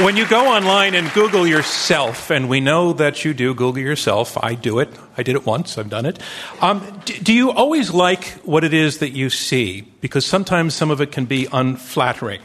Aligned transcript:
When 0.00 0.16
you 0.16 0.26
go 0.26 0.46
online 0.46 0.94
and 0.94 1.12
Google 1.12 1.46
yourself, 1.46 2.30
and 2.30 2.48
we 2.48 2.60
know 2.60 2.94
that 2.94 3.22
you 3.22 3.34
do 3.34 3.52
Google 3.52 3.82
yourself, 3.82 4.42
I 4.42 4.54
do 4.54 4.78
it. 4.78 4.88
I 5.18 5.22
did 5.22 5.36
it 5.36 5.44
once, 5.44 5.76
I've 5.76 5.90
done 5.90 6.06
it. 6.06 6.18
Um, 6.62 7.02
do, 7.04 7.18
do 7.18 7.34
you 7.34 7.50
always 7.50 7.90
like 7.90 8.24
what 8.42 8.64
it 8.64 8.72
is 8.72 9.00
that 9.00 9.10
you 9.10 9.28
see? 9.28 9.82
Because 10.00 10.24
sometimes 10.24 10.74
some 10.74 10.90
of 10.90 11.02
it 11.02 11.12
can 11.12 11.26
be 11.26 11.48
unflattering. 11.52 12.40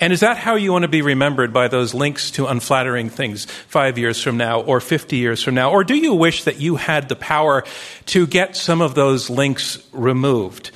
And 0.00 0.12
is 0.12 0.20
that 0.20 0.38
how 0.38 0.56
you 0.56 0.72
want 0.72 0.82
to 0.82 0.88
be 0.88 1.02
remembered 1.02 1.52
by 1.52 1.68
those 1.68 1.94
links 1.94 2.32
to 2.32 2.48
unflattering 2.48 3.10
things 3.10 3.44
five 3.44 3.96
years 3.96 4.20
from 4.20 4.36
now 4.36 4.60
or 4.62 4.80
50 4.80 5.16
years 5.16 5.40
from 5.40 5.54
now? 5.54 5.70
Or 5.70 5.84
do 5.84 5.94
you 5.94 6.14
wish 6.14 6.44
that 6.44 6.60
you 6.60 6.74
had 6.74 7.08
the 7.08 7.16
power 7.16 7.62
to 8.06 8.26
get 8.26 8.56
some 8.56 8.80
of 8.80 8.96
those 8.96 9.30
links 9.30 9.78
removed? 9.92 10.72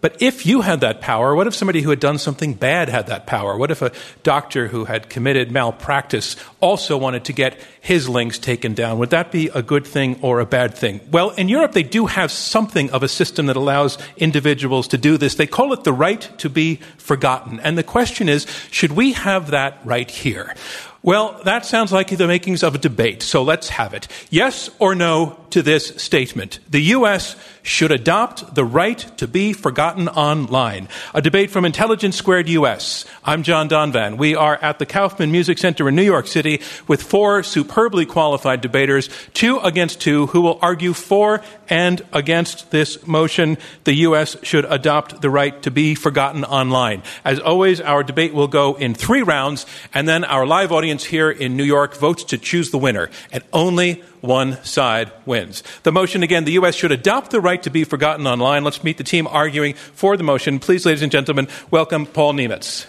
But 0.00 0.22
if 0.22 0.46
you 0.46 0.62
had 0.62 0.80
that 0.80 1.00
power, 1.00 1.34
what 1.34 1.46
if 1.46 1.54
somebody 1.54 1.82
who 1.82 1.90
had 1.90 2.00
done 2.00 2.18
something 2.18 2.54
bad 2.54 2.88
had 2.88 3.08
that 3.08 3.26
power? 3.26 3.56
What 3.56 3.70
if 3.70 3.82
a 3.82 3.92
doctor 4.22 4.68
who 4.68 4.86
had 4.86 5.10
committed 5.10 5.52
malpractice 5.52 6.36
also 6.60 6.96
wanted 6.96 7.24
to 7.26 7.32
get 7.32 7.58
his 7.80 8.08
links 8.08 8.38
taken 8.38 8.72
down? 8.72 8.98
Would 8.98 9.10
that 9.10 9.30
be 9.30 9.48
a 9.48 9.62
good 9.62 9.86
thing 9.86 10.18
or 10.22 10.40
a 10.40 10.46
bad 10.46 10.74
thing? 10.74 11.00
Well, 11.10 11.30
in 11.30 11.48
Europe, 11.48 11.72
they 11.72 11.82
do 11.82 12.06
have 12.06 12.30
something 12.30 12.90
of 12.90 13.02
a 13.02 13.08
system 13.08 13.46
that 13.46 13.56
allows 13.56 13.98
individuals 14.16 14.88
to 14.88 14.98
do 14.98 15.18
this. 15.18 15.34
They 15.34 15.46
call 15.46 15.72
it 15.72 15.84
the 15.84 15.92
right 15.92 16.28
to 16.38 16.48
be 16.48 16.76
forgotten. 16.96 17.60
And 17.60 17.76
the 17.76 17.82
question 17.82 18.28
is, 18.28 18.46
should 18.70 18.92
we 18.92 19.12
have 19.12 19.50
that 19.50 19.80
right 19.84 20.10
here? 20.10 20.54
Well, 21.02 21.40
that 21.44 21.64
sounds 21.64 21.92
like 21.92 22.08
the 22.08 22.26
makings 22.26 22.62
of 22.62 22.74
a 22.74 22.78
debate, 22.78 23.22
so 23.22 23.42
let's 23.42 23.70
have 23.70 23.94
it. 23.94 24.06
Yes 24.28 24.68
or 24.78 24.94
no 24.94 25.40
to 25.50 25.62
this 25.62 25.88
statement. 25.96 26.58
The 26.68 26.80
U.S. 26.94 27.36
should 27.62 27.90
adopt 27.90 28.54
the 28.54 28.64
right 28.64 28.98
to 29.18 29.26
be 29.26 29.52
forgotten 29.52 30.08
online. 30.08 30.88
A 31.14 31.22
debate 31.22 31.50
from 31.50 31.64
Intelligence 31.64 32.16
Squared 32.16 32.48
US. 32.48 33.04
I'm 33.24 33.42
John 33.42 33.68
Donvan. 33.68 34.16
We 34.16 34.34
are 34.34 34.56
at 34.56 34.78
the 34.78 34.86
Kaufman 34.86 35.32
Music 35.32 35.58
Center 35.58 35.88
in 35.88 35.96
New 35.96 36.02
York 36.02 36.26
City 36.26 36.60
with 36.86 37.02
four 37.02 37.42
superbly 37.42 38.06
qualified 38.06 38.60
debaters, 38.60 39.08
two 39.34 39.58
against 39.58 40.00
two, 40.00 40.26
who 40.28 40.42
will 40.42 40.58
argue 40.62 40.92
for 40.92 41.42
and 41.68 42.02
against 42.12 42.70
this 42.70 43.06
motion. 43.06 43.58
The 43.84 43.94
U.S. 43.94 44.36
should 44.42 44.64
adopt 44.66 45.20
the 45.20 45.30
right 45.30 45.60
to 45.62 45.70
be 45.70 45.94
forgotten 45.94 46.44
online. 46.44 47.02
As 47.24 47.40
always, 47.40 47.80
our 47.80 48.02
debate 48.02 48.34
will 48.34 48.48
go 48.48 48.74
in 48.74 48.94
three 48.94 49.22
rounds, 49.22 49.66
and 49.92 50.08
then 50.08 50.24
our 50.24 50.46
live 50.46 50.72
audience 50.72 50.89
here 50.98 51.30
in 51.30 51.56
New 51.56 51.64
York 51.64 51.96
votes 51.96 52.24
to 52.24 52.38
choose 52.38 52.70
the 52.70 52.78
winner. 52.78 53.10
And 53.32 53.44
only 53.52 54.02
one 54.20 54.62
side 54.64 55.12
wins. 55.24 55.62
The 55.82 55.92
motion 55.92 56.22
again, 56.22 56.44
the 56.44 56.52
U.S. 56.52 56.74
should 56.74 56.92
adopt 56.92 57.30
the 57.30 57.40
right 57.40 57.62
to 57.62 57.70
be 57.70 57.84
forgotten 57.84 58.26
online. 58.26 58.64
Let's 58.64 58.82
meet 58.82 58.98
the 58.98 59.04
team 59.04 59.26
arguing 59.26 59.74
for 59.74 60.16
the 60.16 60.24
motion. 60.24 60.58
Please, 60.58 60.84
ladies 60.84 61.02
and 61.02 61.12
gentlemen, 61.12 61.48
welcome 61.70 62.06
Paul 62.06 62.34
Nemitz. 62.34 62.86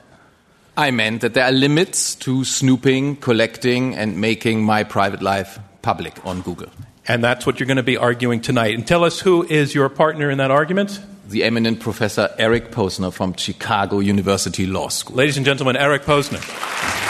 I 0.77 0.91
meant 0.91 1.21
that 1.23 1.35
there 1.35 1.45
are 1.45 1.53
limits 1.53 2.15
to 2.17 2.45
snooping, 2.45 3.17
collecting, 3.17 3.95
and 3.95 4.21
making 4.21 4.65
my 4.65 4.85
private 4.85 5.21
life 5.21 5.59
public 5.83 6.25
on 6.25 6.43
Google. 6.43 6.69
And 7.09 7.25
that's 7.25 7.45
what 7.45 7.59
you're 7.59 7.67
going 7.67 7.77
to 7.77 7.83
be 7.83 7.97
arguing 7.97 8.41
tonight. 8.41 8.75
And 8.75 8.87
tell 8.87 9.03
us 9.03 9.19
who 9.19 9.43
is 9.43 9.75
your 9.75 9.89
partner 9.89 10.31
in 10.31 10.39
that 10.39 10.53
argument? 10.53 11.01
The 11.29 11.43
eminent 11.43 11.81
professor 11.81 12.31
Eric 12.39 12.71
Posner 12.71 13.13
from 13.13 13.35
Chicago 13.35 13.99
University 13.99 14.67
Law 14.67 14.89
School. 14.89 15.17
Ladies 15.17 15.37
and 15.37 15.45
gentlemen, 15.45 15.77
Eric 15.77 16.03
Posner. 16.03 17.02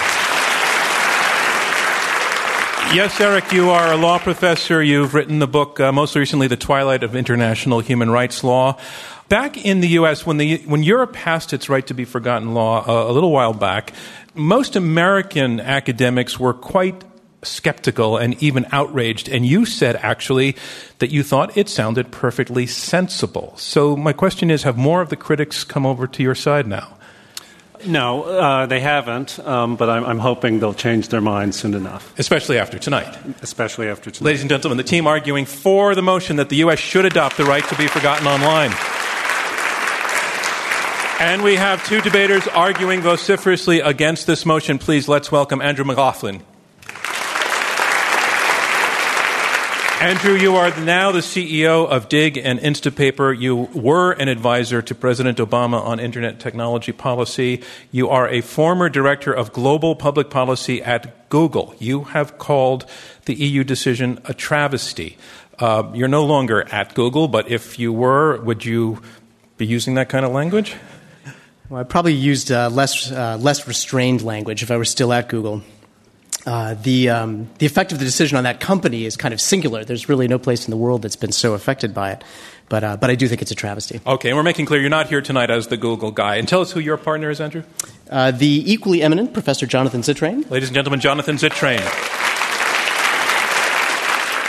Yes, 2.95 3.19
Eric, 3.23 3.53
you 3.53 3.71
are 3.71 3.91
a 3.91 3.97
law 3.97 4.19
professor. 4.19 4.83
You've 4.83 5.15
written 5.15 5.39
the 5.39 5.47
book, 5.47 5.81
uh, 5.81 5.93
most 5.93 6.15
recently, 6.15 6.47
The 6.47 6.59
Twilight 6.59 7.03
of 7.03 7.17
International 7.17 7.81
Human 7.81 8.11
Rights 8.11 8.45
Law. 8.45 8.77
Back 9.31 9.57
in 9.65 9.81
the 9.81 9.89
U.S., 9.89 10.27
when, 10.27 10.37
the, 10.37 10.59
when 10.67 10.83
Europe 10.83 11.15
passed 11.15 11.55
its 11.55 11.71
right 11.71 11.87
to 11.87 11.95
be 11.95 12.05
forgotten 12.05 12.53
law 12.53 12.85
uh, 12.87 13.11
a 13.11 13.13
little 13.13 13.33
while 13.33 13.55
back, 13.55 13.95
most 14.35 14.77
American 14.77 15.59
academics 15.59 16.39
were 16.39 16.53
quite 16.53 17.03
skeptical 17.43 18.19
and 18.19 18.41
even 18.43 18.67
outraged. 18.73 19.27
And 19.27 19.47
you 19.47 19.65
said, 19.65 19.97
actually, 19.97 20.55
that 20.99 21.11
you 21.11 21.23
thought 21.23 21.57
it 21.57 21.71
sounded 21.71 22.13
perfectly 22.13 22.67
sensible. 22.67 23.55
So, 23.57 23.97
my 23.97 24.13
question 24.13 24.51
is 24.51 24.65
have 24.65 24.77
more 24.77 25.01
of 25.01 25.09
the 25.09 25.17
critics 25.17 25.65
come 25.65 25.87
over 25.87 26.07
to 26.07 26.23
your 26.23 26.35
side 26.35 26.67
now? 26.67 26.99
No, 27.87 28.23
uh, 28.23 28.67
they 28.67 28.81
haven't, 28.81 29.39
um, 29.41 29.77
but 29.77 29.91
I'm, 29.91 30.05
I'm, 30.05 30.19
hoping 30.19 30.61
they'll 30.61 30.75
change 30.75 31.09
their 31.09 31.21
minds 31.21 31.59
soon 31.59 31.75
enough. 31.75 32.17
Especially 32.19 32.59
after 32.59 32.79
tonight. 32.79 33.19
Especially 33.43 33.89
after 33.89 34.11
tonight. 34.11 34.27
Ladies 34.27 34.43
and 34.43 34.51
gentlemen, 34.51 34.77
the 34.77 34.85
team 34.85 35.07
arguing 35.07 35.47
for 35.47 35.95
the 35.95 36.03
motion 36.03 36.37
that 36.37 36.49
the 36.49 36.57
U.S. 36.57 36.79
should 36.79 37.05
adopt 37.05 37.37
the 37.37 37.45
right 37.45 37.65
to 37.65 37.77
be 37.77 37.89
forgotten 37.89 38.27
online. 38.27 38.71
And 41.21 41.43
we 41.43 41.57
have 41.57 41.85
two 41.87 42.01
debaters 42.01 42.47
arguing 42.49 43.01
vociferously 43.01 43.81
against 43.81 44.27
this 44.27 44.45
motion. 44.45 44.79
Please 44.79 45.09
let's 45.09 45.31
welcome 45.31 45.61
Andrew 45.61 45.85
McLaughlin. 45.85 46.43
Andrew, 50.03 50.35
you 50.35 50.57
are 50.57 50.77
now 50.81 51.13
the 51.13 51.21
CEO 51.21 51.89
of 51.89 52.09
Digg 52.09 52.37
and 52.37 52.59
Instapaper. 52.59 53.39
You 53.39 53.55
were 53.73 54.11
an 54.11 54.27
advisor 54.27 54.83
to 54.83 54.97
President 54.97 55.39
Obama 55.39 55.81
on 55.81 56.01
internet 56.01 56.41
technology 56.41 56.91
policy. 56.91 57.63
You 57.93 58.09
are 58.09 58.29
a 58.29 58.41
former 58.41 58.89
director 58.89 59.33
of 59.33 59.53
global 59.53 59.95
public 59.95 60.29
policy 60.29 60.83
at 60.83 61.29
Google. 61.29 61.77
You 61.79 62.03
have 62.03 62.37
called 62.37 62.85
the 63.27 63.35
EU 63.35 63.63
decision 63.63 64.19
a 64.25 64.35
travesty. 64.35 65.19
Uh, 65.61 65.93
you're 65.95 66.09
no 66.09 66.25
longer 66.25 66.63
at 66.73 66.95
Google, 66.95 67.29
but 67.29 67.49
if 67.49 67.79
you 67.79 67.93
were, 67.93 68.41
would 68.43 68.65
you 68.65 69.01
be 69.57 69.67
using 69.67 69.95
that 69.95 70.09
kind 70.09 70.27
of 70.27 70.33
language? 70.33 70.75
Well, 71.71 71.81
I 71.81 71.85
probably 71.85 72.15
used 72.15 72.51
uh, 72.51 72.71
less, 72.71 73.13
uh, 73.13 73.39
less 73.41 73.69
restrained 73.69 74.23
language 74.23 74.65
if 74.65 74.73
I 74.73 74.77
were 74.79 74.85
still 74.85 75.13
at 75.13 75.29
Google. 75.29 75.63
Uh, 76.45 76.75
the, 76.75 77.09
um, 77.09 77.49
the 77.59 77.67
effect 77.67 77.93
of 77.93 77.99
the 77.99 78.05
decision 78.05 78.37
on 78.37 78.45
that 78.45 78.59
company 78.61 79.05
is 79.05 79.17
kind 79.17 79.33
of 79.33 79.41
singular. 79.41 79.85
There's 79.85 80.09
really 80.09 80.27
no 80.27 80.39
place 80.39 80.67
in 80.67 80.71
the 80.71 80.77
world 80.77 81.03
that's 81.03 81.17
been 81.17 81.33
so 81.33 81.55
affected 81.55 81.95
by 81.95 82.13
it. 82.13 82.25
But, 82.69 82.85
uh, 82.85 82.97
but 82.97 83.11
I 83.11 83.15
do 83.15 83.29
think 83.29 83.43
it's 83.43 83.51
a 83.51 83.55
travesty. 83.55 84.01
Okay, 84.07 84.31
and 84.31 84.37
we're 84.37 84.43
making 84.43 84.67
clear 84.67 84.81
you're 84.81 84.91
not 84.91 85.09
here 85.09 85.21
tonight 85.21 85.51
as 85.51 85.69
the 85.69 85.77
Google 85.77 86.11
guy. 86.11 86.37
And 86.37 86.49
tell 86.49 86.61
us 86.61 86.73
who 86.73 86.81
your 86.81 86.97
partner 86.97 87.31
is, 87.31 87.41
Andrew. 87.41 87.63
Uh, 88.11 88.31
the 88.31 88.73
equally 88.73 89.03
eminent 89.03 89.33
Professor 89.33 89.67
Jonathan 89.67 90.01
Zittrain. 90.01 90.49
Ladies 90.51 90.69
and 90.71 90.75
gentlemen, 90.75 91.01
Jonathan 91.01 91.37
Zittrain. 91.37 92.42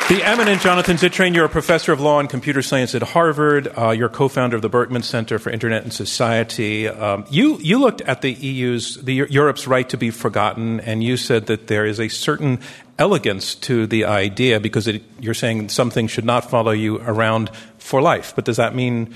The 0.10 0.22
eminent 0.22 0.62
Jonathan 0.62 0.98
Zittrain, 0.98 1.34
you're 1.34 1.46
a 1.46 1.50
professor 1.50 1.94
of 1.94 2.02
law 2.02 2.20
and 2.20 2.30
computer 2.30 2.62
science 2.62 2.94
at 2.94 3.02
Harvard. 3.02 3.72
Uh, 3.76 3.92
you're 3.92 4.10
co-founder 4.10 4.58
of 4.58 4.62
the 4.62 4.68
Berkman 4.68 5.02
Center 5.02 5.40
for 5.40 5.50
Internet 5.50 5.84
and 5.84 5.94
Society. 5.94 6.90
Um, 6.90 7.26
you 7.30 7.58
you 7.60 7.80
looked 7.80 8.02
at 8.02 8.22
the 8.22 8.34
EU's, 8.34 8.96
the 8.96 9.14
Europe's 9.14 9.66
right 9.66 9.88
to 9.88 9.98
be 9.98 10.12
forgotten, 10.12 10.82
and 10.82 11.02
you 11.02 11.16
said 11.16 11.46
that 11.46 11.68
there 11.68 11.86
is 11.86 12.02
a 12.02 12.10
certain 12.10 12.60
elegance 13.00 13.56
to 13.56 13.88
the 13.88 14.04
idea 14.04 14.60
because 14.60 14.90
it, 14.90 15.04
you're 15.22 15.34
saying 15.34 15.70
something 15.70 16.08
should 16.08 16.26
not 16.26 16.50
follow 16.50 16.72
you 16.72 17.00
around 17.00 17.50
for 17.78 18.02
life. 18.02 18.34
But 18.36 18.44
does 18.44 18.58
that 18.58 18.76
mean 18.76 19.14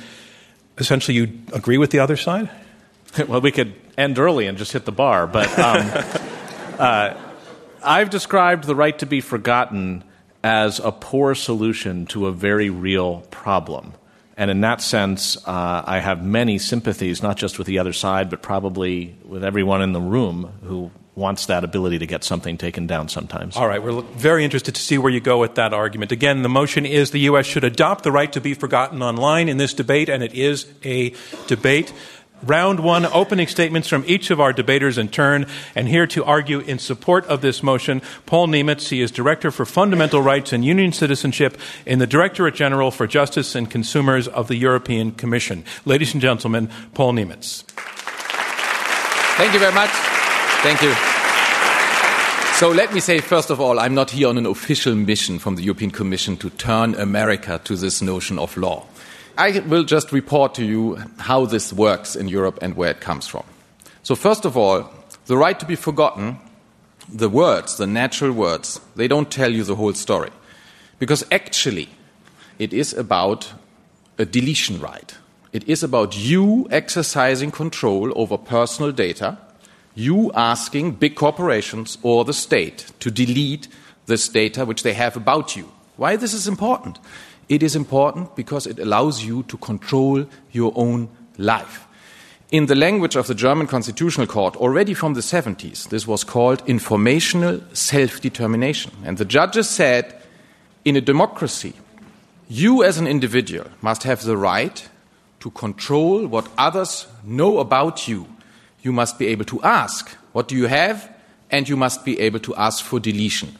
essentially 0.77 1.17
you 1.17 1.37
agree 1.51 1.77
with 1.77 1.91
the 1.91 1.99
other 1.99 2.15
side? 2.15 2.49
well, 3.27 3.41
we 3.41 3.51
could 3.51 3.73
end 3.97 4.17
early 4.19 4.47
and 4.47 4.57
just 4.57 4.71
hit 4.71 4.85
the 4.85 4.93
bar, 4.93 5.27
but 5.27 5.49
um, 5.59 5.91
uh, 6.79 7.13
I've 7.83 8.09
described 8.09 8.63
the 8.63 8.75
right 8.75 8.97
to 8.99 9.05
be 9.05 9.19
forgotten 9.19 10.05
as 10.43 10.79
a 10.79 10.91
poor 10.91 11.35
solution 11.35 12.05
to 12.07 12.27
a 12.27 12.31
very 12.31 12.69
real 12.69 13.21
problem. 13.31 13.93
And 14.37 14.51
in 14.51 14.61
that 14.61 14.81
sense, 14.81 15.35
uh, 15.47 15.83
I 15.85 15.99
have 15.99 16.23
many 16.23 16.59
sympathies, 16.59 17.23
not 17.23 17.37
just 17.37 17.57
with 17.57 17.65
the 17.65 17.79
other 17.79 17.93
side, 17.93 18.29
but 18.29 18.43
probably 18.43 19.15
with 19.25 19.43
everyone 19.43 19.81
in 19.81 19.93
the 19.93 20.01
room 20.01 20.53
who 20.63 20.91
wants 21.17 21.47
that 21.47 21.63
ability 21.63 21.97
to 21.97 22.05
get 22.05 22.23
something 22.23 22.57
taken 22.57 22.85
down 22.85 23.09
sometimes. 23.09 23.57
All 23.57 23.67
right, 23.67 23.81
we're 23.81 24.01
very 24.01 24.45
interested 24.45 24.75
to 24.75 24.81
see 24.81 24.99
where 24.99 25.11
you 25.11 25.19
go 25.19 25.39
with 25.39 25.55
that 25.55 25.73
argument. 25.73 26.11
Again, 26.11 26.43
the 26.43 26.49
motion 26.49 26.85
is 26.85 27.09
the 27.09 27.21
U.S. 27.21 27.47
should 27.47 27.63
adopt 27.63 28.03
the 28.03 28.11
right 28.11 28.31
to 28.33 28.39
be 28.39 28.53
forgotten 28.53 29.01
online 29.01 29.49
in 29.49 29.57
this 29.57 29.73
debate, 29.73 30.09
and 30.09 30.21
it 30.21 30.35
is 30.35 30.67
a 30.85 31.15
debate. 31.47 31.91
Round 32.43 32.79
one, 32.81 33.05
opening 33.05 33.47
statements 33.47 33.87
from 33.87 34.03
each 34.05 34.29
of 34.29 34.39
our 34.39 34.53
debaters 34.53 34.97
in 34.97 35.09
turn. 35.09 35.47
And 35.73 35.87
here 35.87 36.05
to 36.07 36.23
argue 36.23 36.59
in 36.59 36.77
support 36.77 37.25
of 37.25 37.41
this 37.41 37.63
motion, 37.63 38.01
Paul 38.25 38.47
Nemitz. 38.47 38.89
He 38.89 39.01
is 39.01 39.11
Director 39.11 39.49
for 39.49 39.65
Fundamental 39.65 40.21
Rights 40.21 40.53
and 40.53 40.63
Union 40.63 40.91
Citizenship 40.91 41.57
in 41.85 41.99
the 41.99 42.07
Directorate 42.07 42.55
General 42.55 42.91
for 42.91 43.07
Justice 43.07 43.55
and 43.55 43.69
Consumers 43.69 44.27
of 44.27 44.47
the 44.47 44.55
European 44.55 45.11
Commission. 45.11 45.65
Ladies 45.85 46.13
and 46.13 46.21
gentlemen, 46.21 46.69
Paul 46.93 47.13
Nemitz. 47.13 47.63
Thank 49.37 49.53
you 49.53 49.59
very 49.59 49.73
much. 49.73 49.89
Thank 50.61 50.81
you. 50.81 50.93
So 52.57 52.71
let 52.71 52.91
me 52.91 52.99
say, 52.99 53.19
first 53.19 53.51
of 53.51 53.61
all, 53.61 53.79
I'm 53.79 53.93
not 53.93 54.09
here 54.09 54.29
on 54.29 54.37
an 54.39 54.47
official 54.47 54.95
mission 54.95 55.37
from 55.37 55.55
the 55.55 55.61
European 55.61 55.91
Commission 55.91 56.37
to 56.37 56.49
turn 56.49 56.95
America 56.95 57.61
to 57.63 57.75
this 57.75 58.01
notion 58.01 58.39
of 58.39 58.57
law. 58.57 58.85
I 59.37 59.59
will 59.59 59.83
just 59.83 60.11
report 60.11 60.55
to 60.55 60.65
you 60.65 60.95
how 61.19 61.45
this 61.45 61.71
works 61.71 62.15
in 62.15 62.27
Europe 62.27 62.59
and 62.61 62.75
where 62.75 62.89
it 62.89 63.01
comes 63.01 63.27
from. 63.27 63.43
So, 64.01 64.15
first 64.15 64.45
of 64.45 64.57
all, 64.57 64.89
the 65.27 65.37
right 65.37 65.59
to 65.59 65.65
be 65.65 65.75
forgotten, 65.75 66.39
the 67.07 67.29
words, 67.29 67.77
the 67.77 67.87
natural 67.87 68.31
words, 68.31 68.81
they 68.95 69.07
don't 69.07 69.29
tell 69.29 69.51
you 69.51 69.63
the 69.63 69.75
whole 69.75 69.93
story. 69.93 70.31
Because 70.99 71.23
actually, 71.31 71.89
it 72.57 72.73
is 72.73 72.93
about 72.93 73.53
a 74.17 74.25
deletion 74.25 74.79
right. 74.79 75.15
It 75.53 75.67
is 75.67 75.83
about 75.83 76.17
you 76.17 76.67
exercising 76.71 77.51
control 77.51 78.11
over 78.15 78.37
personal 78.37 78.91
data, 78.91 79.37
you 79.93 80.31
asking 80.33 80.93
big 80.93 81.15
corporations 81.15 81.97
or 82.01 82.25
the 82.25 82.33
state 82.33 82.91
to 82.99 83.11
delete 83.11 83.67
this 84.07 84.27
data 84.27 84.65
which 84.65 84.83
they 84.83 84.93
have 84.93 85.15
about 85.15 85.55
you. 85.55 85.71
Why 85.95 86.15
this 86.15 86.33
is 86.33 86.47
important? 86.47 86.99
It 87.49 87.63
is 87.63 87.75
important 87.75 88.35
because 88.35 88.67
it 88.67 88.79
allows 88.79 89.23
you 89.23 89.43
to 89.43 89.57
control 89.57 90.25
your 90.51 90.73
own 90.75 91.09
life. 91.37 91.87
In 92.49 92.67
the 92.67 92.75
language 92.75 93.15
of 93.15 93.27
the 93.27 93.35
German 93.35 93.67
Constitutional 93.67 94.27
Court, 94.27 94.55
already 94.55 94.93
from 94.93 95.13
the 95.13 95.21
70s, 95.21 95.89
this 95.89 96.07
was 96.07 96.23
called 96.23 96.63
informational 96.65 97.61
self 97.73 98.21
determination. 98.21 98.91
And 99.03 99.17
the 99.17 99.25
judges 99.25 99.69
said 99.69 100.21
in 100.85 100.95
a 100.95 101.01
democracy, 101.01 101.73
you 102.47 102.83
as 102.83 102.97
an 102.97 103.07
individual 103.07 103.67
must 103.81 104.03
have 104.03 104.23
the 104.23 104.37
right 104.37 104.87
to 105.41 105.51
control 105.51 106.25
what 106.25 106.47
others 106.57 107.07
know 107.23 107.59
about 107.59 108.07
you. 108.07 108.27
You 108.81 108.93
must 108.93 109.19
be 109.19 109.27
able 109.27 109.45
to 109.45 109.61
ask, 109.63 110.09
What 110.31 110.47
do 110.47 110.55
you 110.55 110.67
have? 110.67 111.13
And 111.51 111.67
you 111.67 111.75
must 111.75 112.05
be 112.05 112.19
able 112.19 112.39
to 112.39 112.55
ask 112.55 112.83
for 112.83 112.99
deletion. 112.99 113.57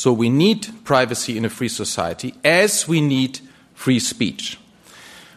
So 0.00 0.14
we 0.14 0.30
need 0.30 0.66
privacy 0.84 1.36
in 1.36 1.44
a 1.44 1.50
free 1.50 1.68
society 1.68 2.32
as 2.42 2.88
we 2.88 3.02
need 3.02 3.40
free 3.74 3.98
speech. 3.98 4.58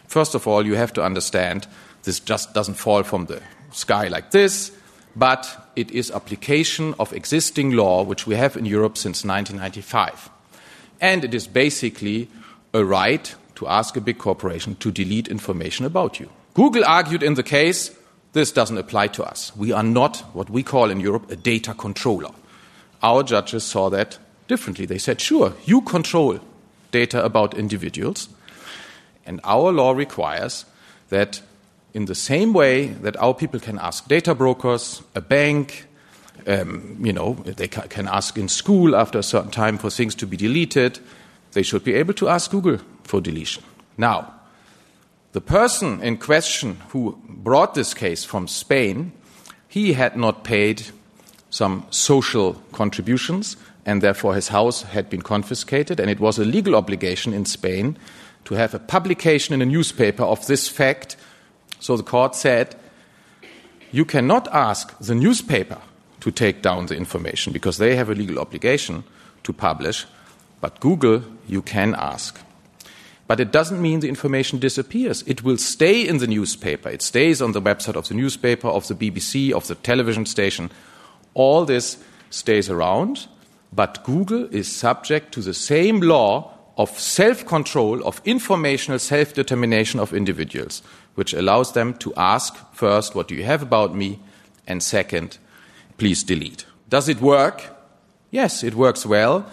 First 0.07 0.36
of 0.36 0.48
all, 0.48 0.65
you 0.65 0.75
have 0.75 0.94
to 0.94 1.04
understand 1.04 1.68
this 2.04 2.21
just 2.21 2.54
doesn't 2.54 2.75
fall 2.75 3.04
from 3.04 3.25
the 3.25 3.42
sky 3.74 4.07
like 4.07 4.31
this, 4.31 4.71
but 5.18 5.69
it 5.75 5.92
is 5.92 6.12
application 6.12 6.95
of 6.98 7.12
existing 7.12 7.71
law 7.71 8.04
which 8.04 8.25
we 8.25 8.36
have 8.36 8.56
in 8.56 8.65
Europe 8.65 8.98
since 8.98 9.25
1995. 9.25 10.30
And 11.01 11.25
it 11.25 11.33
is 11.33 11.45
basically 11.45 12.30
a 12.74 12.86
right 12.86 13.36
to 13.56 13.68
ask 13.68 13.98
a 13.98 14.01
big 14.01 14.18
corporation 14.18 14.75
to 14.75 14.92
delete 14.92 15.27
information 15.27 15.86
about 15.86 16.21
you. 16.21 16.30
Google 16.54 16.86
argued 16.86 17.21
in 17.21 17.33
the 17.33 17.44
case 17.44 17.92
this 18.31 18.54
doesn't 18.54 18.77
apply 18.77 19.07
to 19.07 19.25
us. 19.25 19.54
We 19.57 19.74
are 19.74 19.83
not 19.83 20.19
what 20.33 20.50
we 20.50 20.63
call 20.63 20.89
in 20.89 21.01
Europe 21.01 21.30
a 21.30 21.36
data 21.36 21.74
controller. 21.74 22.31
Our 23.01 23.24
judges 23.24 23.66
saw 23.66 23.89
that 23.89 24.19
differently. 24.48 24.86
They 24.86 24.98
said, 24.98 25.22
sure, 25.22 25.54
you 25.66 25.81
control 25.81 26.40
data 26.92 27.24
about 27.24 27.54
individuals, 27.54 28.30
and 29.25 29.40
our 29.44 29.72
law 29.72 29.92
requires 29.92 30.66
that 31.10 31.42
in 31.94 32.06
the 32.06 32.16
same 32.16 32.54
way 32.54 32.88
that 32.88 33.16
our 33.18 33.34
people 33.34 33.60
can 33.60 33.78
ask 33.80 34.07
data 34.07 34.34
brokers, 34.34 35.01
a 35.16 35.22
bank, 35.22 35.86
um, 36.48 36.98
you 37.00 37.13
know, 37.13 37.36
they 37.45 37.68
ca- 37.68 37.88
can 37.88 38.07
ask 38.07 38.38
in 38.38 38.50
school 38.50 38.95
after 38.95 39.19
a 39.19 39.24
certain 39.24 39.51
time 39.51 39.78
for 39.78 39.90
things 39.90 40.16
to 40.16 40.28
be 40.28 40.38
deleted, 40.38 41.00
they 41.51 41.63
should 41.63 41.84
be 41.84 41.94
able 41.94 42.13
to 42.16 42.28
ask 42.28 42.51
Google 42.51 42.80
for 43.04 43.22
deletion. 43.22 43.63
Now, 43.98 44.34
the 45.34 45.42
person 45.42 46.01
in 46.01 46.18
question 46.18 46.78
who 46.90 47.19
brought 47.28 47.75
this 47.75 47.94
case 47.94 48.24
from 48.24 48.48
Spain, 48.48 49.12
he 49.68 49.94
had 49.94 50.16
not 50.18 50.44
paid 50.44 50.84
some 51.50 51.86
social 51.92 52.54
contributions 52.72 53.57
and 53.85 54.01
therefore 54.01 54.35
his 54.35 54.50
house 54.50 54.83
had 54.83 55.09
been 55.09 55.21
confiscated, 55.21 56.00
and 56.00 56.09
it 56.09 56.19
was 56.19 56.39
a 56.39 56.45
legal 56.45 56.75
obligation 56.75 57.33
in 57.33 57.45
Spain 57.45 57.97
to 58.45 58.56
have 58.56 58.74
a 58.74 58.80
publication 58.80 59.53
in 59.53 59.62
a 59.62 59.65
newspaper 59.65 60.24
of 60.24 60.45
this 60.47 60.68
fact. 60.68 61.15
So 61.80 61.97
the 61.97 62.03
court 62.03 62.35
said, 62.35 62.75
you 63.91 64.06
cannot 64.06 64.47
ask 64.53 64.97
the 65.00 65.15
newspaper 65.15 65.80
to 66.21 66.31
take 66.31 66.62
down 66.62 66.88
the 66.88 66.95
information 66.95 67.53
because 67.53 67.77
they 67.77 67.95
have 67.95 68.09
a 68.09 68.15
legal 68.15 68.39
obligation 68.39 69.03
to 69.44 69.53
publish, 69.53 70.06
but 70.62 70.80
Google 70.80 71.24
you 71.47 71.62
can 71.62 71.94
ask. 71.95 72.39
But 73.27 73.39
it 73.39 73.51
doesn't 73.51 73.81
mean 73.81 74.00
the 74.00 74.09
information 74.09 74.59
disappears. 74.59 75.24
It 75.27 75.44
will 75.44 75.57
stay 75.57 76.07
in 76.07 76.18
the 76.18 76.27
newspaper. 76.27 76.89
It 76.89 77.01
stays 77.01 77.41
on 77.41 77.53
the 77.53 77.62
website 77.62 77.95
of 77.95 78.07
the 78.07 78.13
newspaper, 78.13 78.68
of 78.68 78.88
the 78.88 78.95
BBC, 78.95 79.51
of 79.51 79.68
the 79.68 79.75
television 79.75 80.25
station. 80.25 80.71
All 81.33 81.65
this 81.65 81.97
stays 82.30 82.69
around, 82.69 83.27
but 83.75 84.03
Google 84.03 84.45
is 84.53 84.71
subject 84.71 85.33
to 85.33 85.41
the 85.41 85.53
same 85.53 86.01
law 86.01 86.51
of 86.77 86.89
self 86.99 87.45
control, 87.45 88.03
of 88.05 88.21
informational 88.25 88.99
self 88.99 89.33
determination 89.33 89.99
of 89.99 90.13
individuals, 90.13 90.81
which 91.15 91.33
allows 91.33 91.73
them 91.73 91.93
to 91.95 92.13
ask 92.15 92.55
first, 92.73 93.15
What 93.15 93.27
do 93.27 93.35
you 93.35 93.43
have 93.43 93.61
about 93.61 93.95
me? 93.95 94.19
and 94.65 94.81
second, 94.81 95.37
please 95.97 96.23
delete. 96.23 96.65
Does 96.87 97.09
it 97.09 97.19
work? 97.19 97.63
Yes, 98.31 98.63
it 98.63 98.75
works 98.75 99.05
well. 99.05 99.45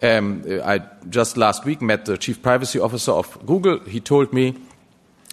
Um, 0.00 0.44
I 0.64 0.82
just 1.08 1.36
last 1.36 1.64
week 1.64 1.82
met 1.82 2.04
the 2.04 2.16
chief 2.16 2.42
privacy 2.42 2.78
officer 2.78 3.12
of 3.12 3.44
Google. 3.44 3.80
He 3.80 3.98
told 4.00 4.32
me 4.32 4.56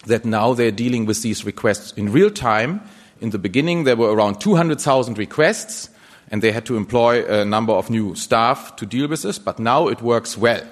that 0.07 0.25
now 0.25 0.53
they're 0.53 0.71
dealing 0.71 1.05
with 1.05 1.21
these 1.21 1.45
requests 1.45 1.91
in 1.93 2.11
real 2.11 2.31
time. 2.31 2.81
In 3.21 3.29
the 3.29 3.37
beginning, 3.37 3.83
there 3.83 3.95
were 3.95 4.11
around 4.11 4.39
200,000 4.41 5.17
requests 5.17 5.89
and 6.31 6.41
they 6.41 6.51
had 6.51 6.65
to 6.65 6.77
employ 6.77 7.25
a 7.25 7.45
number 7.45 7.73
of 7.73 7.89
new 7.89 8.15
staff 8.15 8.75
to 8.75 8.85
deal 8.85 9.07
with 9.07 9.21
this, 9.21 9.39
but 9.39 9.59
now 9.59 9.87
it 9.87 10.01
works 10.01 10.37
well. 10.37 10.63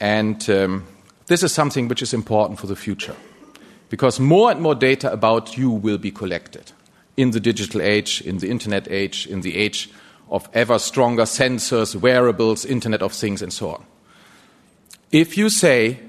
And 0.00 0.48
um, 0.50 0.86
this 1.26 1.42
is 1.42 1.52
something 1.52 1.88
which 1.88 2.02
is 2.02 2.14
important 2.14 2.58
for 2.58 2.66
the 2.66 2.76
future 2.76 3.16
because 3.88 4.18
more 4.18 4.50
and 4.50 4.60
more 4.60 4.74
data 4.74 5.12
about 5.12 5.58
you 5.58 5.70
will 5.70 5.98
be 5.98 6.10
collected 6.10 6.72
in 7.16 7.32
the 7.32 7.40
digital 7.40 7.82
age, 7.82 8.22
in 8.22 8.38
the 8.38 8.48
internet 8.48 8.90
age, 8.90 9.26
in 9.26 9.42
the 9.42 9.56
age 9.56 9.90
of 10.30 10.48
ever 10.54 10.78
stronger 10.78 11.24
sensors, 11.24 11.94
wearables, 11.94 12.64
Internet 12.64 13.02
of 13.02 13.12
Things, 13.12 13.42
and 13.42 13.52
so 13.52 13.70
on. 13.70 13.84
If 15.10 15.36
you 15.36 15.50
say, 15.50 16.00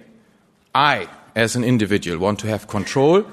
I, 0.73 1.09
as 1.35 1.57
an 1.57 1.65
individual, 1.65 2.19
want 2.19 2.39
to 2.39 2.47
have 2.47 2.67
control 2.67 3.25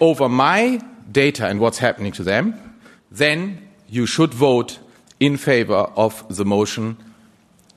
over 0.00 0.28
my 0.28 0.80
data 1.10 1.46
and 1.46 1.58
what's 1.58 1.78
happening 1.78 2.12
to 2.12 2.22
them, 2.22 2.78
then 3.10 3.67
you 3.88 4.06
should 4.06 4.34
vote 4.34 4.78
in 5.18 5.36
favor 5.36 5.90
of 5.96 6.24
the 6.34 6.44
motion 6.44 6.96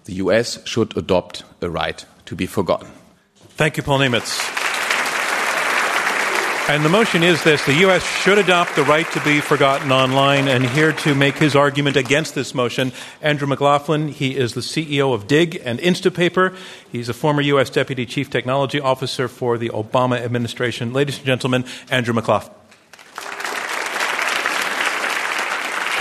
the 0.05 0.13
US 0.13 0.65
should 0.65 0.97
adopt 0.97 1.43
a 1.61 1.69
right 1.69 2.05
to 2.25 2.35
be 2.35 2.45
forgotten. 2.45 2.89
Thank 3.35 3.77
you, 3.77 3.83
Paul 3.83 3.99
Nemitz. 3.99 4.61
And 6.69 6.85
the 6.85 6.89
motion 6.89 7.21
is 7.21 7.43
this 7.43 7.65
the 7.65 7.73
U.S. 7.73 8.03
should 8.21 8.37
adopt 8.37 8.75
the 8.75 8.83
right 8.83 9.05
to 9.11 9.19
be 9.25 9.41
forgotten 9.41 9.91
online. 9.91 10.47
And 10.47 10.65
here 10.65 10.93
to 10.93 11.13
make 11.13 11.35
his 11.35 11.55
argument 11.55 11.97
against 11.97 12.33
this 12.33 12.55
motion, 12.55 12.93
Andrew 13.21 13.47
McLaughlin. 13.47 14.07
He 14.07 14.37
is 14.37 14.53
the 14.53 14.61
CEO 14.61 15.13
of 15.13 15.27
Digg 15.27 15.61
and 15.65 15.79
Instapaper. 15.79 16.55
He's 16.89 17.09
a 17.09 17.13
former 17.13 17.41
U.S. 17.41 17.69
Deputy 17.69 18.05
Chief 18.05 18.29
Technology 18.29 18.79
Officer 18.79 19.27
for 19.27 19.57
the 19.57 19.69
Obama 19.69 20.17
administration. 20.21 20.93
Ladies 20.93 21.17
and 21.17 21.25
gentlemen, 21.25 21.65
Andrew 21.89 22.13
McLaughlin. 22.13 22.60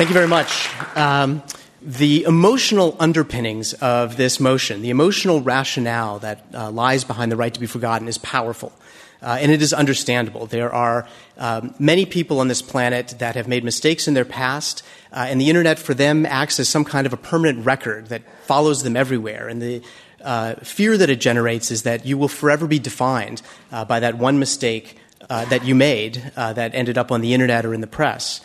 Thank 0.00 0.08
you 0.08 0.14
very 0.14 0.28
much. 0.28 0.70
Um, 0.96 1.42
the 1.82 2.24
emotional 2.24 2.96
underpinnings 2.98 3.74
of 3.74 4.16
this 4.16 4.40
motion, 4.40 4.80
the 4.80 4.88
emotional 4.88 5.42
rationale 5.42 6.20
that 6.20 6.46
uh, 6.54 6.70
lies 6.70 7.04
behind 7.04 7.30
the 7.30 7.36
right 7.36 7.52
to 7.52 7.60
be 7.60 7.66
forgotten, 7.66 8.08
is 8.08 8.16
powerful. 8.16 8.72
Uh, 9.20 9.36
and 9.38 9.52
it 9.52 9.60
is 9.60 9.74
understandable. 9.74 10.46
There 10.46 10.72
are 10.72 11.06
um, 11.36 11.74
many 11.78 12.06
people 12.06 12.40
on 12.40 12.48
this 12.48 12.62
planet 12.62 13.16
that 13.18 13.34
have 13.34 13.46
made 13.46 13.62
mistakes 13.62 14.08
in 14.08 14.14
their 14.14 14.24
past, 14.24 14.82
uh, 15.12 15.26
and 15.28 15.38
the 15.38 15.50
internet 15.50 15.78
for 15.78 15.92
them 15.92 16.24
acts 16.24 16.58
as 16.58 16.66
some 16.66 16.86
kind 16.86 17.06
of 17.06 17.12
a 17.12 17.18
permanent 17.18 17.66
record 17.66 18.06
that 18.06 18.22
follows 18.46 18.82
them 18.82 18.96
everywhere. 18.96 19.48
And 19.48 19.60
the 19.60 19.82
uh, 20.24 20.54
fear 20.62 20.96
that 20.96 21.10
it 21.10 21.20
generates 21.20 21.70
is 21.70 21.82
that 21.82 22.06
you 22.06 22.16
will 22.16 22.28
forever 22.28 22.66
be 22.66 22.78
defined 22.78 23.42
uh, 23.70 23.84
by 23.84 24.00
that 24.00 24.16
one 24.16 24.38
mistake 24.38 24.96
uh, 25.28 25.44
that 25.50 25.66
you 25.66 25.74
made 25.74 26.32
that 26.36 26.74
ended 26.74 26.96
up 26.96 27.12
on 27.12 27.20
the 27.20 27.34
internet 27.34 27.66
or 27.66 27.74
in 27.74 27.82
the 27.82 27.86
press. 27.86 28.40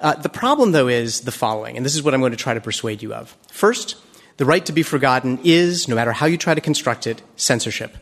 Uh, 0.00 0.14
the 0.14 0.30
problem, 0.30 0.72
though, 0.72 0.88
is 0.88 1.22
the 1.22 1.32
following, 1.32 1.76
and 1.76 1.84
this 1.84 1.94
is 1.94 2.02
what 2.02 2.14
I'm 2.14 2.20
going 2.20 2.32
to 2.32 2.38
try 2.38 2.54
to 2.54 2.60
persuade 2.60 3.02
you 3.02 3.12
of. 3.12 3.36
First, 3.48 3.96
the 4.38 4.46
right 4.46 4.64
to 4.64 4.72
be 4.72 4.82
forgotten 4.82 5.38
is, 5.44 5.86
no 5.88 5.94
matter 5.94 6.12
how 6.12 6.24
you 6.24 6.38
try 6.38 6.54
to 6.54 6.60
construct 6.60 7.06
it, 7.06 7.20
censorship. 7.36 7.96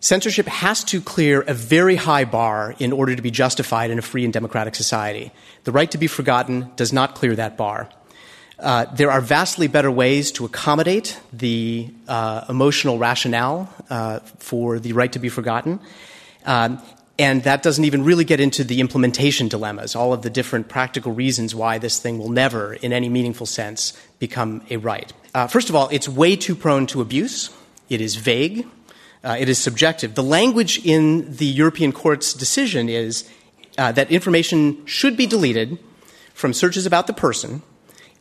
Censorship 0.00 0.46
has 0.46 0.82
to 0.84 1.00
clear 1.00 1.42
a 1.42 1.54
very 1.54 1.96
high 1.96 2.24
bar 2.24 2.74
in 2.78 2.92
order 2.92 3.14
to 3.14 3.22
be 3.22 3.30
justified 3.30 3.90
in 3.90 3.98
a 3.98 4.02
free 4.02 4.24
and 4.24 4.32
democratic 4.32 4.74
society. 4.74 5.30
The 5.64 5.72
right 5.72 5.90
to 5.92 5.98
be 5.98 6.08
forgotten 6.08 6.70
does 6.74 6.92
not 6.92 7.14
clear 7.14 7.36
that 7.36 7.56
bar. 7.56 7.88
Uh, 8.58 8.86
there 8.86 9.10
are 9.10 9.20
vastly 9.20 9.68
better 9.68 9.90
ways 9.90 10.32
to 10.32 10.44
accommodate 10.44 11.20
the 11.32 11.88
uh, 12.08 12.44
emotional 12.48 12.98
rationale 12.98 13.72
uh, 13.88 14.18
for 14.38 14.80
the 14.80 14.92
right 14.92 15.12
to 15.12 15.20
be 15.20 15.28
forgotten. 15.28 15.78
Um, 16.44 16.82
and 17.18 17.42
that 17.42 17.62
doesn't 17.62 17.84
even 17.84 18.04
really 18.04 18.24
get 18.24 18.38
into 18.38 18.62
the 18.62 18.80
implementation 18.80 19.48
dilemmas, 19.48 19.96
all 19.96 20.12
of 20.12 20.22
the 20.22 20.30
different 20.30 20.68
practical 20.68 21.12
reasons 21.12 21.54
why 21.54 21.78
this 21.78 21.98
thing 21.98 22.18
will 22.18 22.30
never, 22.30 22.74
in 22.74 22.92
any 22.92 23.08
meaningful 23.08 23.46
sense, 23.46 23.92
become 24.20 24.62
a 24.70 24.76
right. 24.76 25.12
Uh, 25.34 25.46
first 25.48 25.68
of 25.68 25.74
all, 25.74 25.88
it's 25.90 26.08
way 26.08 26.36
too 26.36 26.54
prone 26.54 26.86
to 26.86 27.00
abuse. 27.00 27.50
It 27.88 28.00
is 28.00 28.14
vague. 28.16 28.66
Uh, 29.24 29.36
it 29.38 29.48
is 29.48 29.58
subjective. 29.58 30.14
The 30.14 30.22
language 30.22 30.84
in 30.86 31.36
the 31.36 31.46
European 31.46 31.92
Court's 31.92 32.32
decision 32.32 32.88
is 32.88 33.28
uh, 33.76 33.90
that 33.92 34.10
information 34.12 34.86
should 34.86 35.16
be 35.16 35.26
deleted 35.26 35.78
from 36.34 36.52
searches 36.52 36.86
about 36.86 37.08
the 37.08 37.12
person 37.12 37.62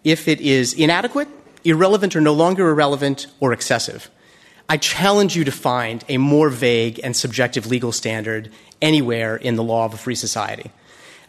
if 0.04 0.28
it 0.28 0.42
is 0.42 0.74
inadequate, 0.74 1.28
irrelevant, 1.64 2.16
or 2.16 2.22
no 2.22 2.34
longer 2.34 2.70
irrelevant, 2.70 3.28
or 3.40 3.54
excessive. 3.54 4.10
I 4.70 4.78
challenge 4.78 5.36
you 5.36 5.46
to 5.46 5.52
find 5.52 6.04
a 6.10 6.18
more 6.18 6.50
vague 6.50 7.00
and 7.04 7.16
subjective 7.16 7.68
legal 7.68 7.92
standard 7.92 8.52
anywhere 8.82 9.38
in 9.38 9.56
the 9.56 9.64
law 9.64 9.86
of 9.86 9.94
a 9.94 9.98
free 9.98 10.16
society. 10.16 10.72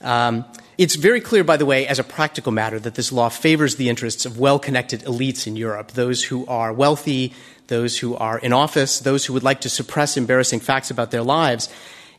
Um, 0.01 0.45
it's 0.77 0.97
very 0.97 1.21
clear, 1.21 1.45
by 1.45 1.57
the 1.57 1.67
way, 1.67 1.87
as 1.87 1.99
a 1.99 2.05
practical 2.05 2.53
matter, 2.53 2.79
that 2.81 2.95
this 2.95 3.13
law 3.13 3.29
favors 3.29 3.77
the 3.77 3.89
interests 3.89 4.27
of 4.27 4.39
well 4.39 4.59
connected 4.59 5.01
elites 5.03 5.47
in 5.47 5.57
Europe, 5.57 5.93
those 5.93 6.25
who 6.25 6.47
are 6.47 6.73
wealthy, 6.73 7.33
those 7.69 7.99
who 7.99 8.17
are 8.17 8.39
in 8.39 8.53
office, 8.53 9.01
those 9.01 9.25
who 9.25 9.33
would 9.33 9.43
like 9.43 9.61
to 9.63 9.69
suppress 9.69 10.17
embarrassing 10.17 10.61
facts 10.61 10.91
about 10.91 11.11
their 11.11 11.23
lives. 11.23 11.69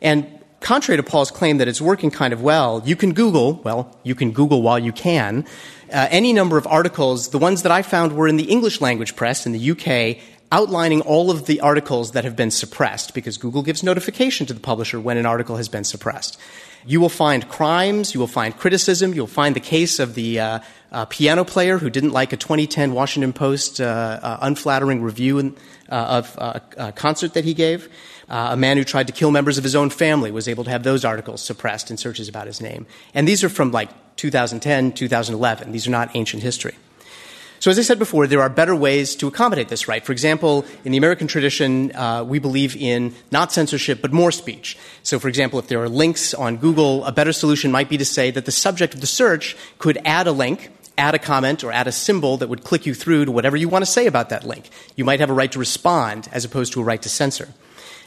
And 0.02 0.40
contrary 0.62 0.98
to 0.98 1.04
Paul's 1.04 1.32
claim 1.32 1.58
that 1.58 1.68
it's 1.68 1.82
working 1.82 2.12
kind 2.12 2.34
of 2.34 2.42
well, 2.42 2.82
you 2.86 2.96
can 2.96 3.14
Google, 3.14 3.56
well, 3.64 3.98
you 4.04 4.16
can 4.16 4.32
Google 4.32 4.62
while 4.62 4.80
you 4.80 4.92
can, 4.92 5.46
uh, 5.92 6.08
any 6.12 6.34
number 6.34 6.58
of 6.58 6.68
articles. 6.68 7.30
The 7.30 7.38
ones 7.38 7.64
that 7.64 7.72
I 7.72 7.82
found 7.82 8.14
were 8.14 8.28
in 8.28 8.38
the 8.38 8.44
English 8.44 8.82
language 8.82 9.16
press 9.16 9.46
in 9.46 9.54
the 9.54 9.72
UK 9.72 10.22
outlining 10.52 11.02
all 11.02 11.30
of 11.30 11.46
the 11.46 11.62
articles 11.62 12.12
that 12.12 12.24
have 12.24 12.36
been 12.36 12.52
suppressed 12.52 13.14
because 13.14 13.38
Google 13.38 13.62
gives 13.62 13.84
notification 13.84 14.48
to 14.48 14.54
the 14.54 14.60
publisher 14.60 15.00
when 15.00 15.18
an 15.18 15.26
article 15.26 15.58
has 15.58 15.70
been 15.70 15.84
suppressed. 15.84 16.40
You 16.86 17.02
will 17.02 17.10
find 17.10 17.48
crimes, 17.50 18.14
you 18.14 18.20
will 18.20 18.28
find 18.28 18.58
criticism, 18.58 19.14
you'll 19.14 19.28
find 19.28 19.56
the 19.56 19.60
case 19.60 20.00
of 20.00 20.16
the 20.16 20.40
uh, 20.40 20.60
uh, 20.92 21.06
piano 21.06 21.44
player 21.44 21.78
who 21.78 21.90
didn't 21.90 22.12
like 22.12 22.34
a 22.34 22.38
2010 22.38 22.94
Washington 22.94 23.34
Post 23.34 23.80
uh, 23.80 24.20
uh 24.24 24.38
unflattering 24.42 25.02
review 25.02 25.40
in, 25.40 25.56
uh, 25.90 25.96
of 25.96 26.36
uh, 26.40 26.60
a 26.78 26.92
concert 26.94 27.34
that 27.34 27.44
he 27.44 27.54
gave. 27.54 27.90
a 28.30 28.58
man 28.58 28.78
who 28.78 28.84
tried 28.84 29.08
to 29.08 29.14
kill 29.14 29.32
members 29.32 29.58
of 29.58 29.64
his 29.64 29.76
own 29.76 29.90
family 29.90 30.32
was 30.32 30.48
able 30.48 30.64
to 30.64 30.70
have 30.70 30.84
those 30.84 31.04
articles 31.04 31.42
suppressed 31.42 31.92
in 31.92 31.98
searches 31.98 32.28
about 32.28 32.48
his 32.48 32.62
name. 32.62 32.88
And 33.14 33.28
these 33.28 33.44
are 33.44 33.50
from 33.50 33.72
like 33.72 33.90
2010, 34.16 34.94
2011. 34.94 35.72
These 35.72 35.88
are 35.88 35.92
not 35.92 36.16
ancient 36.16 36.44
history. 36.44 36.76
So, 37.60 37.70
as 37.70 37.78
I 37.78 37.82
said 37.82 38.00
before, 38.00 38.26
there 38.26 38.42
are 38.42 38.50
better 38.50 38.76
ways 38.76 39.16
to 39.18 39.28
accommodate 39.28 39.68
this 39.68 39.88
right. 39.88 40.06
For 40.06 40.14
example, 40.14 40.66
in 40.86 40.94
the 40.94 40.98
American 40.98 41.28
tradition, 41.28 41.94
uh, 41.94 42.24
we 42.24 42.40
believe 42.40 42.76
in 42.76 43.14
not 43.32 43.52
censorship, 43.52 44.02
but 44.02 44.14
more 44.14 44.32
speech. 44.32 44.78
So, 45.04 45.20
for 45.20 45.28
example, 45.28 45.60
if 45.60 45.68
there 45.68 45.82
are 45.82 45.90
links 45.90 46.34
on 46.34 46.58
Google, 46.58 47.04
a 47.04 47.12
better 47.12 47.34
solution 47.34 47.72
might 47.72 47.90
be 47.90 47.98
to 47.98 48.06
say 48.06 48.32
that 48.32 48.46
the 48.46 48.52
subject 48.52 48.94
of 48.94 49.02
the 49.02 49.08
search 49.08 49.58
could 49.78 49.98
add 50.06 50.28
a 50.28 50.32
link 50.32 50.72
add 50.98 51.16
a 51.16 51.20
comment 51.20 51.64
or 51.64 51.72
add 51.72 51.88
a 51.88 51.92
symbol 51.94 52.36
that 52.38 52.50
would 52.50 52.64
click 52.64 52.86
you 52.86 52.94
through 52.94 53.24
to 53.24 53.32
whatever 53.32 53.56
you 53.56 53.70
want 53.70 53.84
to 53.84 53.90
say 53.90 54.06
about 54.06 54.30
that 54.30 54.44
link. 54.46 54.70
You 54.98 55.06
might 55.06 55.22
have 55.22 55.30
a 55.30 55.34
right 55.34 55.52
to 55.54 55.58
respond 55.58 56.28
as 56.34 56.44
opposed 56.44 56.74
to 56.74 56.82
a 56.82 56.84
right 56.84 57.02
to 57.02 57.08
censor. 57.08 57.48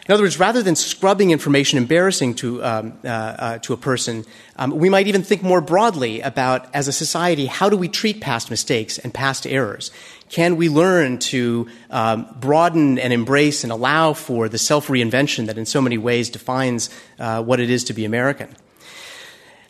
In 0.08 0.12
other 0.12 0.24
words, 0.24 0.38
rather 0.38 0.64
than 0.64 0.74
scrubbing 0.74 1.30
information 1.30 1.78
embarrassing 1.78 2.34
to, 2.34 2.64
um, 2.64 2.98
uh, 3.04 3.08
uh, 3.08 3.58
to 3.58 3.72
a 3.72 3.76
person, 3.76 4.24
um, 4.56 4.72
we 4.72 4.88
might 4.88 5.06
even 5.06 5.22
think 5.22 5.44
more 5.44 5.60
broadly 5.60 6.20
about, 6.20 6.66
as 6.74 6.88
a 6.88 6.92
society, 6.92 7.46
how 7.46 7.68
do 7.68 7.76
we 7.76 7.86
treat 7.86 8.20
past 8.20 8.50
mistakes 8.50 8.98
and 8.98 9.14
past 9.14 9.46
errors? 9.46 9.92
Can 10.28 10.56
we 10.56 10.68
learn 10.68 11.18
to 11.18 11.68
um, 11.90 12.26
broaden 12.40 12.98
and 12.98 13.12
embrace 13.12 13.62
and 13.62 13.72
allow 13.72 14.12
for 14.12 14.48
the 14.48 14.58
self 14.58 14.88
reinvention 14.88 15.46
that 15.46 15.56
in 15.56 15.66
so 15.66 15.80
many 15.80 15.98
ways 15.98 16.30
defines 16.30 16.90
uh, 17.20 17.42
what 17.42 17.60
it 17.60 17.70
is 17.70 17.84
to 17.84 17.92
be 17.92 18.04
American? 18.04 18.48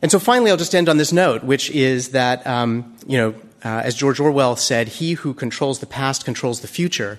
And 0.00 0.10
so 0.10 0.18
finally, 0.18 0.50
I'll 0.50 0.56
just 0.56 0.74
end 0.74 0.88
on 0.88 0.96
this 0.96 1.12
note, 1.12 1.44
which 1.44 1.70
is 1.70 2.10
that, 2.10 2.46
um, 2.46 2.96
you 3.06 3.18
know, 3.18 3.34
uh, 3.64 3.82
as 3.84 3.94
George 3.94 4.18
Orwell 4.18 4.56
said, 4.56 4.88
he 4.88 5.12
who 5.12 5.34
controls 5.34 5.80
the 5.80 5.86
past 5.86 6.24
controls 6.24 6.60
the 6.60 6.68
future. 6.68 7.18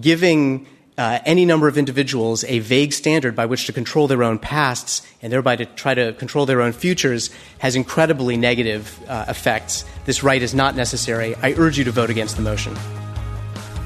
Giving 0.00 0.66
uh, 0.98 1.18
any 1.24 1.44
number 1.44 1.68
of 1.68 1.78
individuals 1.78 2.44
a 2.44 2.58
vague 2.58 2.92
standard 2.92 3.34
by 3.34 3.46
which 3.46 3.66
to 3.66 3.72
control 3.72 4.08
their 4.08 4.22
own 4.22 4.38
pasts 4.38 5.02
and 5.22 5.32
thereby 5.32 5.56
to 5.56 5.64
try 5.64 5.94
to 5.94 6.12
control 6.14 6.46
their 6.46 6.60
own 6.60 6.72
futures 6.72 7.30
has 7.58 7.76
incredibly 7.76 8.36
negative 8.36 9.00
uh, 9.08 9.24
effects. 9.28 9.84
This 10.04 10.22
right 10.22 10.42
is 10.42 10.54
not 10.54 10.76
necessary. 10.76 11.34
I 11.36 11.52
urge 11.54 11.78
you 11.78 11.84
to 11.84 11.92
vote 11.92 12.10
against 12.10 12.36
the 12.36 12.42
motion. 12.42 12.76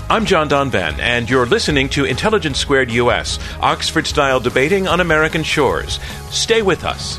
I'm 0.08 0.24
John 0.24 0.48
Donvan, 0.48 1.00
and 1.00 1.28
you're 1.28 1.46
listening 1.46 1.88
to 1.90 2.04
Intelligence 2.04 2.58
Squared 2.58 2.92
US, 2.92 3.40
Oxford 3.60 4.06
style 4.06 4.38
debating 4.38 4.86
on 4.86 5.00
American 5.00 5.42
shores. 5.42 5.98
Stay 6.30 6.62
with 6.62 6.84
us. 6.84 7.18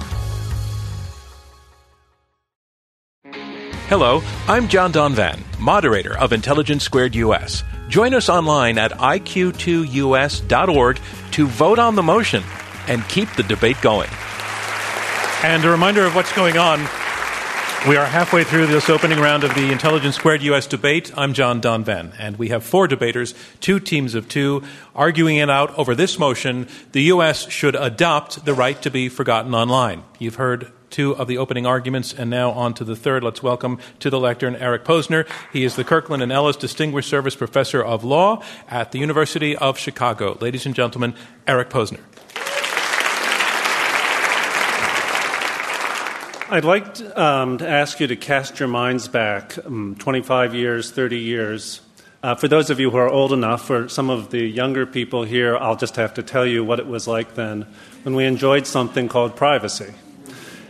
Hello, 3.90 4.22
I'm 4.50 4.68
John 4.68 4.92
Donvan, 4.92 5.40
moderator 5.62 6.18
of 6.18 6.34
Intelligence 6.34 6.84
Squared 6.84 7.16
US. 7.16 7.64
Join 7.88 8.14
us 8.14 8.28
online 8.28 8.78
at 8.78 8.92
iq2us.org 8.92 11.00
to 11.32 11.48
vote 11.48 11.80
on 11.80 11.96
the 11.96 12.04
motion 12.04 12.44
and 12.90 13.08
keep 13.08 13.32
the 13.36 13.44
debate 13.44 13.78
going. 13.82 14.10
And 15.42 15.64
a 15.64 15.70
reminder 15.70 16.04
of 16.04 16.16
what's 16.16 16.34
going 16.34 16.58
on. 16.58 16.82
We 17.88 17.96
are 17.96 18.06
halfway 18.06 18.44
through 18.44 18.68
this 18.68 18.90
opening 18.90 19.22
round 19.22 19.46
of 19.46 19.56
the 19.56 19.72
Intelligence 19.72 20.18
Squared 20.18 20.42
US 20.42 20.68
debate. 20.68 21.18
I'm 21.18 21.34
John 21.34 21.62
Donvan, 21.62 22.12
and 22.20 22.36
we 22.36 22.50
have 22.50 22.66
four 22.66 22.90
debaters, 22.90 23.34
two 23.62 23.80
teams 23.80 24.16
of 24.16 24.28
two, 24.28 24.64
arguing 24.96 25.38
it 25.38 25.50
out 25.50 25.74
over 25.80 25.96
this 25.96 26.20
motion 26.20 26.68
the 26.92 27.04
U.S. 27.04 27.50
should 27.50 27.76
adopt 27.76 28.44
the 28.44 28.54
right 28.54 28.82
to 28.82 28.92
be 28.92 29.08
forgotten 29.08 29.56
online. 29.56 30.04
You've 30.20 30.36
heard 30.36 30.74
two 30.90 31.16
of 31.16 31.28
the 31.28 31.38
opening 31.38 31.66
arguments, 31.66 32.14
and 32.14 32.30
now 32.30 32.52
on 32.52 32.74
to 32.76 32.84
the 32.84 32.96
third. 32.96 33.24
Let's 33.24 33.44
welcome 33.44 33.80
to 34.00 34.10
the 34.10 34.20
lectern 34.20 34.56
Eric 34.56 34.84
Posner. 34.84 35.28
He 35.52 35.64
is 35.64 35.76
the 35.76 35.84
Kirkland 35.84 36.24
and 36.24 36.32
Ellis 36.32 36.56
Distinguished 36.56 37.10
Service 37.10 37.36
Professor 37.36 37.84
of 37.84 38.04
Law 38.04 38.44
at 38.70 38.92
the 38.92 39.00
University 39.00 39.56
of 39.56 39.78
Chicago. 39.78 40.38
Ladies 40.40 40.66
and 40.66 40.76
gentlemen, 40.76 41.14
Eric 41.48 41.70
Posner. 41.70 42.02
I'd 46.50 46.64
like 46.64 46.94
to, 46.94 47.22
um, 47.22 47.58
to, 47.58 47.68
ask 47.68 48.00
you 48.00 48.08
to 48.08 48.16
cast 48.16 48.58
your 48.58 48.70
minds 48.70 49.10
back 49.10 49.58
um, 49.66 49.98
25 50.00 50.56
years, 50.56 50.92
30 50.92 51.20
years. 51.20 51.82
Uh, 52.24 52.36
for 52.36 52.48
those 52.48 52.70
of 52.70 52.80
you 52.80 52.90
who 52.90 52.96
are 52.96 53.10
old 53.10 53.34
enough, 53.34 53.66
for 53.66 53.90
some 53.90 54.10
of 54.10 54.30
the 54.30 54.40
younger 54.40 54.86
people 54.86 55.24
here, 55.24 55.58
I'll 55.58 55.76
just 55.76 55.98
have 55.98 56.14
to 56.14 56.24
tell 56.24 56.46
you 56.46 56.64
what 56.64 56.80
it 56.80 56.88
was 56.88 57.06
like 57.06 57.36
then 57.36 57.68
when 58.04 58.16
we 58.16 58.24
enjoyed 58.24 58.66
something 58.66 59.10
called 59.10 59.36
privacy. 59.36 59.94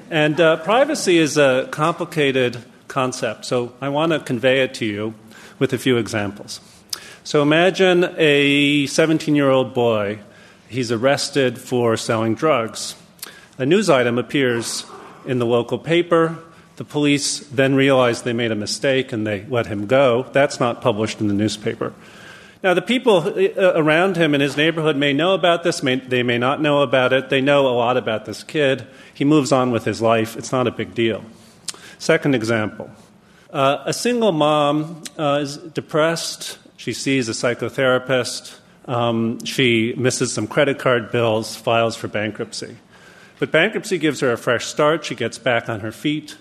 And 0.09 0.39
uh, 0.39 0.55
privacy 0.57 1.17
is 1.17 1.37
a 1.37 1.67
complicated 1.69 2.63
concept, 2.87 3.43
so 3.43 3.73
I 3.81 3.89
want 3.89 4.13
to 4.13 4.19
convey 4.19 4.61
it 4.61 4.73
to 4.75 4.85
you 4.85 5.13
with 5.59 5.73
a 5.73 5.77
few 5.77 5.97
examples. 5.97 6.61
So 7.25 7.41
imagine 7.41 8.15
a 8.17 8.85
17 8.85 9.35
year 9.35 9.49
old 9.49 9.73
boy, 9.73 10.19
he's 10.69 10.93
arrested 10.93 11.59
for 11.59 11.97
selling 11.97 12.35
drugs. 12.35 12.95
A 13.57 13.65
news 13.65 13.89
item 13.89 14.17
appears 14.17 14.85
in 15.25 15.39
the 15.39 15.45
local 15.45 15.77
paper. 15.77 16.39
The 16.77 16.85
police 16.85 17.39
then 17.39 17.75
realize 17.75 18.21
they 18.21 18.31
made 18.31 18.51
a 18.51 18.55
mistake 18.55 19.11
and 19.11 19.27
they 19.27 19.45
let 19.49 19.65
him 19.65 19.87
go. 19.87 20.25
That's 20.31 20.57
not 20.57 20.81
published 20.81 21.19
in 21.19 21.27
the 21.27 21.33
newspaper. 21.33 21.91
Now, 22.67 22.73
the 22.73 22.81
people 22.81 23.19
uh, 23.19 23.71
around 23.75 24.17
him 24.17 24.35
in 24.35 24.41
his 24.41 24.57
neighborhood 24.57 24.97
may 24.97 25.13
know 25.13 25.33
about 25.33 25.63
this, 25.63 25.81
may, 25.81 25.95
they 25.95 26.21
may 26.21 26.37
not 26.37 26.61
know 26.61 26.81
about 26.81 27.13
it. 27.13 27.29
They 27.29 27.39
know 27.39 27.65
a 27.65 27.71
lot 27.71 27.95
about 27.95 28.25
this 28.25 28.43
kid. 28.43 28.85
He 29.13 29.23
moves 29.23 29.53
on 29.53 29.71
with 29.71 29.85
his 29.85 30.01
life. 30.01 30.35
It's 30.35 30.51
not 30.51 30.67
a 30.67 30.71
big 30.71 30.93
deal. 30.93 31.23
Second 31.97 32.35
example 32.35 32.91
uh, 33.53 33.83
a 33.85 33.93
single 33.93 34.33
mom 34.33 35.01
uh, 35.17 35.39
is 35.41 35.55
depressed. 35.55 36.57
She 36.75 36.91
sees 36.91 37.29
a 37.29 37.31
psychotherapist. 37.31 38.57
Um, 38.83 39.41
she 39.45 39.93
misses 39.95 40.33
some 40.33 40.45
credit 40.45 40.77
card 40.77 41.09
bills, 41.09 41.55
files 41.55 41.95
for 41.95 42.09
bankruptcy. 42.09 42.75
But 43.39 43.49
bankruptcy 43.49 43.97
gives 43.97 44.19
her 44.19 44.33
a 44.33 44.37
fresh 44.37 44.65
start. 44.65 45.05
She 45.05 45.15
gets 45.15 45.37
back 45.37 45.69
on 45.69 45.79
her 45.79 45.93
feet, 45.93 46.35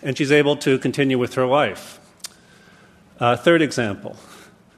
and 0.00 0.16
she's 0.16 0.30
able 0.30 0.54
to 0.58 0.78
continue 0.78 1.18
with 1.18 1.34
her 1.34 1.44
life. 1.44 1.98
Uh, 3.18 3.34
third 3.34 3.62
example 3.62 4.16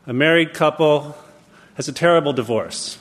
a 0.06 0.12
married 0.12 0.54
couple 0.54 1.16
has 1.75 1.88
a 1.88 1.92
terrible 1.92 2.32
divorce. 2.32 2.99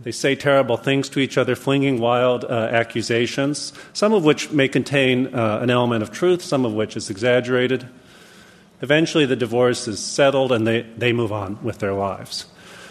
They 0.00 0.12
say 0.12 0.34
terrible 0.34 0.76
things 0.76 1.08
to 1.10 1.20
each 1.20 1.38
other, 1.38 1.54
flinging 1.54 2.00
wild 2.00 2.44
uh, 2.44 2.48
accusations, 2.48 3.72
some 3.92 4.12
of 4.12 4.24
which 4.24 4.50
may 4.50 4.68
contain 4.68 5.34
uh, 5.34 5.60
an 5.62 5.70
element 5.70 6.02
of 6.02 6.10
truth, 6.10 6.42
some 6.42 6.64
of 6.64 6.72
which 6.72 6.96
is 6.96 7.10
exaggerated. 7.10 7.88
Eventually, 8.80 9.26
the 9.26 9.36
divorce 9.36 9.86
is 9.86 10.00
settled 10.00 10.50
and 10.50 10.66
they, 10.66 10.82
they 10.96 11.12
move 11.12 11.30
on 11.32 11.62
with 11.62 11.78
their 11.78 11.94
lives. 11.94 12.46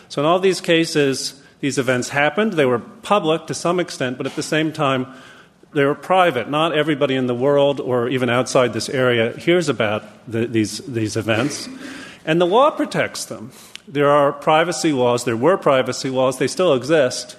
So, 0.07 0.21
in 0.21 0.25
all 0.25 0.39
these 0.39 0.61
cases, 0.61 1.41
these 1.59 1.77
events 1.77 2.09
happened. 2.09 2.53
They 2.53 2.65
were 2.65 2.79
public 2.79 3.47
to 3.47 3.53
some 3.53 3.79
extent, 3.79 4.17
but 4.17 4.25
at 4.25 4.35
the 4.35 4.43
same 4.43 4.71
time, 4.71 5.07
they 5.73 5.83
were 5.83 5.95
private. 5.95 6.49
Not 6.49 6.73
everybody 6.73 7.15
in 7.15 7.27
the 7.27 7.35
world 7.35 7.79
or 7.79 8.09
even 8.09 8.29
outside 8.29 8.73
this 8.73 8.89
area 8.89 9.33
hears 9.37 9.69
about 9.69 10.03
the, 10.29 10.47
these, 10.47 10.79
these 10.79 11.17
events. 11.17 11.67
And 12.25 12.39
the 12.39 12.45
law 12.45 12.71
protects 12.71 13.25
them. 13.25 13.51
There 13.87 14.09
are 14.09 14.31
privacy 14.31 14.93
laws, 14.93 15.25
there 15.25 15.37
were 15.37 15.57
privacy 15.57 16.09
laws, 16.09 16.37
they 16.37 16.47
still 16.47 16.73
exist. 16.73 17.37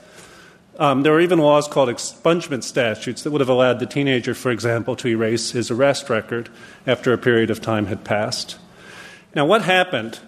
Um, 0.79 1.03
there 1.03 1.13
were 1.13 1.21
even 1.21 1.39
laws 1.39 1.69
called 1.69 1.89
expungement 1.89 2.65
statutes 2.65 3.23
that 3.23 3.31
would 3.31 3.41
have 3.41 3.49
allowed 3.49 3.79
the 3.79 3.87
teenager, 3.87 4.35
for 4.35 4.51
example, 4.51 4.97
to 4.97 5.09
erase 5.09 5.53
his 5.53 5.71
arrest 5.71 6.09
record 6.09 6.49
after 6.87 7.13
a 7.13 7.19
period 7.19 7.51
of 7.51 7.61
time 7.61 7.87
had 7.87 8.05
passed. 8.05 8.59
Now, 9.35 9.47
what 9.47 9.63
happened? 9.63 10.19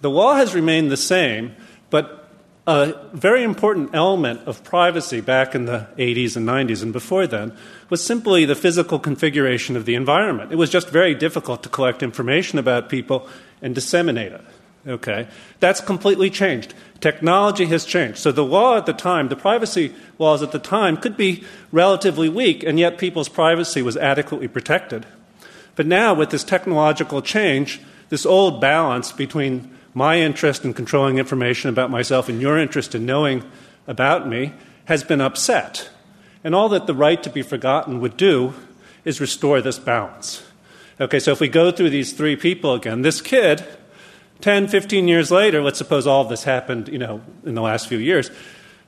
The 0.00 0.10
law 0.10 0.34
has 0.34 0.54
remained 0.54 0.90
the 0.90 0.96
same, 0.96 1.54
but 1.90 2.20
a 2.66 2.94
very 3.12 3.42
important 3.42 3.90
element 3.94 4.40
of 4.46 4.64
privacy 4.64 5.20
back 5.20 5.54
in 5.54 5.66
the 5.66 5.86
80s 5.96 6.36
and 6.36 6.46
90s 6.46 6.82
and 6.82 6.92
before 6.92 7.26
then 7.26 7.56
was 7.90 8.04
simply 8.04 8.44
the 8.44 8.54
physical 8.54 8.98
configuration 8.98 9.76
of 9.76 9.84
the 9.84 9.94
environment. 9.94 10.52
It 10.52 10.56
was 10.56 10.70
just 10.70 10.88
very 10.88 11.14
difficult 11.14 11.62
to 11.64 11.68
collect 11.68 12.02
information 12.02 12.58
about 12.58 12.88
people 12.88 13.28
and 13.60 13.74
disseminate 13.74 14.32
it. 14.32 14.44
Okay? 14.86 15.28
That's 15.58 15.80
completely 15.80 16.30
changed. 16.30 16.72
Technology 17.00 17.66
has 17.66 17.84
changed. 17.84 18.18
So 18.18 18.32
the 18.32 18.44
law 18.44 18.76
at 18.76 18.86
the 18.86 18.92
time, 18.92 19.28
the 19.28 19.36
privacy 19.36 19.94
laws 20.18 20.42
at 20.42 20.52
the 20.52 20.58
time, 20.58 20.96
could 20.96 21.16
be 21.16 21.44
relatively 21.72 22.28
weak, 22.28 22.62
and 22.62 22.78
yet 22.78 22.96
people's 22.96 23.28
privacy 23.28 23.82
was 23.82 23.96
adequately 23.96 24.48
protected. 24.48 25.04
But 25.76 25.86
now, 25.86 26.14
with 26.14 26.30
this 26.30 26.44
technological 26.44 27.22
change, 27.22 27.80
this 28.08 28.24
old 28.24 28.60
balance 28.60 29.12
between 29.12 29.76
my 29.94 30.18
interest 30.20 30.64
in 30.64 30.74
controlling 30.74 31.18
information 31.18 31.68
about 31.68 31.90
myself 31.90 32.28
and 32.28 32.40
your 32.40 32.58
interest 32.58 32.94
in 32.94 33.06
knowing 33.06 33.44
about 33.86 34.28
me 34.28 34.52
has 34.86 35.02
been 35.04 35.20
upset. 35.20 35.90
And 36.42 36.54
all 36.54 36.68
that 36.70 36.86
the 36.86 36.94
right 36.94 37.22
to 37.22 37.30
be 37.30 37.42
forgotten 37.42 38.00
would 38.00 38.16
do 38.16 38.54
is 39.04 39.20
restore 39.20 39.60
this 39.60 39.78
balance. 39.78 40.42
Okay, 41.00 41.18
so 41.18 41.32
if 41.32 41.40
we 41.40 41.48
go 41.48 41.70
through 41.70 41.90
these 41.90 42.12
three 42.12 42.36
people 42.36 42.74
again, 42.74 43.02
this 43.02 43.20
kid 43.20 43.64
10, 44.40 44.68
15 44.68 45.08
years 45.08 45.30
later, 45.30 45.62
let's 45.62 45.78
suppose 45.78 46.06
all 46.06 46.22
of 46.22 46.28
this 46.28 46.44
happened, 46.44 46.88
you 46.88 46.98
know, 46.98 47.20
in 47.44 47.54
the 47.54 47.62
last 47.62 47.88
few 47.88 47.98
years, 47.98 48.30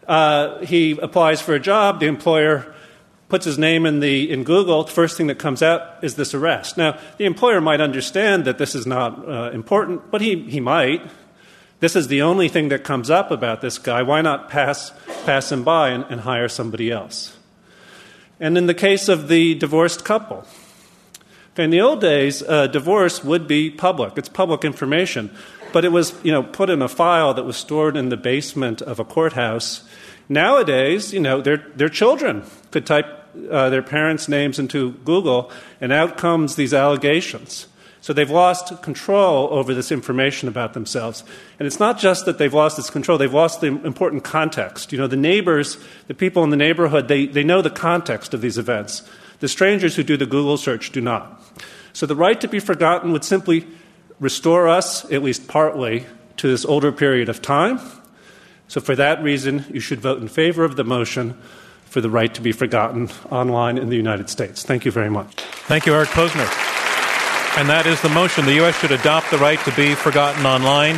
uh, 0.09 0.59
he 0.65 0.93
applies 0.99 1.41
for 1.41 1.55
a 1.55 1.61
job, 1.61 2.01
the 2.01 2.07
employer 2.07 2.75
puts 3.29 3.47
his 3.47 3.59
name 3.59 3.87
in, 3.87 4.01
the, 4.01 4.31
in 4.31 4.45
Google, 4.45 4.85
the 4.85 4.91
first 4.91 5.17
thing 5.17 5.29
that 5.29 5.39
comes 5.39 5.63
out 5.63 6.03
is 6.03 6.17
this 6.17 6.35
arrest. 6.35 6.77
Now, 6.77 6.99
the 7.17 7.25
employer 7.25 7.61
might 7.63 7.81
understand 7.81 8.45
that 8.45 8.59
this 8.59 8.75
is 8.75 8.87
not 8.87 9.27
uh, 9.27 9.51
important, 9.53 10.11
but 10.11 10.21
he, 10.21 10.43
he 10.51 10.61
might. 10.61 11.03
This 11.81 11.97
is 11.97 12.09
the 12.09 12.23
only 12.23 12.49
thing 12.49 12.69
that 12.69 12.85
comes 12.85 13.09
up 13.09 13.31
about 13.31 13.63
this 13.63 13.79
guy. 13.79 14.03
Why 14.03 14.21
not 14.21 14.51
pass, 14.51 14.93
pass 15.25 15.51
him 15.51 15.65
by 15.65 15.91
and, 15.91 16.05
and 16.11 16.21
hire 16.21 16.49
somebody 16.49 16.91
else? 16.91 17.37
And 18.43 18.59
in 18.59 18.67
the 18.67 18.75
case 18.75 19.09
of 19.09 19.29
the 19.29 19.55
divorced 19.55 20.05
couple, 20.05 20.45
in 21.57 21.71
the 21.71 21.81
old 21.81 22.01
days, 22.01 22.43
uh, 22.43 22.67
divorce 22.67 23.23
would 23.23 23.47
be 23.47 23.71
public. 23.71 24.19
It's 24.19 24.29
public 24.29 24.65
information. 24.65 25.31
But 25.73 25.85
it 25.85 25.93
was, 25.93 26.13
you 26.25 26.33
know, 26.33 26.43
put 26.43 26.69
in 26.69 26.83
a 26.83 26.89
file 26.89 27.35
that 27.35 27.45
was 27.45 27.57
stored 27.57 27.97
in 27.97 28.09
the 28.09 28.17
basement 28.17 28.83
of 28.83 28.99
a 28.99 29.05
courthouse. 29.05 29.89
Nowadays, 30.29 31.15
you 31.15 31.21
know, 31.21 31.41
their, 31.41 31.59
their 31.77 31.89
children 31.89 32.43
could 32.73 32.85
type 32.85 33.07
uh, 33.49 33.71
their 33.71 33.81
parents' 33.83 34.29
names 34.29 34.59
into 34.59 34.95
Google, 35.05 35.53
and 35.81 35.93
out 35.93 36.19
comes 36.19 36.57
these 36.57 36.75
allegations. 36.75 37.69
So 38.03 38.13
they've 38.13 38.29
lost 38.29 38.83
control 38.83 39.49
over 39.53 39.75
this 39.75 39.93
information 39.93 40.49
about 40.49 40.75
themselves. 40.75 41.23
And 41.61 41.69
it's 41.69 41.79
not 41.79 42.01
just 42.01 42.27
that 42.27 42.37
they've 42.37 42.53
lost 42.53 42.77
this 42.77 42.91
control, 42.91 43.17
they've 43.17 43.33
lost 43.33 43.61
the 43.61 43.69
important 43.69 44.25
context. 44.25 44.91
You 44.91 44.99
know, 44.99 45.07
the 45.07 45.17
neighbors, 45.17 45.79
the 46.09 46.15
people 46.15 46.43
in 46.43 46.51
the 46.51 46.57
neighborhood, 46.57 47.07
they, 47.07 47.27
they 47.27 47.45
know 47.45 47.63
the 47.63 47.71
context 47.71 48.35
of 48.35 48.41
these 48.41 48.59
events. 48.59 49.09
The 49.39 49.47
strangers 49.47 49.95
who 49.95 50.03
do 50.03 50.17
the 50.17 50.27
Google 50.27 50.57
search 50.57 50.91
do 50.91 51.01
not. 51.01 51.41
So 51.93 52.05
the 52.07 52.17
right 52.17 52.41
to 52.41 52.49
be 52.49 52.59
forgotten 52.59 53.13
would 53.13 53.23
simply 53.23 53.69
restore 54.19 54.69
us, 54.69 55.05
at 55.13 55.23
least 55.23 55.47
partly, 55.47 56.05
to 56.39 56.49
this 56.49 56.65
older 56.65 56.91
period 56.91 57.29
of 57.29 57.41
time. 57.41 57.79
So 58.67 58.81
for 58.81 58.97
that 58.97 59.23
reason, 59.23 59.65
you 59.73 59.79
should 59.79 60.01
vote 60.01 60.21
in 60.21 60.27
favor 60.27 60.65
of 60.65 60.75
the 60.75 60.85
motion 60.85 61.39
for 61.85 62.01
the 62.01 62.11
right 62.11 62.35
to 62.35 62.41
be 62.41 62.51
forgotten 62.51 63.11
online 63.31 63.79
in 63.79 63.91
the 63.91 63.97
United 63.97 64.29
States. 64.29 64.65
Thank 64.65 64.85
you 64.85 64.91
very 64.91 65.11
much. 65.11 65.35
Thank 65.67 65.87
you, 65.87 65.95
Eric 65.95 66.09
Posner. 66.09 66.82
And 67.55 67.69
that 67.69 67.87
is 67.87 68.01
the 68.01 68.09
motion. 68.09 68.47
The 68.47 68.55
U.S. 68.55 68.79
should 68.79 68.93
adopt 68.93 69.31
the 69.31 69.37
right 69.37 69.59
to 69.67 69.77
be 69.77 69.95
forgotten 69.95 70.47
online. 70.47 70.97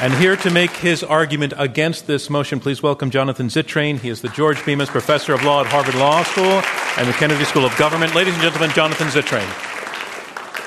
And 0.00 0.12
here 0.14 0.36
to 0.36 0.50
make 0.50 0.72
his 0.72 1.04
argument 1.04 1.54
against 1.56 2.08
this 2.08 2.28
motion, 2.28 2.58
please 2.58 2.82
welcome 2.82 3.10
Jonathan 3.10 3.46
Zittrain. 3.46 4.00
He 4.00 4.08
is 4.08 4.22
the 4.22 4.28
George 4.28 4.62
Bemis 4.66 4.90
Professor 4.90 5.32
of 5.32 5.44
Law 5.44 5.60
at 5.60 5.68
Harvard 5.68 5.94
Law 5.94 6.24
School 6.24 6.62
and 6.98 7.08
the 7.08 7.12
Kennedy 7.12 7.44
School 7.44 7.64
of 7.64 7.74
Government. 7.78 8.12
Ladies 8.14 8.34
and 8.34 8.42
gentlemen, 8.42 8.70
Jonathan 8.70 9.06
Zittrain. 9.06 9.46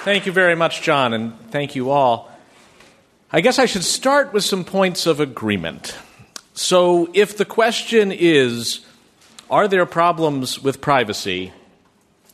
Thank 0.06 0.26
you 0.26 0.32
very 0.32 0.56
much, 0.56 0.82
John, 0.82 1.14
and 1.14 1.38
thank 1.52 1.76
you 1.76 1.92
all. 1.92 2.32
I 3.34 3.42
guess 3.42 3.60
I 3.60 3.66
should 3.66 3.84
start 3.84 4.32
with 4.32 4.46
some 4.46 4.64
points 4.64 5.06
of 5.06 5.20
agreement. 5.20 5.96
So, 6.54 7.10
if 7.14 7.36
the 7.36 7.46
question 7.46 8.14
is, 8.14 8.80
are 9.52 9.68
there 9.68 9.86
problems 9.86 10.64
with 10.64 10.80
privacy? 10.80 11.52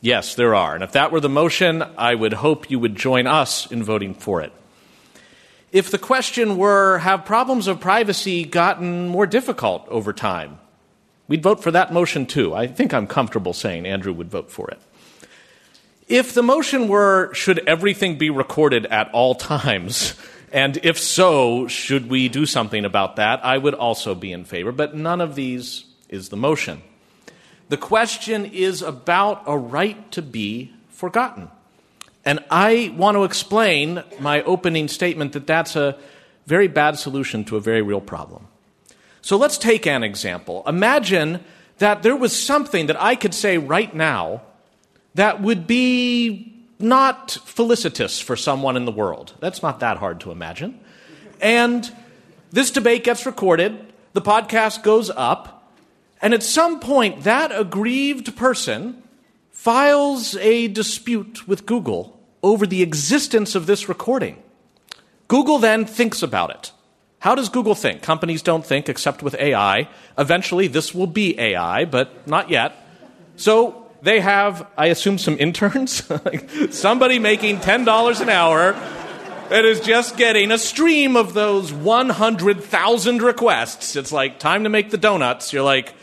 Yes, 0.00 0.34
there 0.34 0.54
are. 0.54 0.74
And 0.74 0.84
if 0.84 0.92
that 0.92 1.10
were 1.10 1.20
the 1.20 1.28
motion, 1.28 1.82
I 1.96 2.14
would 2.14 2.34
hope 2.34 2.70
you 2.70 2.78
would 2.78 2.96
join 2.96 3.26
us 3.26 3.70
in 3.70 3.82
voting 3.82 4.14
for 4.14 4.42
it. 4.42 4.52
If 5.72 5.90
the 5.90 5.98
question 5.98 6.56
were, 6.56 6.98
have 6.98 7.24
problems 7.24 7.66
of 7.66 7.80
privacy 7.80 8.44
gotten 8.44 9.08
more 9.08 9.26
difficult 9.26 9.86
over 9.88 10.12
time? 10.12 10.58
We'd 11.28 11.42
vote 11.42 11.62
for 11.62 11.70
that 11.72 11.92
motion 11.92 12.26
too. 12.26 12.54
I 12.54 12.66
think 12.66 12.94
I'm 12.94 13.06
comfortable 13.06 13.52
saying 13.52 13.84
Andrew 13.84 14.12
would 14.12 14.30
vote 14.30 14.50
for 14.50 14.70
it. 14.70 14.80
If 16.08 16.34
the 16.34 16.42
motion 16.42 16.86
were, 16.86 17.34
should 17.34 17.58
everything 17.66 18.16
be 18.16 18.30
recorded 18.30 18.86
at 18.86 19.10
all 19.12 19.34
times? 19.34 20.14
And 20.52 20.78
if 20.84 20.96
so, 20.96 21.66
should 21.66 22.08
we 22.08 22.28
do 22.28 22.46
something 22.46 22.84
about 22.84 23.16
that? 23.16 23.44
I 23.44 23.58
would 23.58 23.74
also 23.74 24.14
be 24.14 24.32
in 24.32 24.44
favor, 24.44 24.70
but 24.70 24.94
none 24.94 25.20
of 25.20 25.34
these 25.34 25.84
is 26.08 26.28
the 26.28 26.36
motion. 26.36 26.82
The 27.68 27.76
question 27.76 28.46
is 28.46 28.82
about 28.82 29.42
a 29.46 29.58
right 29.58 30.10
to 30.12 30.22
be 30.22 30.72
forgotten. 30.88 31.50
And 32.24 32.40
I 32.50 32.92
want 32.96 33.16
to 33.16 33.24
explain 33.24 34.02
my 34.20 34.42
opening 34.42 34.88
statement 34.88 35.32
that 35.32 35.46
that's 35.46 35.76
a 35.76 35.98
very 36.46 36.68
bad 36.68 36.98
solution 36.98 37.44
to 37.44 37.56
a 37.56 37.60
very 37.60 37.82
real 37.82 38.00
problem. 38.00 38.48
So 39.20 39.36
let's 39.36 39.58
take 39.58 39.86
an 39.86 40.04
example. 40.04 40.62
Imagine 40.66 41.44
that 41.78 42.02
there 42.02 42.16
was 42.16 42.36
something 42.38 42.86
that 42.86 43.00
I 43.00 43.16
could 43.16 43.34
say 43.34 43.58
right 43.58 43.94
now 43.94 44.42
that 45.14 45.42
would 45.42 45.66
be 45.66 46.52
not 46.78 47.38
felicitous 47.44 48.20
for 48.20 48.36
someone 48.36 48.76
in 48.76 48.84
the 48.84 48.92
world. 48.92 49.34
That's 49.40 49.62
not 49.62 49.80
that 49.80 49.96
hard 49.96 50.20
to 50.20 50.30
imagine. 50.30 50.78
And 51.40 51.90
this 52.50 52.70
debate 52.70 53.04
gets 53.04 53.26
recorded, 53.26 53.92
the 54.12 54.22
podcast 54.22 54.82
goes 54.82 55.10
up, 55.10 55.55
and 56.22 56.34
at 56.34 56.42
some 56.42 56.80
point, 56.80 57.24
that 57.24 57.52
aggrieved 57.52 58.36
person 58.36 59.02
files 59.50 60.36
a 60.36 60.68
dispute 60.68 61.46
with 61.48 61.66
Google 61.66 62.18
over 62.42 62.66
the 62.66 62.82
existence 62.82 63.54
of 63.54 63.66
this 63.66 63.88
recording. 63.88 64.42
Google 65.28 65.58
then 65.58 65.84
thinks 65.84 66.22
about 66.22 66.50
it. 66.50 66.72
How 67.18 67.34
does 67.34 67.48
Google 67.48 67.74
think? 67.74 68.02
Companies 68.02 68.42
don't 68.42 68.64
think 68.64 68.88
except 68.88 69.22
with 69.22 69.34
AI. 69.34 69.88
Eventually, 70.16 70.68
this 70.68 70.94
will 70.94 71.06
be 71.06 71.38
AI, 71.38 71.84
but 71.84 72.26
not 72.28 72.50
yet. 72.50 72.74
So 73.36 73.86
they 74.02 74.20
have, 74.20 74.66
I 74.76 74.86
assume, 74.86 75.18
some 75.18 75.36
interns, 75.38 76.04
somebody 76.70 77.18
making 77.18 77.58
$10 77.58 78.20
an 78.20 78.28
hour 78.28 78.72
that 79.48 79.64
is 79.64 79.80
just 79.80 80.16
getting 80.16 80.52
a 80.52 80.58
stream 80.58 81.16
of 81.16 81.34
those 81.34 81.72
100,000 81.72 83.22
requests. 83.22 83.96
It's 83.96 84.12
like, 84.12 84.38
time 84.38 84.64
to 84.64 84.68
make 84.68 84.90
the 84.90 84.98
donuts. 84.98 85.52
You're 85.52 85.64
like, 85.64 85.94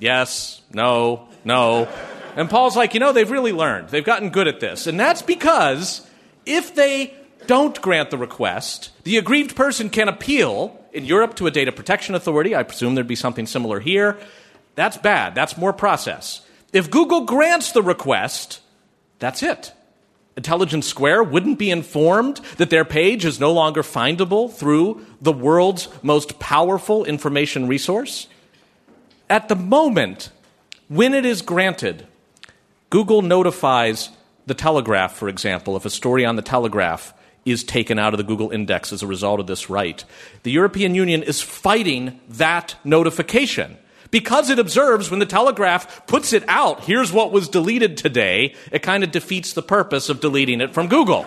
yes, 0.00 0.60
no, 0.72 1.28
no. 1.44 1.88
And 2.36 2.50
Paul's 2.50 2.76
like, 2.76 2.94
you 2.94 3.00
know, 3.00 3.12
they've 3.12 3.30
really 3.30 3.52
learned. 3.52 3.90
They've 3.90 4.04
gotten 4.04 4.30
good 4.30 4.48
at 4.48 4.60
this. 4.60 4.86
And 4.86 4.98
that's 4.98 5.22
because 5.22 6.06
if 6.46 6.74
they 6.74 7.14
don't 7.46 7.80
grant 7.80 8.10
the 8.10 8.18
request, 8.18 8.90
the 9.04 9.18
aggrieved 9.18 9.54
person 9.54 9.90
can 9.90 10.08
appeal 10.08 10.78
in 10.92 11.04
Europe 11.04 11.34
to 11.36 11.46
a 11.46 11.50
data 11.50 11.72
protection 11.72 12.14
authority. 12.14 12.54
I 12.54 12.62
presume 12.62 12.94
there'd 12.94 13.06
be 13.06 13.14
something 13.14 13.46
similar 13.46 13.80
here. 13.80 14.18
That's 14.74 14.96
bad. 14.96 15.34
That's 15.34 15.56
more 15.56 15.72
process. 15.72 16.42
If 16.72 16.90
Google 16.90 17.22
grants 17.22 17.72
the 17.72 17.82
request, 17.82 18.60
that's 19.18 19.42
it. 19.42 19.72
Intelligence 20.36 20.86
Square 20.86 21.24
wouldn't 21.24 21.58
be 21.58 21.70
informed 21.70 22.40
that 22.56 22.70
their 22.70 22.84
page 22.84 23.24
is 23.24 23.40
no 23.40 23.52
longer 23.52 23.82
findable 23.82 24.52
through 24.52 25.04
the 25.20 25.32
world's 25.32 25.88
most 26.02 26.38
powerful 26.38 27.04
information 27.04 27.66
resource? 27.66 28.28
At 29.30 29.48
the 29.48 29.54
moment, 29.54 30.30
when 30.88 31.14
it 31.14 31.24
is 31.24 31.40
granted, 31.40 32.04
Google 32.90 33.22
notifies 33.22 34.10
the 34.46 34.54
Telegraph, 34.54 35.14
for 35.14 35.28
example, 35.28 35.76
if 35.76 35.84
a 35.84 35.90
story 35.90 36.24
on 36.24 36.34
the 36.34 36.42
Telegraph 36.42 37.14
is 37.44 37.62
taken 37.62 37.96
out 37.96 38.12
of 38.12 38.18
the 38.18 38.24
Google 38.24 38.50
index 38.50 38.92
as 38.92 39.04
a 39.04 39.06
result 39.06 39.38
of 39.38 39.46
this 39.46 39.70
right. 39.70 40.04
The 40.42 40.50
European 40.50 40.96
Union 40.96 41.22
is 41.22 41.40
fighting 41.40 42.18
that 42.28 42.74
notification 42.82 43.78
because 44.10 44.50
it 44.50 44.58
observes 44.58 45.12
when 45.12 45.20
the 45.20 45.26
Telegraph 45.26 46.08
puts 46.08 46.32
it 46.32 46.42
out, 46.48 46.82
here's 46.82 47.12
what 47.12 47.30
was 47.30 47.48
deleted 47.48 47.96
today, 47.96 48.56
it 48.72 48.82
kind 48.82 49.04
of 49.04 49.12
defeats 49.12 49.52
the 49.52 49.62
purpose 49.62 50.08
of 50.08 50.20
deleting 50.20 50.60
it 50.60 50.74
from 50.74 50.88
Google. 50.88 51.24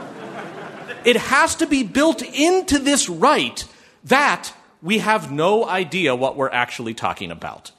it 1.05 1.15
has 1.15 1.55
to 1.55 1.65
be 1.65 1.83
built 1.83 2.21
into 2.21 2.79
this 2.79 3.07
right 3.07 3.63
that 4.03 4.53
we 4.81 4.97
have 4.97 5.31
no 5.31 5.65
idea 5.65 6.13
what 6.13 6.35
we're 6.35 6.49
actually 6.49 6.93
talking 6.93 7.31
about. 7.31 7.71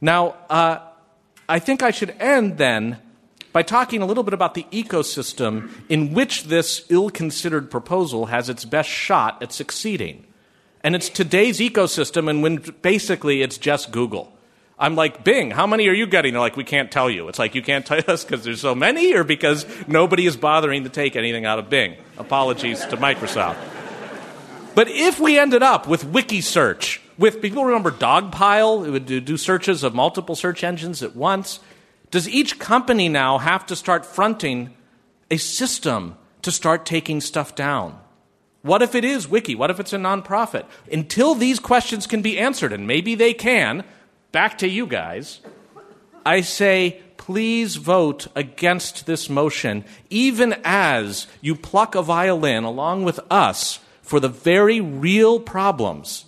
Now, 0.00 0.36
uh, 0.48 0.78
I 1.48 1.58
think 1.58 1.82
I 1.82 1.90
should 1.90 2.10
end 2.20 2.58
then 2.58 2.98
by 3.52 3.62
talking 3.62 4.02
a 4.02 4.06
little 4.06 4.22
bit 4.22 4.34
about 4.34 4.54
the 4.54 4.64
ecosystem 4.70 5.70
in 5.88 6.12
which 6.12 6.44
this 6.44 6.84
ill 6.90 7.10
considered 7.10 7.70
proposal 7.70 8.26
has 8.26 8.48
its 8.48 8.64
best 8.64 8.88
shot 8.88 9.42
at 9.42 9.52
succeeding. 9.52 10.24
And 10.84 10.94
it's 10.94 11.08
today's 11.08 11.58
ecosystem, 11.58 12.30
and 12.30 12.42
when 12.42 12.56
basically 12.82 13.42
it's 13.42 13.58
just 13.58 13.90
Google. 13.90 14.32
I'm 14.78 14.94
like, 14.94 15.24
Bing, 15.24 15.50
how 15.50 15.66
many 15.66 15.88
are 15.88 15.92
you 15.92 16.06
getting? 16.06 16.34
They're 16.34 16.40
like, 16.40 16.56
we 16.56 16.62
can't 16.62 16.92
tell 16.92 17.10
you. 17.10 17.26
It's 17.28 17.38
like, 17.38 17.56
you 17.56 17.62
can't 17.62 17.84
tell 17.84 18.00
us 18.08 18.24
because 18.24 18.44
there's 18.44 18.60
so 18.60 18.74
many 18.74 19.12
or 19.14 19.24
because 19.24 19.66
nobody 19.88 20.26
is 20.26 20.36
bothering 20.36 20.84
to 20.84 20.90
take 20.90 21.16
anything 21.16 21.44
out 21.44 21.58
of 21.58 21.68
Bing. 21.68 21.96
Apologies 22.16 22.84
to 22.86 22.96
Microsoft. 22.96 23.56
But 24.76 24.88
if 24.88 25.18
we 25.18 25.36
ended 25.36 25.64
up 25.64 25.88
with 25.88 26.04
wiki 26.04 26.40
search, 26.40 27.00
with 27.18 27.42
people 27.42 27.64
remember 27.64 27.90
Dogpile, 27.90 28.86
it 28.86 28.90
would 28.90 29.06
do 29.06 29.36
searches 29.36 29.82
of 29.82 29.94
multiple 29.94 30.36
search 30.36 30.62
engines 30.62 31.02
at 31.02 31.16
once. 31.16 31.58
Does 32.10 32.28
each 32.28 32.58
company 32.58 33.08
now 33.08 33.38
have 33.38 33.66
to 33.66 33.76
start 33.76 34.06
fronting 34.06 34.72
a 35.30 35.36
system 35.36 36.16
to 36.42 36.52
start 36.52 36.86
taking 36.86 37.20
stuff 37.20 37.54
down? 37.54 37.98
What 38.62 38.82
if 38.82 38.94
it 38.94 39.04
is 39.04 39.28
wiki? 39.28 39.54
What 39.54 39.70
if 39.70 39.80
it's 39.80 39.92
a 39.92 39.98
nonprofit? 39.98 40.64
Until 40.90 41.34
these 41.34 41.58
questions 41.58 42.06
can 42.06 42.22
be 42.22 42.38
answered, 42.38 42.72
and 42.72 42.86
maybe 42.86 43.14
they 43.14 43.34
can, 43.34 43.84
back 44.32 44.58
to 44.58 44.68
you 44.68 44.86
guys, 44.86 45.40
I 46.24 46.40
say, 46.40 47.00
please 47.16 47.76
vote 47.76 48.28
against 48.36 49.06
this 49.06 49.28
motion, 49.28 49.84
even 50.08 50.54
as 50.64 51.26
you 51.40 51.56
pluck 51.56 51.94
a 51.94 52.02
violin 52.02 52.64
along 52.64 53.04
with 53.04 53.20
us 53.30 53.80
for 54.02 54.20
the 54.20 54.28
very 54.28 54.80
real 54.80 55.40
problems 55.40 56.24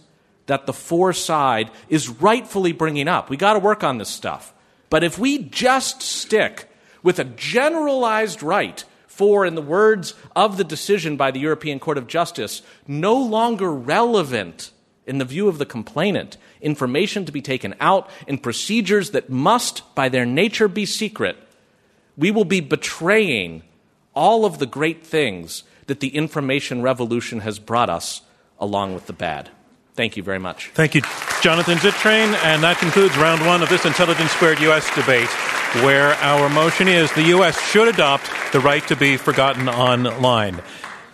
that 0.50 0.66
the 0.66 0.72
for 0.72 1.12
side 1.12 1.70
is 1.88 2.08
rightfully 2.08 2.72
bringing 2.72 3.06
up. 3.06 3.30
We 3.30 3.36
got 3.36 3.52
to 3.52 3.60
work 3.60 3.84
on 3.84 3.98
this 3.98 4.08
stuff. 4.08 4.52
But 4.88 5.04
if 5.04 5.16
we 5.16 5.38
just 5.38 6.02
stick 6.02 6.68
with 7.04 7.20
a 7.20 7.24
generalized 7.24 8.42
right 8.42 8.84
for, 9.06 9.46
in 9.46 9.54
the 9.54 9.62
words 9.62 10.14
of 10.34 10.56
the 10.56 10.64
decision 10.64 11.16
by 11.16 11.30
the 11.30 11.38
European 11.38 11.78
Court 11.78 11.98
of 11.98 12.08
Justice, 12.08 12.62
no 12.88 13.16
longer 13.16 13.72
relevant 13.72 14.72
in 15.06 15.18
the 15.18 15.24
view 15.24 15.46
of 15.46 15.58
the 15.58 15.66
complainant, 15.66 16.36
information 16.60 17.24
to 17.26 17.30
be 17.30 17.40
taken 17.40 17.76
out 17.78 18.10
in 18.26 18.36
procedures 18.36 19.12
that 19.12 19.30
must, 19.30 19.94
by 19.94 20.08
their 20.08 20.26
nature, 20.26 20.66
be 20.66 20.84
secret, 20.84 21.36
we 22.16 22.32
will 22.32 22.44
be 22.44 22.60
betraying 22.60 23.62
all 24.14 24.44
of 24.44 24.58
the 24.58 24.66
great 24.66 25.06
things 25.06 25.62
that 25.86 26.00
the 26.00 26.16
information 26.16 26.82
revolution 26.82 27.38
has 27.38 27.60
brought 27.60 27.88
us 27.88 28.22
along 28.58 28.94
with 28.94 29.06
the 29.06 29.12
bad. 29.12 29.48
Thank 30.00 30.16
you 30.16 30.22
very 30.22 30.38
much. 30.38 30.70
Thank 30.72 30.94
you, 30.94 31.02
Jonathan 31.42 31.76
Zittrain. 31.76 32.32
And 32.42 32.62
that 32.62 32.78
concludes 32.78 33.18
round 33.18 33.44
one 33.44 33.62
of 33.62 33.68
this 33.68 33.84
Intelligence 33.84 34.30
Squared 34.30 34.58
U.S. 34.60 34.88
debate, 34.94 35.28
where 35.84 36.14
our 36.14 36.48
motion 36.48 36.88
is 36.88 37.12
the 37.12 37.24
U.S. 37.24 37.60
should 37.68 37.86
adopt 37.86 38.30
the 38.54 38.60
right 38.60 38.82
to 38.88 38.96
be 38.96 39.18
forgotten 39.18 39.68
online. 39.68 40.62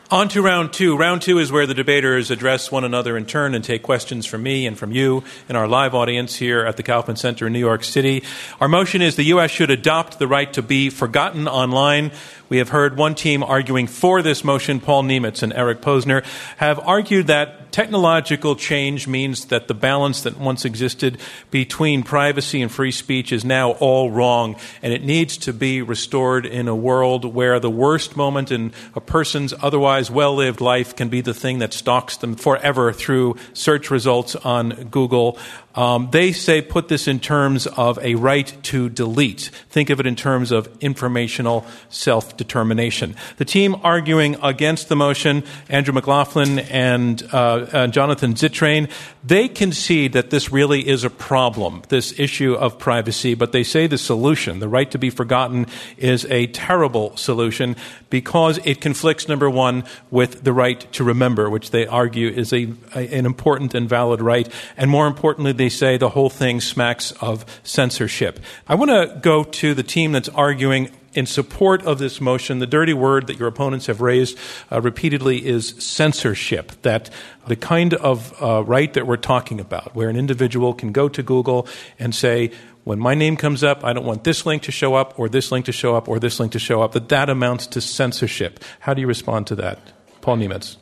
On 0.08 0.28
to 0.28 0.40
round 0.40 0.72
two. 0.72 0.96
Round 0.96 1.20
two 1.20 1.40
is 1.40 1.50
where 1.50 1.66
the 1.66 1.74
debaters 1.74 2.30
address 2.30 2.70
one 2.70 2.84
another 2.84 3.16
in 3.16 3.26
turn 3.26 3.56
and 3.56 3.64
take 3.64 3.82
questions 3.82 4.24
from 4.24 4.44
me 4.44 4.64
and 4.64 4.78
from 4.78 4.92
you 4.92 5.24
in 5.48 5.56
our 5.56 5.66
live 5.66 5.96
audience 5.96 6.36
here 6.36 6.64
at 6.64 6.76
the 6.76 6.84
Kaufman 6.84 7.16
Center 7.16 7.48
in 7.48 7.52
New 7.52 7.58
York 7.58 7.82
City. 7.82 8.22
Our 8.60 8.68
motion 8.68 9.02
is 9.02 9.16
the 9.16 9.24
U.S. 9.24 9.50
should 9.50 9.72
adopt 9.72 10.20
the 10.20 10.28
right 10.28 10.52
to 10.52 10.62
be 10.62 10.90
forgotten 10.90 11.48
online. 11.48 12.12
We 12.48 12.58
have 12.58 12.68
heard 12.68 12.96
one 12.96 13.16
team 13.16 13.42
arguing 13.42 13.88
for 13.88 14.22
this 14.22 14.44
motion, 14.44 14.78
Paul 14.78 15.02
Nemitz 15.02 15.42
and 15.42 15.52
Eric 15.52 15.80
Posner, 15.80 16.24
have 16.58 16.78
argued 16.78 17.26
that 17.26 17.72
technological 17.72 18.54
change 18.54 19.08
means 19.08 19.46
that 19.46 19.68
the 19.68 19.74
balance 19.74 20.22
that 20.22 20.38
once 20.38 20.64
existed 20.64 21.18
between 21.50 22.02
privacy 22.02 22.62
and 22.62 22.70
free 22.70 22.92
speech 22.92 23.32
is 23.32 23.44
now 23.44 23.72
all 23.72 24.10
wrong, 24.10 24.56
and 24.80 24.92
it 24.92 25.02
needs 25.02 25.36
to 25.36 25.52
be 25.52 25.82
restored 25.82 26.46
in 26.46 26.68
a 26.68 26.74
world 26.74 27.24
where 27.24 27.58
the 27.58 27.68
worst 27.68 28.16
moment 28.16 28.52
in 28.52 28.72
a 28.94 29.00
person's 29.00 29.52
otherwise 29.60 30.10
well 30.10 30.36
lived 30.36 30.60
life 30.60 30.94
can 30.94 31.08
be 31.08 31.20
the 31.20 31.34
thing 31.34 31.58
that 31.58 31.74
stalks 31.74 32.16
them 32.16 32.36
forever 32.36 32.92
through 32.92 33.36
search 33.52 33.90
results 33.90 34.36
on 34.36 34.70
Google. 34.84 35.36
Um, 35.76 36.08
they 36.10 36.32
say 36.32 36.62
put 36.62 36.88
this 36.88 37.06
in 37.06 37.20
terms 37.20 37.66
of 37.66 37.98
a 37.98 38.14
right 38.14 38.52
to 38.64 38.88
delete. 38.88 39.50
Think 39.68 39.90
of 39.90 40.00
it 40.00 40.06
in 40.06 40.16
terms 40.16 40.50
of 40.50 40.68
informational 40.80 41.66
self 41.90 42.36
determination. 42.36 43.14
The 43.36 43.44
team 43.44 43.76
arguing 43.82 44.36
against 44.42 44.88
the 44.88 44.96
motion, 44.96 45.44
Andrew 45.68 45.92
McLaughlin 45.92 46.58
and 46.60 47.22
uh, 47.32 47.36
uh, 47.36 47.86
Jonathan 47.88 48.34
Zittrain, 48.34 48.90
they 49.22 49.48
concede 49.48 50.12
that 50.12 50.30
this 50.30 50.52
really 50.52 50.86
is 50.86 51.04
a 51.04 51.10
problem, 51.10 51.82
this 51.88 52.18
issue 52.18 52.54
of 52.54 52.78
privacy, 52.78 53.34
but 53.34 53.52
they 53.52 53.64
say 53.64 53.86
the 53.86 53.98
solution, 53.98 54.60
the 54.60 54.68
right 54.68 54.90
to 54.90 54.98
be 54.98 55.10
forgotten, 55.10 55.66
is 55.96 56.24
a 56.26 56.46
terrible 56.48 57.16
solution 57.16 57.76
because 58.08 58.58
it 58.64 58.80
conflicts, 58.80 59.28
number 59.28 59.50
one, 59.50 59.84
with 60.10 60.44
the 60.44 60.52
right 60.52 60.80
to 60.92 61.04
remember, 61.04 61.50
which 61.50 61.70
they 61.70 61.86
argue 61.86 62.28
is 62.28 62.52
a, 62.52 62.72
a 62.94 63.16
an 63.16 63.26
important 63.26 63.74
and 63.74 63.88
valid 63.88 64.20
right. 64.20 64.48
And 64.76 64.90
more 64.90 65.06
importantly, 65.06 65.52
they 65.52 65.65
say 65.68 65.96
the 65.96 66.10
whole 66.10 66.30
thing 66.30 66.60
smacks 66.60 67.12
of 67.20 67.44
censorship. 67.62 68.40
I 68.68 68.74
want 68.74 68.90
to 68.90 69.18
go 69.20 69.44
to 69.44 69.74
the 69.74 69.82
team 69.82 70.12
that's 70.12 70.28
arguing 70.30 70.90
in 71.16 71.24
support 71.24 71.82
of 71.84 71.98
this 71.98 72.20
motion, 72.20 72.58
the 72.58 72.66
dirty 72.66 72.92
word 72.92 73.26
that 73.26 73.38
your 73.38 73.48
opponents 73.48 73.86
have 73.86 74.00
raised 74.02 74.38
uh, 74.70 74.80
repeatedly 74.80 75.44
is 75.44 75.70
censorship. 75.78 76.72
That 76.82 77.10
the 77.46 77.56
kind 77.56 77.94
of 77.94 78.40
uh, 78.40 78.62
right 78.64 78.92
that 78.92 79.06
we're 79.06 79.16
talking 79.16 79.58
about, 79.58 79.94
where 79.94 80.10
an 80.10 80.16
individual 80.16 80.74
can 80.74 80.92
go 80.92 81.08
to 81.08 81.22
Google 81.22 81.66
and 81.98 82.14
say, 82.14 82.50
when 82.84 82.98
my 82.98 83.14
name 83.14 83.36
comes 83.36 83.64
up, 83.64 83.82
I 83.82 83.92
don't 83.94 84.04
want 84.04 84.24
this 84.24 84.46
link 84.46 84.62
to 84.64 84.72
show 84.72 84.94
up, 84.94 85.18
or 85.18 85.28
this 85.28 85.50
link 85.50 85.64
to 85.64 85.72
show 85.72 85.96
up, 85.96 86.06
or 86.08 86.20
this 86.20 86.38
link 86.38 86.52
to 86.52 86.60
show 86.60 86.82
up, 86.82 86.92
that 86.92 87.08
that 87.08 87.28
amounts 87.28 87.66
to 87.68 87.80
censorship. 87.80 88.62
How 88.80 88.94
do 88.94 89.00
you 89.00 89.08
respond 89.08 89.48
to 89.48 89.56
that? 89.56 89.80
Paul 90.20 90.36
Nemitz. 90.36 90.76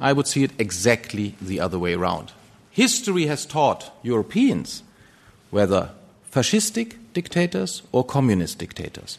I 0.00 0.12
would 0.12 0.26
see 0.26 0.42
it 0.42 0.50
exactly 0.58 1.36
the 1.40 1.60
other 1.60 1.78
way 1.78 1.94
around. 1.94 2.32
History 2.74 3.26
has 3.26 3.46
taught 3.46 3.92
Europeans, 4.02 4.82
whether 5.50 5.90
fascistic 6.28 6.96
dictators 7.12 7.82
or 7.92 8.04
communist 8.04 8.58
dictators, 8.58 9.18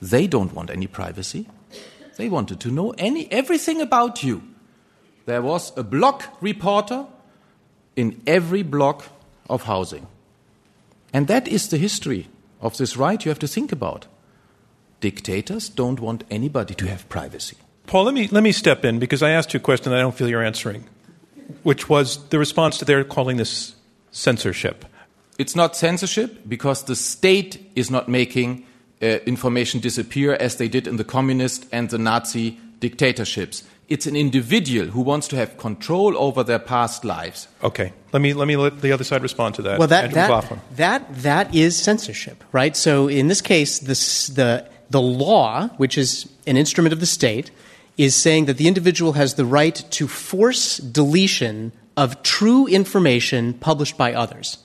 they 0.00 0.26
don't 0.26 0.54
want 0.54 0.70
any 0.70 0.86
privacy. 0.86 1.46
They 2.16 2.30
wanted 2.30 2.58
to 2.60 2.70
know 2.70 2.94
any, 2.96 3.30
everything 3.30 3.82
about 3.82 4.24
you. 4.24 4.42
There 5.26 5.42
was 5.42 5.76
a 5.76 5.82
block 5.82 6.38
reporter 6.40 7.04
in 7.96 8.22
every 8.26 8.62
block 8.62 9.04
of 9.50 9.64
housing. 9.64 10.06
And 11.12 11.26
that 11.28 11.46
is 11.46 11.68
the 11.68 11.76
history 11.76 12.28
of 12.62 12.78
this 12.78 12.96
right 12.96 13.22
you 13.22 13.28
have 13.28 13.38
to 13.40 13.46
think 13.46 13.72
about. 13.72 14.06
Dictators 15.02 15.68
don't 15.68 16.00
want 16.00 16.24
anybody 16.30 16.74
to 16.74 16.86
have 16.86 17.06
privacy. 17.10 17.58
Paul, 17.86 18.04
let 18.04 18.14
me, 18.14 18.28
let 18.28 18.42
me 18.42 18.52
step 18.52 18.86
in 18.86 18.98
because 18.98 19.22
I 19.22 19.32
asked 19.32 19.52
you 19.52 19.60
a 19.60 19.62
question 19.62 19.92
I 19.92 20.00
don't 20.00 20.14
feel 20.14 20.30
you're 20.30 20.42
answering, 20.42 20.84
which 21.62 21.88
was 21.88 22.28
the 22.28 22.38
response 22.38 22.78
to 22.78 22.84
their 22.84 23.04
calling 23.04 23.36
this 23.36 23.74
censorship. 24.10 24.84
It's 25.38 25.54
not 25.54 25.76
censorship 25.76 26.48
because 26.48 26.84
the 26.84 26.96
state 26.96 27.70
is 27.74 27.90
not 27.90 28.08
making 28.08 28.64
uh, 29.02 29.06
information 29.26 29.80
disappear 29.80 30.34
as 30.34 30.56
they 30.56 30.68
did 30.68 30.86
in 30.86 30.96
the 30.96 31.04
communist 31.04 31.66
and 31.72 31.90
the 31.90 31.98
Nazi 31.98 32.58
dictatorships. 32.80 33.64
It's 33.88 34.06
an 34.06 34.16
individual 34.16 34.88
who 34.88 35.00
wants 35.00 35.28
to 35.28 35.36
have 35.36 35.58
control 35.58 36.16
over 36.18 36.42
their 36.42 36.58
past 36.58 37.04
lives. 37.04 37.46
Okay, 37.62 37.92
let 38.12 38.20
me 38.20 38.34
let 38.34 38.48
me 38.48 38.56
let 38.56 38.80
the 38.80 38.90
other 38.90 39.04
side 39.04 39.22
respond 39.22 39.54
to 39.56 39.62
that. 39.62 39.78
Well, 39.78 39.88
that 39.88 40.12
that, 40.12 40.58
that, 40.72 41.22
that 41.22 41.54
is 41.54 41.76
censorship, 41.76 42.42
right? 42.50 42.76
So 42.76 43.06
in 43.06 43.28
this 43.28 43.40
case, 43.40 43.78
this, 43.78 44.26
the 44.26 44.68
the 44.90 45.00
law, 45.00 45.68
which 45.76 45.96
is 45.98 46.28
an 46.46 46.56
instrument 46.56 46.92
of 46.92 47.00
the 47.00 47.06
state, 47.06 47.50
is 47.96 48.14
saying 48.14 48.46
that 48.46 48.56
the 48.56 48.68
individual 48.68 49.12
has 49.12 49.34
the 49.34 49.46
right 49.46 49.74
to 49.90 50.08
force 50.08 50.78
deletion 50.78 51.72
of 51.96 52.22
true 52.22 52.66
information 52.66 53.54
published 53.54 53.96
by 53.96 54.12
others. 54.12 54.58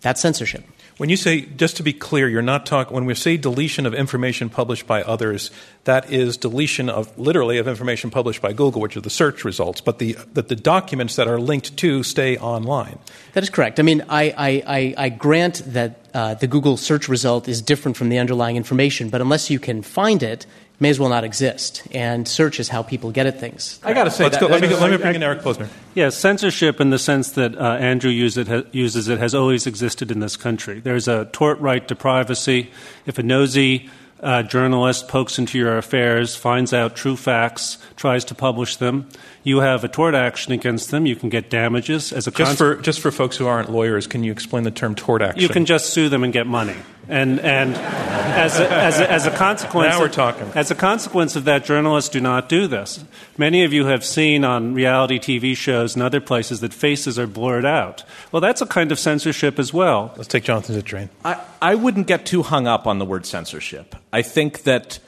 That's 0.00 0.20
censorship. 0.20 0.64
When 0.96 1.10
you 1.10 1.16
say, 1.16 1.42
just 1.42 1.76
to 1.76 1.84
be 1.84 1.92
clear, 1.92 2.28
you're 2.28 2.42
not 2.42 2.66
talking, 2.66 2.92
when 2.92 3.04
we 3.04 3.14
say 3.14 3.36
deletion 3.36 3.86
of 3.86 3.94
information 3.94 4.50
published 4.50 4.84
by 4.84 5.04
others, 5.04 5.52
that 5.84 6.10
is 6.10 6.36
deletion 6.36 6.90
of 6.90 7.16
literally 7.16 7.58
of 7.58 7.68
information 7.68 8.10
published 8.10 8.42
by 8.42 8.52
Google, 8.52 8.80
which 8.80 8.96
are 8.96 9.00
the 9.00 9.10
search 9.10 9.44
results, 9.44 9.80
but 9.80 10.00
the, 10.00 10.16
that 10.32 10.48
the 10.48 10.56
documents 10.56 11.14
that 11.14 11.28
are 11.28 11.38
linked 11.38 11.76
to 11.76 12.02
stay 12.02 12.36
online. 12.38 12.98
That 13.34 13.44
is 13.44 13.50
correct. 13.50 13.78
I 13.78 13.84
mean, 13.84 14.04
I, 14.08 14.34
I, 14.36 14.62
I, 14.66 14.94
I 15.04 15.08
grant 15.10 15.62
that 15.66 16.00
uh, 16.14 16.34
the 16.34 16.48
Google 16.48 16.76
search 16.76 17.08
result 17.08 17.46
is 17.46 17.62
different 17.62 17.96
from 17.96 18.08
the 18.08 18.18
underlying 18.18 18.56
information, 18.56 19.08
but 19.08 19.20
unless 19.20 19.50
you 19.50 19.60
can 19.60 19.82
find 19.82 20.20
it, 20.20 20.46
may 20.80 20.90
as 20.90 21.00
well 21.00 21.08
not 21.08 21.24
exist. 21.24 21.82
And 21.92 22.26
search 22.26 22.60
is 22.60 22.68
how 22.68 22.82
people 22.82 23.10
get 23.10 23.26
at 23.26 23.40
things. 23.40 23.80
I 23.82 23.92
got 23.92 24.04
to 24.04 24.10
say, 24.10 24.24
Let's 24.24 24.36
that, 24.36 24.40
go. 24.40 24.52
Let, 24.52 24.62
me, 24.62 24.68
let 24.68 24.90
me 24.90 24.96
bring 24.96 25.16
in 25.16 25.22
Eric 25.22 25.40
Posner. 25.40 25.68
Yeah, 25.94 26.10
censorship 26.10 26.80
in 26.80 26.90
the 26.90 26.98
sense 26.98 27.32
that 27.32 27.56
uh, 27.56 27.74
Andrew 27.74 28.10
it, 28.10 28.48
ha, 28.48 28.62
uses 28.72 29.08
it 29.08 29.18
has 29.18 29.34
always 29.34 29.66
existed 29.66 30.10
in 30.10 30.20
this 30.20 30.36
country. 30.36 30.80
There's 30.80 31.08
a 31.08 31.26
tort 31.26 31.58
right 31.60 31.86
to 31.88 31.96
privacy. 31.96 32.70
If 33.06 33.18
a 33.18 33.22
nosy 33.22 33.90
uh, 34.20 34.42
journalist 34.42 35.08
pokes 35.08 35.38
into 35.38 35.58
your 35.58 35.78
affairs, 35.78 36.36
finds 36.36 36.72
out 36.72 36.96
true 36.96 37.16
facts, 37.16 37.78
tries 37.96 38.24
to 38.26 38.34
publish 38.34 38.76
them, 38.76 39.08
you 39.42 39.58
have 39.58 39.84
a 39.84 39.88
tort 39.88 40.14
action 40.14 40.52
against 40.52 40.90
them. 40.90 41.06
You 41.06 41.16
can 41.16 41.28
get 41.28 41.50
damages 41.50 42.12
as 42.12 42.26
a 42.26 42.30
just 42.30 42.58
for 42.58 42.76
just 42.76 43.00
for 43.00 43.10
folks 43.10 43.36
who 43.36 43.46
aren't 43.46 43.70
lawyers. 43.70 44.06
Can 44.06 44.24
you 44.24 44.32
explain 44.32 44.64
the 44.64 44.70
term 44.70 44.94
tort 44.94 45.22
action? 45.22 45.40
You 45.40 45.48
can 45.48 45.64
just 45.66 45.90
sue 45.90 46.08
them 46.08 46.24
and 46.24 46.32
get 46.32 46.46
money. 46.46 46.76
And 47.08 47.40
and 47.40 47.74
as 47.74 48.60
a, 48.60 48.70
as 48.70 49.00
a, 49.00 49.10
as 49.10 49.26
a 49.26 49.30
consequence, 49.30 49.94
now 49.94 50.00
we're 50.00 50.08
talking. 50.08 50.50
As 50.54 50.70
a 50.70 50.74
consequence 50.74 51.36
of 51.36 51.44
that, 51.44 51.64
journalists 51.64 52.10
do 52.10 52.20
not 52.20 52.48
do 52.48 52.66
this. 52.66 53.02
Many 53.38 53.64
of 53.64 53.72
you 53.72 53.86
have 53.86 54.04
seen 54.04 54.44
on 54.44 54.74
reality 54.74 55.18
TV 55.18 55.56
shows 55.56 55.94
and 55.94 56.02
other 56.02 56.20
places 56.20 56.60
that 56.60 56.74
faces 56.74 57.18
are 57.18 57.26
blurred 57.26 57.64
out. 57.64 58.04
Well, 58.30 58.40
that's 58.40 58.60
a 58.60 58.66
kind 58.66 58.92
of 58.92 58.98
censorship 58.98 59.58
as 59.58 59.72
well. 59.72 60.12
Let's 60.16 60.28
take 60.28 60.44
Jonathan 60.44 60.80
Zittrain. 60.80 61.08
I, 61.24 61.42
I 61.62 61.74
wouldn't 61.74 62.06
get 62.06 62.26
too 62.26 62.42
hung 62.42 62.66
up 62.66 62.86
on 62.86 62.98
the 62.98 63.06
word 63.06 63.24
censorship. 63.24 63.96
I 64.12 64.22
think 64.22 64.64
that 64.64 64.98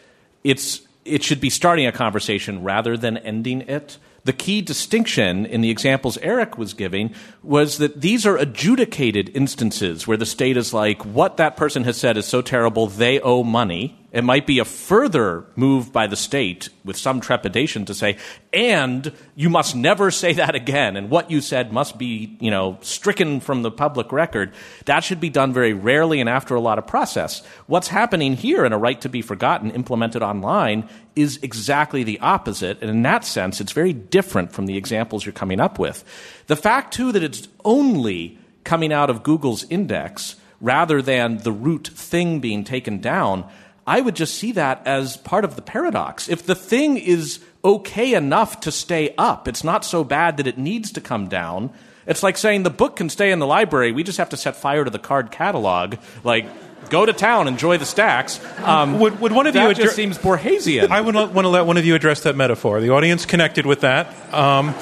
it's 0.42 0.80
it 1.04 1.22
should 1.22 1.40
be 1.40 1.50
starting 1.50 1.86
a 1.86 1.92
conversation 1.92 2.62
rather 2.62 2.96
than 2.96 3.18
ending 3.18 3.62
it. 3.62 3.98
The 4.24 4.32
key 4.32 4.60
distinction 4.60 5.46
in 5.46 5.60
the 5.60 5.70
examples 5.70 6.18
Eric 6.18 6.58
was 6.58 6.74
giving 6.74 7.14
was 7.42 7.78
that 7.78 8.00
these 8.00 8.26
are 8.26 8.36
adjudicated 8.36 9.30
instances 9.34 10.06
where 10.06 10.16
the 10.16 10.26
state 10.26 10.56
is 10.56 10.74
like, 10.74 11.04
what 11.04 11.36
that 11.38 11.56
person 11.56 11.84
has 11.84 11.96
said 11.96 12.16
is 12.16 12.26
so 12.26 12.42
terrible, 12.42 12.86
they 12.86 13.20
owe 13.20 13.42
money. 13.42 13.99
It 14.12 14.24
might 14.24 14.44
be 14.44 14.58
a 14.58 14.64
further 14.64 15.44
move 15.54 15.92
by 15.92 16.08
the 16.08 16.16
state 16.16 16.68
with 16.84 16.96
some 16.96 17.20
trepidation 17.20 17.84
to 17.84 17.94
say, 17.94 18.16
and 18.52 19.12
you 19.36 19.48
must 19.48 19.76
never 19.76 20.10
say 20.10 20.32
that 20.32 20.56
again, 20.56 20.96
and 20.96 21.10
what 21.10 21.30
you 21.30 21.40
said 21.40 21.72
must 21.72 21.96
be, 21.96 22.36
you 22.40 22.50
know, 22.50 22.78
stricken 22.80 23.38
from 23.38 23.62
the 23.62 23.70
public 23.70 24.10
record. 24.10 24.52
That 24.86 25.04
should 25.04 25.20
be 25.20 25.30
done 25.30 25.52
very 25.52 25.74
rarely 25.74 26.18
and 26.18 26.28
after 26.28 26.56
a 26.56 26.60
lot 26.60 26.78
of 26.78 26.88
process. 26.88 27.44
What's 27.66 27.86
happening 27.86 28.34
here 28.34 28.64
in 28.64 28.72
a 28.72 28.78
right 28.78 29.00
to 29.02 29.08
be 29.08 29.22
forgotten 29.22 29.70
implemented 29.70 30.22
online 30.22 30.88
is 31.14 31.38
exactly 31.42 32.02
the 32.02 32.18
opposite, 32.18 32.80
and 32.80 32.90
in 32.90 33.02
that 33.02 33.24
sense, 33.24 33.60
it's 33.60 33.72
very 33.72 33.92
different 33.92 34.52
from 34.52 34.66
the 34.66 34.76
examples 34.76 35.24
you're 35.24 35.32
coming 35.32 35.60
up 35.60 35.78
with. 35.78 36.04
The 36.48 36.56
fact, 36.56 36.94
too, 36.94 37.12
that 37.12 37.22
it's 37.22 37.46
only 37.64 38.38
coming 38.64 38.92
out 38.92 39.08
of 39.08 39.22
Google's 39.22 39.64
index 39.70 40.34
rather 40.60 41.00
than 41.00 41.38
the 41.38 41.52
root 41.52 41.88
thing 41.88 42.40
being 42.40 42.64
taken 42.64 43.00
down 43.00 43.48
I 43.90 44.00
would 44.00 44.14
just 44.14 44.36
see 44.36 44.52
that 44.52 44.86
as 44.86 45.16
part 45.16 45.44
of 45.44 45.56
the 45.56 45.62
paradox. 45.62 46.28
If 46.28 46.46
the 46.46 46.54
thing 46.54 46.96
is 46.96 47.40
okay 47.64 48.14
enough 48.14 48.60
to 48.60 48.70
stay 48.70 49.12
up, 49.18 49.48
it's 49.48 49.64
not 49.64 49.84
so 49.84 50.04
bad 50.04 50.36
that 50.36 50.46
it 50.46 50.56
needs 50.56 50.92
to 50.92 51.00
come 51.00 51.26
down. 51.26 51.72
It's 52.06 52.22
like 52.22 52.38
saying 52.38 52.62
the 52.62 52.70
book 52.70 52.94
can 52.94 53.08
stay 53.08 53.32
in 53.32 53.40
the 53.40 53.48
library, 53.48 53.90
we 53.90 54.04
just 54.04 54.18
have 54.18 54.28
to 54.28 54.36
set 54.36 54.54
fire 54.54 54.84
to 54.84 54.90
the 54.90 55.00
card 55.00 55.32
catalog. 55.32 55.96
Like, 56.22 56.46
go 56.88 57.04
to 57.04 57.12
town, 57.12 57.48
enjoy 57.48 57.78
the 57.78 57.84
stacks. 57.84 58.38
Um, 58.60 59.00
would, 59.00 59.20
would 59.20 59.32
one 59.32 59.48
of 59.48 59.54
that 59.54 59.68
you 59.68 59.74
addre- 59.74 59.82
just 59.86 59.96
seems 59.96 60.18
Borgesian? 60.18 60.88
I 60.88 61.00
would 61.00 61.16
want 61.16 61.34
to 61.34 61.48
let 61.48 61.66
one 61.66 61.76
of 61.76 61.84
you 61.84 61.96
address 61.96 62.20
that 62.20 62.36
metaphor. 62.36 62.80
The 62.80 62.90
audience 62.90 63.26
connected 63.26 63.66
with 63.66 63.80
that. 63.80 64.06
Um, 64.32 64.72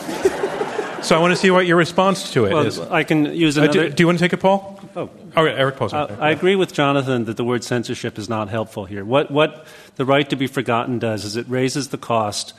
so 1.02 1.16
I 1.16 1.18
want 1.18 1.32
to 1.32 1.36
see 1.36 1.50
what 1.50 1.66
your 1.66 1.78
response 1.78 2.32
to 2.32 2.44
it 2.44 2.52
well, 2.52 2.66
is. 2.66 2.78
I 2.78 3.04
can 3.04 3.24
use 3.24 3.56
another. 3.56 3.80
Uh, 3.80 3.82
do, 3.84 3.88
do, 3.88 4.02
you 4.02 4.06
want 4.06 4.18
to 4.18 4.24
take 4.24 4.34
it, 4.34 4.40
Paul? 4.40 4.77
Oh, 4.98 5.10
oh 5.36 5.44
Eric 5.44 5.76
Posner. 5.76 6.10
Uh, 6.10 6.16
I 6.20 6.30
agree 6.30 6.56
with 6.56 6.72
Jonathan 6.72 7.24
that 7.26 7.36
the 7.36 7.44
word 7.44 7.62
censorship 7.62 8.18
is 8.18 8.28
not 8.28 8.48
helpful 8.48 8.84
here. 8.84 9.04
What, 9.04 9.30
what 9.30 9.64
the 9.94 10.04
right 10.04 10.28
to 10.28 10.34
be 10.34 10.48
forgotten 10.48 10.98
does 10.98 11.24
is 11.24 11.36
it 11.36 11.48
raises 11.48 11.88
the 11.88 11.98
cost 11.98 12.52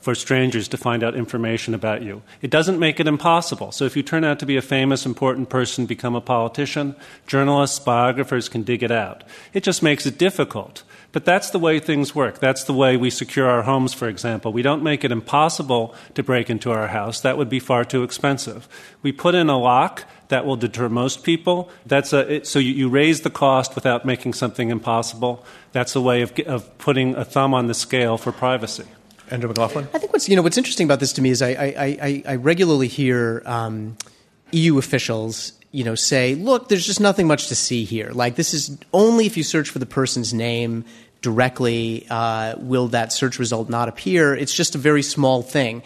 for 0.00 0.16
strangers 0.16 0.66
to 0.68 0.76
find 0.76 1.04
out 1.04 1.14
information 1.14 1.72
about 1.72 2.02
you. 2.02 2.22
It 2.42 2.50
doesn't 2.50 2.80
make 2.80 2.98
it 2.98 3.06
impossible. 3.06 3.70
So 3.70 3.84
if 3.84 3.96
you 3.96 4.02
turn 4.02 4.24
out 4.24 4.40
to 4.40 4.46
be 4.46 4.56
a 4.56 4.62
famous, 4.62 5.06
important 5.06 5.50
person, 5.50 5.86
become 5.86 6.16
a 6.16 6.20
politician, 6.20 6.96
journalists, 7.28 7.78
biographers 7.78 8.48
can 8.48 8.64
dig 8.64 8.82
it 8.82 8.90
out. 8.90 9.22
It 9.52 9.62
just 9.62 9.80
makes 9.80 10.04
it 10.04 10.18
difficult. 10.18 10.82
But 11.14 11.24
that's 11.24 11.50
the 11.50 11.60
way 11.60 11.78
things 11.78 12.12
work. 12.12 12.40
That's 12.40 12.64
the 12.64 12.72
way 12.72 12.96
we 12.96 13.08
secure 13.08 13.48
our 13.48 13.62
homes, 13.62 13.94
for 13.94 14.08
example. 14.08 14.52
We 14.52 14.62
don't 14.62 14.82
make 14.82 15.04
it 15.04 15.12
impossible 15.12 15.94
to 16.14 16.24
break 16.24 16.50
into 16.50 16.72
our 16.72 16.88
house. 16.88 17.20
That 17.20 17.38
would 17.38 17.48
be 17.48 17.60
far 17.60 17.84
too 17.84 18.02
expensive. 18.02 18.68
We 19.00 19.12
put 19.12 19.36
in 19.36 19.48
a 19.48 19.56
lock 19.56 20.06
that 20.26 20.44
will 20.44 20.56
deter 20.56 20.88
most 20.88 21.22
people. 21.22 21.70
That's 21.86 22.12
a, 22.12 22.34
it, 22.34 22.48
so 22.48 22.58
you, 22.58 22.72
you, 22.72 22.88
raise 22.88 23.20
the 23.20 23.30
cost 23.30 23.76
without 23.76 24.04
making 24.04 24.32
something 24.32 24.70
impossible. 24.70 25.46
That's 25.70 25.94
a 25.94 26.00
way 26.00 26.22
of, 26.22 26.36
of 26.48 26.76
putting 26.78 27.14
a 27.14 27.24
thumb 27.24 27.54
on 27.54 27.68
the 27.68 27.74
scale 27.74 28.18
for 28.18 28.32
privacy. 28.32 28.86
Andrew 29.30 29.46
McLaughlin? 29.46 29.86
I 29.94 29.98
think 29.98 30.12
what's, 30.12 30.28
you 30.28 30.34
know, 30.34 30.42
what's 30.42 30.58
interesting 30.58 30.84
about 30.84 30.98
this 30.98 31.12
to 31.12 31.22
me 31.22 31.30
is 31.30 31.42
I, 31.42 31.50
I, 31.50 31.74
I, 31.78 32.22
I 32.26 32.34
regularly 32.34 32.88
hear 32.88 33.40
um, 33.46 33.96
EU 34.50 34.78
officials 34.78 35.52
you 35.74 35.82
know, 35.82 35.96
say, 35.96 36.36
look, 36.36 36.68
there's 36.68 36.86
just 36.86 37.00
nothing 37.00 37.26
much 37.26 37.48
to 37.48 37.56
see 37.56 37.82
here. 37.82 38.12
Like, 38.12 38.36
this 38.36 38.54
is 38.54 38.78
only 38.92 39.26
if 39.26 39.36
you 39.36 39.42
search 39.42 39.68
for 39.68 39.80
the 39.80 39.86
person's 39.86 40.32
name 40.32 40.84
directly 41.20 42.06
uh, 42.10 42.54
will 42.58 42.86
that 42.88 43.12
search 43.12 43.40
result 43.40 43.68
not 43.68 43.88
appear. 43.88 44.36
It's 44.36 44.54
just 44.54 44.76
a 44.76 44.78
very 44.78 45.02
small 45.02 45.42
thing. 45.42 45.82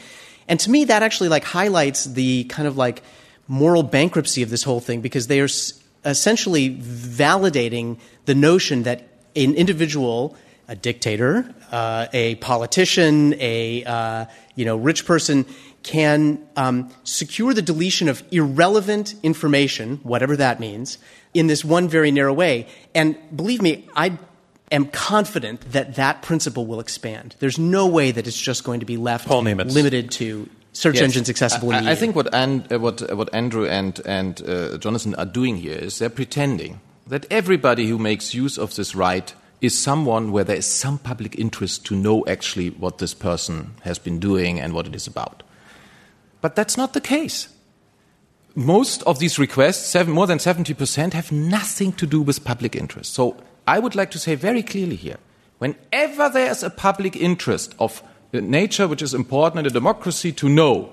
And 0.46 0.60
to 0.60 0.70
me, 0.70 0.84
that 0.84 1.02
actually 1.02 1.30
like 1.30 1.42
highlights 1.42 2.04
the 2.04 2.44
kind 2.44 2.68
of 2.68 2.76
like 2.76 3.02
moral 3.46 3.82
bankruptcy 3.82 4.42
of 4.42 4.50
this 4.50 4.62
whole 4.62 4.80
thing 4.80 5.00
because 5.00 5.26
they 5.26 5.40
are 5.40 5.44
s- 5.44 5.82
essentially 6.04 6.76
validating 6.76 7.98
the 8.26 8.34
notion 8.34 8.82
that 8.82 9.08
an 9.36 9.54
individual, 9.54 10.36
a 10.68 10.76
dictator, 10.76 11.54
uh, 11.72 12.08
a 12.12 12.34
politician, 12.34 13.34
a 13.40 13.84
uh, 13.84 14.26
you 14.54 14.66
know 14.66 14.76
rich 14.76 15.06
person 15.06 15.46
can 15.82 16.46
um, 16.56 16.90
secure 17.04 17.54
the 17.54 17.62
deletion 17.62 18.08
of 18.08 18.22
irrelevant 18.30 19.14
information, 19.22 20.00
whatever 20.02 20.36
that 20.36 20.60
means, 20.60 20.98
in 21.34 21.46
this 21.46 21.64
one 21.64 21.88
very 21.88 22.10
narrow 22.10 22.32
way. 22.32 22.66
And 22.94 23.16
believe 23.34 23.62
me, 23.62 23.88
I 23.96 24.18
am 24.70 24.86
confident 24.86 25.72
that 25.72 25.94
that 25.94 26.22
principle 26.22 26.66
will 26.66 26.80
expand. 26.80 27.36
There's 27.38 27.58
no 27.58 27.86
way 27.86 28.10
that 28.10 28.26
it's 28.26 28.40
just 28.40 28.64
going 28.64 28.80
to 28.80 28.86
be 28.86 28.96
left 28.96 29.28
limited 29.30 30.10
to 30.12 30.48
search 30.72 30.96
yes. 30.96 31.04
engines 31.04 31.28
accessible 31.28 31.72
I, 31.72 31.92
I 31.92 31.94
think 31.94 32.14
what, 32.14 32.32
uh, 32.32 32.78
what, 32.78 33.10
uh, 33.10 33.16
what 33.16 33.34
Andrew 33.34 33.66
and, 33.66 34.00
and 34.04 34.40
uh, 34.46 34.78
Jonathan 34.78 35.14
are 35.16 35.24
doing 35.24 35.56
here 35.56 35.76
is 35.76 35.98
they're 35.98 36.10
pretending 36.10 36.80
that 37.06 37.26
everybody 37.30 37.88
who 37.88 37.98
makes 37.98 38.34
use 38.34 38.58
of 38.58 38.76
this 38.76 38.94
right 38.94 39.34
is 39.60 39.76
someone 39.76 40.30
where 40.30 40.44
there 40.44 40.56
is 40.56 40.66
some 40.66 40.98
public 40.98 41.36
interest 41.36 41.84
to 41.86 41.96
know 41.96 42.24
actually 42.26 42.70
what 42.70 42.98
this 42.98 43.14
person 43.14 43.74
has 43.80 43.98
been 43.98 44.20
doing 44.20 44.60
and 44.60 44.72
what 44.72 44.86
it 44.86 44.94
is 44.94 45.06
about. 45.06 45.42
But 46.40 46.56
that's 46.56 46.76
not 46.76 46.92
the 46.92 47.00
case. 47.00 47.48
Most 48.54 49.02
of 49.04 49.18
these 49.18 49.38
requests, 49.38 49.86
seven, 49.86 50.14
more 50.14 50.26
than 50.26 50.38
70%, 50.38 51.12
have 51.12 51.30
nothing 51.30 51.92
to 51.92 52.06
do 52.06 52.20
with 52.20 52.44
public 52.44 52.74
interest. 52.74 53.14
So 53.14 53.36
I 53.66 53.78
would 53.78 53.94
like 53.94 54.10
to 54.12 54.18
say 54.18 54.34
very 54.34 54.62
clearly 54.62 54.96
here 54.96 55.18
whenever 55.58 56.28
there 56.28 56.50
is 56.50 56.62
a 56.62 56.70
public 56.70 57.16
interest 57.16 57.74
of 57.78 58.02
nature 58.32 58.88
which 58.88 59.02
is 59.02 59.14
important 59.14 59.60
in 59.60 59.66
a 59.66 59.70
democracy 59.70 60.32
to 60.32 60.48
know, 60.48 60.90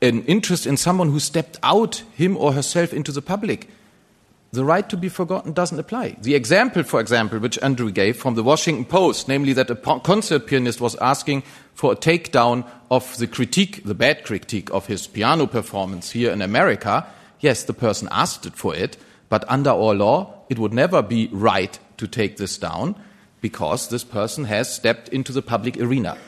an 0.00 0.22
interest 0.24 0.66
in 0.66 0.76
someone 0.76 1.10
who 1.10 1.20
stepped 1.20 1.58
out 1.62 2.02
him 2.14 2.36
or 2.36 2.52
herself 2.52 2.92
into 2.92 3.12
the 3.12 3.22
public, 3.22 3.68
the 4.52 4.64
right 4.64 4.90
to 4.90 4.98
be 4.98 5.08
forgotten 5.08 5.54
doesn't 5.54 5.78
apply. 5.78 6.14
The 6.20 6.34
example, 6.34 6.82
for 6.82 7.00
example, 7.00 7.38
which 7.38 7.58
Andrew 7.62 7.90
gave 7.90 8.18
from 8.18 8.34
the 8.34 8.42
Washington 8.42 8.84
Post, 8.84 9.26
namely 9.26 9.54
that 9.54 9.70
a 9.70 9.76
concert 9.76 10.46
pianist 10.46 10.78
was 10.78 10.94
asking 10.96 11.42
for 11.72 11.92
a 11.92 11.96
takedown 11.96 12.66
of 12.90 13.16
the 13.16 13.26
critique, 13.26 13.82
the 13.84 13.94
bad 13.94 14.24
critique 14.24 14.70
of 14.70 14.86
his 14.88 15.06
piano 15.06 15.46
performance 15.46 16.10
here 16.10 16.30
in 16.30 16.42
America, 16.42 17.06
yes, 17.40 17.64
the 17.64 17.72
person 17.72 18.08
asked 18.10 18.44
it 18.44 18.54
for 18.54 18.74
it, 18.74 18.98
but 19.30 19.42
under 19.48 19.70
our 19.70 19.94
law, 19.94 20.44
it 20.50 20.58
would 20.58 20.74
never 20.74 21.00
be 21.00 21.30
right 21.32 21.78
to 21.96 22.06
take 22.06 22.36
this 22.36 22.58
down 22.58 22.94
because 23.40 23.88
this 23.88 24.04
person 24.04 24.44
has 24.44 24.72
stepped 24.72 25.08
into 25.08 25.32
the 25.32 25.40
public 25.40 25.80
arena. 25.80 26.18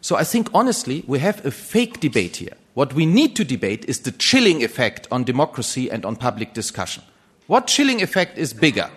So 0.00 0.16
I 0.16 0.24
think 0.24 0.48
honestly, 0.54 1.04
we 1.06 1.18
have 1.18 1.44
a 1.44 1.50
fake 1.50 2.00
debate 2.00 2.36
here. 2.36 2.54
What 2.72 2.94
we 2.94 3.04
need 3.04 3.36
to 3.36 3.44
debate 3.44 3.84
is 3.84 4.00
the 4.00 4.10
chilling 4.12 4.64
effect 4.64 5.06
on 5.10 5.24
democracy 5.24 5.90
and 5.90 6.06
on 6.06 6.16
public 6.16 6.54
discussion. 6.54 7.02
What 7.46 7.66
chilling 7.66 8.02
effect 8.02 8.38
is 8.38 8.52
bigger? 8.52 8.90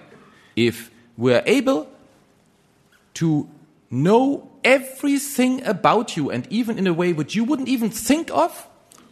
If 0.55 0.89
we're 1.17 1.43
able 1.45 1.89
to 3.15 3.49
know 3.89 4.49
everything 4.63 5.63
about 5.65 6.17
you 6.17 6.29
and 6.29 6.47
even 6.49 6.77
in 6.77 6.87
a 6.87 6.93
way 6.93 7.13
which 7.13 7.35
you 7.35 7.43
wouldn't 7.43 7.69
even 7.69 7.89
think 7.89 8.29
of, 8.31 8.67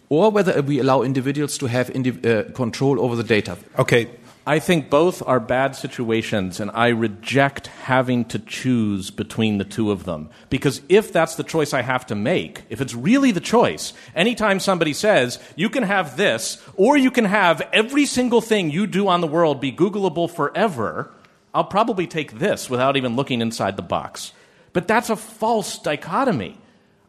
or 0.10 0.30
whether 0.32 0.62
we 0.62 0.80
allow 0.80 1.02
individuals 1.02 1.58
to 1.58 1.66
have 1.68 1.90
uh, 1.90 2.44
control 2.54 3.02
over 3.02 3.16
the 3.16 3.24
data. 3.24 3.58
Okay, 3.80 4.10
I 4.48 4.60
think 4.60 4.92
both 4.92 5.24
are 5.26 5.40
bad 5.40 5.76
situations, 5.76 6.60
and 6.60 6.70
I 6.76 6.90
reject 6.90 7.66
having 7.66 8.26
to 8.26 8.38
choose 8.38 9.10
between 9.10 9.58
the 9.58 9.64
two 9.64 9.92
of 9.92 10.04
them. 10.04 10.30
Because 10.52 10.82
if 10.88 11.12
that's 11.12 11.34
the 11.34 11.44
choice 11.44 11.74
I 11.74 11.82
have 11.82 12.06
to 12.08 12.16
make, 12.16 12.62
if 12.70 12.80
it's 12.80 12.94
really 12.94 13.32
the 13.32 13.40
choice, 13.40 13.94
anytime 14.16 14.60
somebody 14.60 14.94
says, 14.94 15.40
you 15.56 15.68
can 15.68 15.82
have 15.82 16.16
this, 16.16 16.62
or 16.76 16.96
you 16.96 17.10
can 17.10 17.26
have 17.26 17.68
every 17.74 18.06
single 18.06 18.40
thing 18.40 18.70
you 18.70 18.86
do 18.86 19.08
on 19.08 19.22
the 19.22 19.28
world 19.28 19.60
be 19.60 19.72
Googleable 19.72 20.30
forever, 20.30 21.12
I'll 21.52 21.64
probably 21.64 22.06
take 22.06 22.38
this 22.38 22.70
without 22.70 22.98
even 22.98 23.16
looking 23.16 23.42
inside 23.42 23.78
the 23.78 23.82
box. 23.82 24.32
But 24.74 24.88
that's 24.88 25.10
a 25.10 25.16
false 25.16 25.80
dichotomy. 25.80 26.60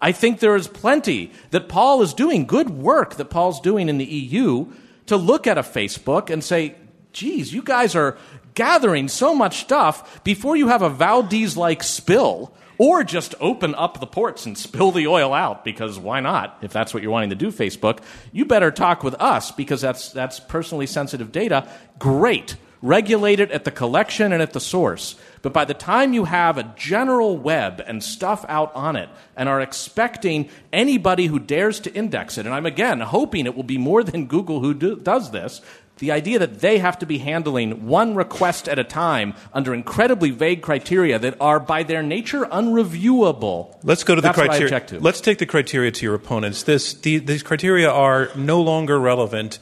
I 0.00 0.12
think 0.12 0.40
there 0.40 0.56
is 0.56 0.68
plenty 0.68 1.32
that 1.50 1.68
Paul 1.68 2.00
is 2.00 2.14
doing, 2.14 2.46
good 2.46 2.70
work 2.70 3.16
that 3.16 3.28
Paul's 3.28 3.60
doing 3.60 3.90
in 3.90 3.98
the 3.98 4.04
EU, 4.06 4.72
to 5.06 5.18
look 5.18 5.46
at 5.46 5.58
a 5.58 5.62
Facebook 5.62 6.30
and 6.30 6.42
say, 6.42 6.76
geez, 7.16 7.50
you 7.52 7.62
guys 7.62 7.96
are 7.96 8.18
gathering 8.54 9.08
so 9.08 9.34
much 9.34 9.60
stuff 9.60 10.22
before 10.22 10.54
you 10.54 10.68
have 10.68 10.82
a 10.82 10.90
Valdez 10.90 11.56
like 11.56 11.82
spill, 11.82 12.52
or 12.78 13.02
just 13.02 13.34
open 13.40 13.74
up 13.74 14.00
the 14.00 14.06
ports 14.06 14.44
and 14.44 14.56
spill 14.56 14.90
the 14.92 15.06
oil 15.06 15.32
out, 15.32 15.64
because 15.64 15.98
why 15.98 16.20
not? 16.20 16.58
If 16.60 16.74
that's 16.74 16.92
what 16.92 17.02
you're 17.02 17.10
wanting 17.10 17.30
to 17.30 17.36
do, 17.36 17.50
Facebook, 17.50 18.00
you 18.32 18.44
better 18.44 18.70
talk 18.70 19.02
with 19.02 19.14
us 19.14 19.50
because 19.50 19.80
that's, 19.80 20.10
that's 20.10 20.40
personally 20.40 20.86
sensitive 20.86 21.32
data. 21.32 21.66
Great. 21.98 22.56
Regulate 22.82 23.40
it 23.40 23.50
at 23.50 23.64
the 23.64 23.70
collection 23.70 24.30
and 24.34 24.42
at 24.42 24.52
the 24.52 24.60
source. 24.60 25.16
But 25.40 25.54
by 25.54 25.64
the 25.64 25.72
time 25.72 26.12
you 26.12 26.26
have 26.26 26.58
a 26.58 26.74
general 26.76 27.38
web 27.38 27.82
and 27.86 28.04
stuff 28.04 28.44
out 28.46 28.74
on 28.74 28.96
it 28.96 29.08
and 29.34 29.48
are 29.48 29.62
expecting 29.62 30.50
anybody 30.70 31.26
who 31.26 31.38
dares 31.38 31.80
to 31.80 31.94
index 31.94 32.36
it, 32.36 32.44
and 32.44 32.54
I'm 32.54 32.66
again 32.66 33.00
hoping 33.00 33.46
it 33.46 33.56
will 33.56 33.62
be 33.62 33.78
more 33.78 34.04
than 34.04 34.26
Google 34.26 34.60
who 34.60 34.74
do, 34.74 34.96
does 34.96 35.30
this, 35.30 35.62
the 35.98 36.12
idea 36.12 36.38
that 36.38 36.60
they 36.60 36.78
have 36.78 36.98
to 36.98 37.06
be 37.06 37.18
handling 37.18 37.86
one 37.86 38.14
request 38.14 38.68
at 38.68 38.78
a 38.78 38.84
time 38.84 39.34
under 39.52 39.72
incredibly 39.72 40.30
vague 40.30 40.60
criteria 40.60 41.18
that 41.18 41.36
are 41.40 41.58
by 41.58 41.82
their 41.82 42.02
nature 42.02 42.44
unreviewable. 42.44 43.74
Let's 43.82 44.04
go 44.04 44.14
to 44.14 44.20
the 44.20 44.28
That's 44.28 44.38
what 44.38 44.50
I 44.50 44.58
criteria. 44.58 45.00
Let's 45.00 45.20
take 45.22 45.38
the 45.38 45.46
criteria 45.46 45.90
to 45.90 46.04
your 46.04 46.14
opponents. 46.14 46.64
This, 46.64 46.92
the, 46.94 47.18
these 47.18 47.42
criteria 47.42 47.90
are 47.90 48.28
no 48.36 48.60
longer 48.60 49.00
relevant. 49.00 49.58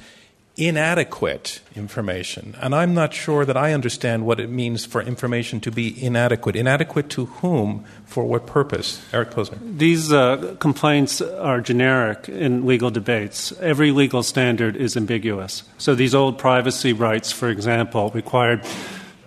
Inadequate 0.56 1.60
information. 1.74 2.54
And 2.60 2.76
I'm 2.76 2.94
not 2.94 3.12
sure 3.12 3.44
that 3.44 3.56
I 3.56 3.72
understand 3.72 4.24
what 4.24 4.38
it 4.38 4.48
means 4.48 4.86
for 4.86 5.02
information 5.02 5.58
to 5.60 5.72
be 5.72 6.00
inadequate. 6.00 6.54
Inadequate 6.54 7.10
to 7.10 7.26
whom? 7.26 7.84
For 8.06 8.24
what 8.24 8.46
purpose? 8.46 9.04
Eric 9.12 9.30
Posner. 9.32 9.58
These 9.78 10.12
uh, 10.12 10.54
complaints 10.60 11.20
are 11.20 11.60
generic 11.60 12.28
in 12.28 12.66
legal 12.66 12.90
debates. 12.90 13.52
Every 13.60 13.90
legal 13.90 14.22
standard 14.22 14.76
is 14.76 14.96
ambiguous. 14.96 15.64
So 15.76 15.96
these 15.96 16.14
old 16.14 16.38
privacy 16.38 16.92
rights, 16.92 17.32
for 17.32 17.48
example, 17.48 18.10
required 18.10 18.64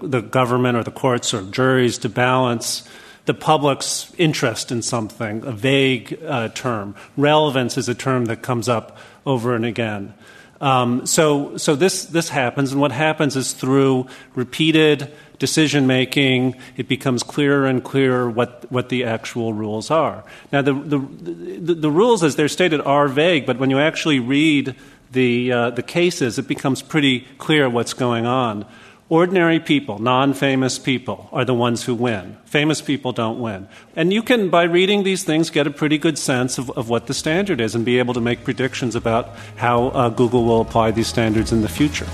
the 0.01 0.21
government 0.21 0.77
or 0.77 0.83
the 0.83 0.91
courts 0.91 1.33
or 1.33 1.41
juries 1.41 1.97
to 1.97 2.09
balance 2.09 2.87
the 3.25 3.33
public's 3.33 4.13
interest 4.17 4.71
in 4.71 4.81
something, 4.81 5.43
a 5.43 5.51
vague 5.51 6.17
uh, 6.25 6.47
term. 6.49 6.95
Relevance 7.17 7.77
is 7.77 7.89
a 7.89 7.95
term 7.95 8.25
that 8.25 8.41
comes 8.41 8.69
up 8.69 8.97
over 9.25 9.53
and 9.53 9.65
again. 9.65 10.13
Um, 10.59 11.05
so, 11.05 11.57
so 11.57 11.75
this 11.75 12.05
this 12.05 12.29
happens, 12.29 12.71
and 12.71 12.81
what 12.81 12.91
happens 12.91 13.35
is 13.35 13.53
through 13.53 14.07
repeated 14.35 15.13
decision 15.39 15.85
making, 15.85 16.55
it 16.77 16.87
becomes 16.87 17.21
clearer 17.21 17.65
and 17.67 17.83
clearer 17.83 18.29
what 18.29 18.65
what 18.71 18.89
the 18.89 19.03
actual 19.03 19.53
rules 19.53 19.91
are. 19.91 20.23
Now, 20.51 20.61
the 20.61 20.73
the 20.73 20.99
the, 20.99 21.73
the 21.75 21.91
rules 21.91 22.23
as 22.23 22.35
they're 22.35 22.47
stated 22.47 22.81
are 22.81 23.07
vague, 23.07 23.45
but 23.45 23.59
when 23.59 23.69
you 23.69 23.79
actually 23.79 24.19
read 24.19 24.75
the 25.11 25.51
uh, 25.51 25.69
the 25.71 25.83
cases, 25.83 26.39
it 26.39 26.47
becomes 26.47 26.81
pretty 26.81 27.27
clear 27.37 27.69
what's 27.69 27.93
going 27.93 28.25
on. 28.25 28.65
Ordinary 29.09 29.61
people, 29.61 29.99
non 29.99 30.33
famous 30.33 30.77
people, 30.77 31.29
are 31.31 31.45
the 31.45 31.53
ones 31.53 31.85
who 31.85 31.95
win. 31.95 32.35
Famous 32.43 32.81
people 32.81 33.13
don't 33.13 33.39
win. 33.39 33.69
And 33.95 34.11
you 34.11 34.21
can, 34.21 34.49
by 34.49 34.63
reading 34.63 35.03
these 35.03 35.23
things, 35.23 35.49
get 35.49 35.65
a 35.65 35.71
pretty 35.71 35.97
good 35.97 36.17
sense 36.17 36.57
of, 36.57 36.69
of 36.71 36.89
what 36.89 37.07
the 37.07 37.13
standard 37.13 37.61
is 37.61 37.73
and 37.73 37.85
be 37.85 37.99
able 37.99 38.13
to 38.15 38.19
make 38.19 38.43
predictions 38.43 38.95
about 38.95 39.29
how 39.55 39.87
uh, 39.87 40.09
Google 40.09 40.43
will 40.43 40.59
apply 40.59 40.91
these 40.91 41.07
standards 41.07 41.53
in 41.53 41.61
the 41.61 41.69
future. 41.69 42.07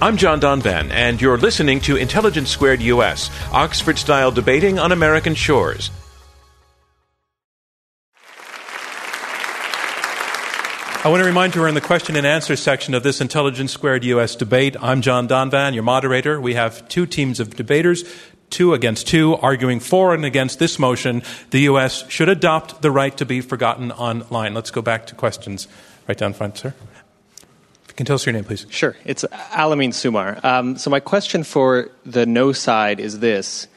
I'm 0.00 0.16
John 0.16 0.40
Donvan, 0.40 0.92
and 0.92 1.20
you're 1.20 1.36
listening 1.36 1.80
to 1.80 1.96
Intelligence 1.96 2.48
Squared 2.48 2.80
US, 2.80 3.28
Oxford 3.50 3.98
style 3.98 4.30
debating 4.30 4.78
on 4.78 4.92
American 4.92 5.34
shores. 5.34 5.90
I 11.02 11.08
want 11.08 11.22
to 11.22 11.26
remind 11.26 11.54
you 11.54 11.62
we're 11.62 11.68
in 11.68 11.74
the 11.74 11.80
question 11.80 12.14
and 12.14 12.26
answer 12.26 12.54
section 12.56 12.92
of 12.92 13.02
this 13.02 13.22
Intelligence 13.22 13.72
Squared 13.72 14.04
US 14.04 14.36
debate. 14.36 14.76
I'm 14.78 15.00
John 15.00 15.26
Donvan, 15.26 15.72
your 15.72 15.82
moderator. 15.82 16.38
We 16.38 16.52
have 16.52 16.86
two 16.90 17.06
teams 17.06 17.40
of 17.40 17.56
debaters, 17.56 18.04
two 18.50 18.74
against 18.74 19.08
two, 19.08 19.34
arguing 19.36 19.80
for 19.80 20.12
and 20.12 20.26
against 20.26 20.58
this 20.58 20.78
motion. 20.78 21.22
The 21.52 21.60
U.S. 21.60 22.06
should 22.10 22.28
adopt 22.28 22.82
the 22.82 22.90
right 22.90 23.16
to 23.16 23.24
be 23.24 23.40
forgotten 23.40 23.92
online. 23.92 24.52
Let's 24.52 24.70
go 24.70 24.82
back 24.82 25.06
to 25.06 25.14
questions. 25.14 25.68
Right 26.06 26.18
down 26.18 26.34
front, 26.34 26.58
sir. 26.58 26.74
You 27.88 27.94
can 27.94 28.04
tell 28.04 28.16
us 28.16 28.26
your 28.26 28.34
name, 28.34 28.44
please. 28.44 28.66
Sure. 28.68 28.94
It's 29.06 29.24
Alamin 29.52 29.92
Sumar. 29.92 30.44
Um, 30.44 30.76
so, 30.76 30.90
my 30.90 31.00
question 31.00 31.44
for 31.44 31.88
the 32.04 32.26
no 32.26 32.52
side 32.52 33.00
is 33.00 33.20
this 33.20 33.68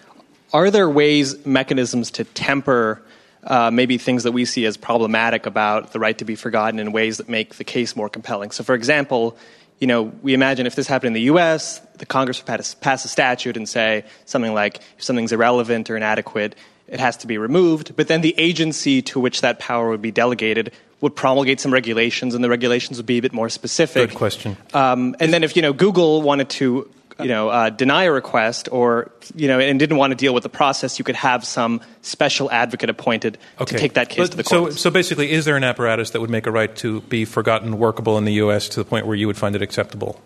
Are 0.51 0.69
there 0.69 0.89
ways, 0.89 1.45
mechanisms 1.45 2.11
to 2.11 2.25
temper 2.25 3.01
uh, 3.45 3.71
maybe 3.71 3.97
things 3.97 4.23
that 4.23 4.31
we 4.31 4.45
see 4.45 4.65
as 4.65 4.77
problematic 4.77 5.45
about 5.45 5.93
the 5.93 5.99
right 5.99 6.17
to 6.17 6.25
be 6.25 6.35
forgotten 6.35 6.79
in 6.79 6.91
ways 6.91 7.17
that 7.17 7.29
make 7.29 7.55
the 7.55 7.63
case 7.63 7.95
more 7.95 8.09
compelling? 8.09 8.51
So, 8.51 8.63
for 8.63 8.75
example, 8.75 9.37
you 9.79 9.87
know, 9.87 10.03
we 10.21 10.33
imagine 10.33 10.65
if 10.65 10.75
this 10.75 10.87
happened 10.87 11.07
in 11.07 11.13
the 11.13 11.21
U.S., 11.23 11.81
the 11.97 12.05
Congress 12.05 12.39
would 12.39 12.47
pass, 12.81 13.05
a 13.05 13.07
statute 13.07 13.57
and 13.57 13.67
say 13.67 14.05
something 14.25 14.53
like, 14.53 14.77
if 14.97 15.03
something's 15.03 15.31
irrelevant 15.31 15.89
or 15.89 15.97
inadequate, 15.97 16.55
it 16.87 16.99
has 16.99 17.17
to 17.17 17.27
be 17.27 17.37
removed. 17.37 17.95
But 17.95 18.07
then 18.07 18.21
the 18.21 18.35
agency 18.37 19.01
to 19.03 19.19
which 19.19 19.41
that 19.41 19.59
power 19.59 19.89
would 19.89 20.01
be 20.01 20.11
delegated 20.11 20.71
would 21.01 21.15
promulgate 21.15 21.59
some 21.59 21.73
regulations, 21.73 22.33
and 22.33 22.41
the 22.41 22.49
regulations 22.49 22.97
would 22.97 23.05
be 23.05 23.17
a 23.17 23.21
bit 23.21 23.33
more 23.33 23.49
specific. 23.49 24.09
Good 24.09 24.17
question. 24.17 24.55
Um, 24.73 25.17
and 25.19 25.33
then 25.33 25.43
if 25.43 25.55
you 25.57 25.61
know 25.61 25.73
Google 25.73 26.21
wanted 26.21 26.49
to 26.51 26.89
you 27.19 27.27
know 27.27 27.49
uh, 27.49 27.69
deny 27.69 28.03
a 28.03 28.11
request 28.11 28.69
or 28.71 29.11
you 29.35 29.47
know 29.47 29.59
and 29.59 29.79
didn't 29.79 29.97
want 29.97 30.11
to 30.11 30.15
deal 30.15 30.33
with 30.33 30.43
the 30.43 30.49
process, 30.49 30.97
you 30.99 31.05
could 31.05 31.15
have 31.15 31.45
some 31.45 31.81
special 32.01 32.49
advocate 32.51 32.89
appointed 32.89 33.37
Okay. 33.59 33.75
to 33.75 33.79
take 33.81 33.93
that 33.93 34.09
case 34.09 34.17
But- 34.29 34.31
to 34.31 34.37
the 34.37 34.43
court. 34.43 34.71
so, 34.73 34.77
so 34.77 34.89
basically, 34.91 35.31
is 35.31 35.45
there 35.45 35.55
an 35.57 35.63
apparatus 35.63 36.11
that 36.11 36.21
would 36.21 36.29
make 36.29 36.47
a 36.47 36.51
right 36.51 36.75
to 36.77 37.01
be 37.01 37.25
forgotten 37.25 37.77
workable 37.77 38.17
in 38.17 38.25
the 38.25 38.33
U.S. 38.33 38.67
to 38.69 38.79
the 38.79 38.85
point 38.85 39.05
where 39.05 39.15
you 39.15 39.27
would 39.27 39.37
find 39.37 39.55
it 39.55 39.61
acceptable? 39.61 40.19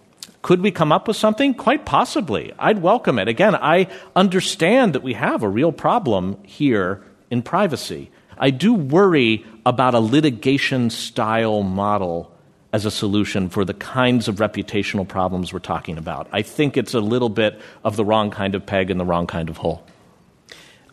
Could 0.43 0.61
we 0.61 0.71
come 0.71 0.91
up 0.91 1.07
with 1.07 1.17
something? 1.17 1.53
Quite 1.55 1.85
possibly. 1.85 2.53
I'd 2.59 2.81
welcome 2.81 3.19
it. 3.19 3.27
Again, 3.27 3.55
I 3.55 3.87
understand 4.15 4.93
that 4.93 5.03
we 5.03 5.13
have 5.13 5.43
a 5.43 5.49
real 5.49 5.71
problem 5.73 6.37
here 6.43 7.03
in 7.29 7.41
privacy. 7.41 8.11
I 8.37 8.51
do 8.51 8.73
worry 8.73 9.43
about 9.65 9.93
a 9.95 9.99
litigation 9.99 10.89
style 10.89 11.63
model 11.63 12.31
as 12.73 12.85
a 12.85 12.91
solution 12.91 13.49
for 13.49 13.63
the 13.63 13.73
kinds 13.73 14.27
of 14.27 14.35
reputational 14.35 15.07
problems 15.07 15.53
we're 15.53 15.59
talking 15.59 15.97
about. 15.97 16.27
I 16.31 16.41
think 16.41 16.77
it's 16.77 16.93
a 16.93 16.99
little 16.99 17.29
bit 17.29 17.59
of 17.83 17.95
the 17.95 18.05
wrong 18.05 18.29
kind 18.31 18.55
of 18.55 18.65
peg 18.65 18.91
in 18.91 18.97
the 18.97 19.05
wrong 19.05 19.27
kind 19.27 19.49
of 19.49 19.57
hole. 19.57 19.83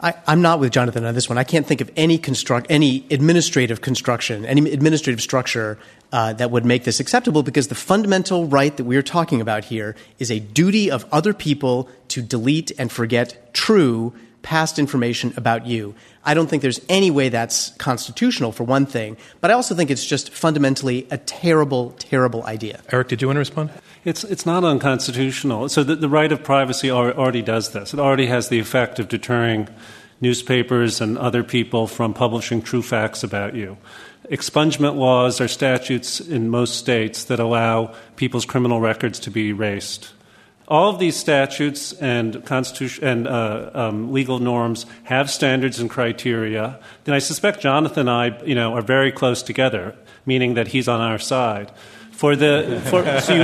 I, 0.00 0.14
I'm 0.26 0.42
not 0.42 0.60
with 0.60 0.72
Jonathan 0.72 1.04
on 1.04 1.14
this 1.14 1.28
one. 1.28 1.38
I 1.38 1.44
can't 1.44 1.66
think 1.66 1.80
of 1.80 1.90
any 1.96 2.18
construct, 2.18 2.66
any 2.68 3.06
administrative 3.10 3.80
construction, 3.80 4.44
any 4.44 4.70
administrative 4.70 5.20
structure 5.20 5.78
uh, 6.12 6.32
that 6.34 6.50
would 6.50 6.64
make 6.64 6.84
this 6.84 7.00
acceptable 7.00 7.42
because 7.42 7.68
the 7.68 7.74
fundamental 7.74 8.46
right 8.46 8.76
that 8.76 8.84
we 8.84 8.96
are 8.96 9.02
talking 9.02 9.40
about 9.40 9.64
here 9.64 9.96
is 10.18 10.30
a 10.30 10.40
duty 10.40 10.90
of 10.90 11.06
other 11.10 11.32
people 11.32 11.88
to 12.08 12.22
delete 12.22 12.70
and 12.78 12.92
forget 12.92 13.52
true 13.54 14.12
past 14.44 14.78
information 14.78 15.35
about 15.37 15.66
you. 15.66 15.94
I 16.24 16.35
don't 16.35 16.48
think 16.48 16.62
there's 16.62 16.80
any 16.88 17.11
way 17.11 17.30
that's 17.30 17.70
constitutional 17.78 18.52
for 18.52 18.62
one 18.62 18.87
thing, 18.87 19.16
but 19.40 19.50
I 19.50 19.54
also 19.54 19.74
think 19.74 19.90
it's 19.90 20.07
just 20.07 20.30
fundamentally 20.30 21.09
a 21.11 21.18
terrible, 21.18 21.90
terrible 21.98 22.44
idea. 22.44 22.80
Eric, 22.92 23.09
did 23.09 23.22
you 23.22 23.28
want 23.28 23.37
to 23.37 23.40
respond? 23.40 23.70
It's, 24.04 24.22
it's 24.22 24.46
not 24.46 24.62
unconstitutional. 24.62 25.68
So 25.70 25.83
the, 25.83 25.96
the 25.96 26.11
right 26.11 26.30
of 26.30 26.44
privacy 26.44 26.90
already 26.90 27.42
does 27.42 27.72
this. 27.72 27.94
It 27.94 27.98
already 27.98 28.26
has 28.26 28.50
the 28.50 28.61
effect 28.61 28.98
of 28.98 29.09
deterring 29.09 29.68
newspapers 30.20 31.00
and 31.00 31.18
other 31.18 31.42
people 31.42 31.87
from 31.87 32.14
publishing 32.14 32.62
true 32.62 32.83
facts 32.83 33.24
about 33.24 33.54
you. 33.54 33.78
Expungement 34.30 34.96
laws 34.96 35.40
are 35.40 35.48
statutes 35.48 36.20
in 36.20 36.48
most 36.48 36.76
states 36.76 37.24
that 37.24 37.40
allow 37.40 37.94
people's 38.16 38.46
criminal 38.46 38.80
records 38.80 39.18
to 39.20 39.30
be 39.30 39.48
erased. 39.48 40.12
All 40.66 40.88
of 40.88 40.98
these 40.98 41.15
statutes 41.17 41.92
and 41.92 42.44
constitution 42.46 43.04
and 43.04 43.29
uh, 43.29 43.71
um, 43.75 44.12
legal 44.12 44.38
norms 44.38 44.87
have 45.04 45.31
standards 45.31 45.79
and 45.79 45.90
criteria. 45.90 46.79
And 47.04 47.15
I 47.15 47.19
suspect 47.19 47.60
Jonathan 47.60 48.08
and 48.08 48.10
I, 48.10 48.42
you 48.44 48.54
know, 48.54 48.75
are 48.75 48.83
very 48.83 49.12
close 49.12 49.42
together, 49.42 49.94
meaning 50.25 50.54
that 50.54 50.69
he's 50.69 50.88
on 50.88 51.00
our 51.00 51.19
side. 51.19 51.71
For 52.12 52.37
the 52.37 52.81
for, 52.87 53.04
so 53.21 53.35
you, 53.35 53.42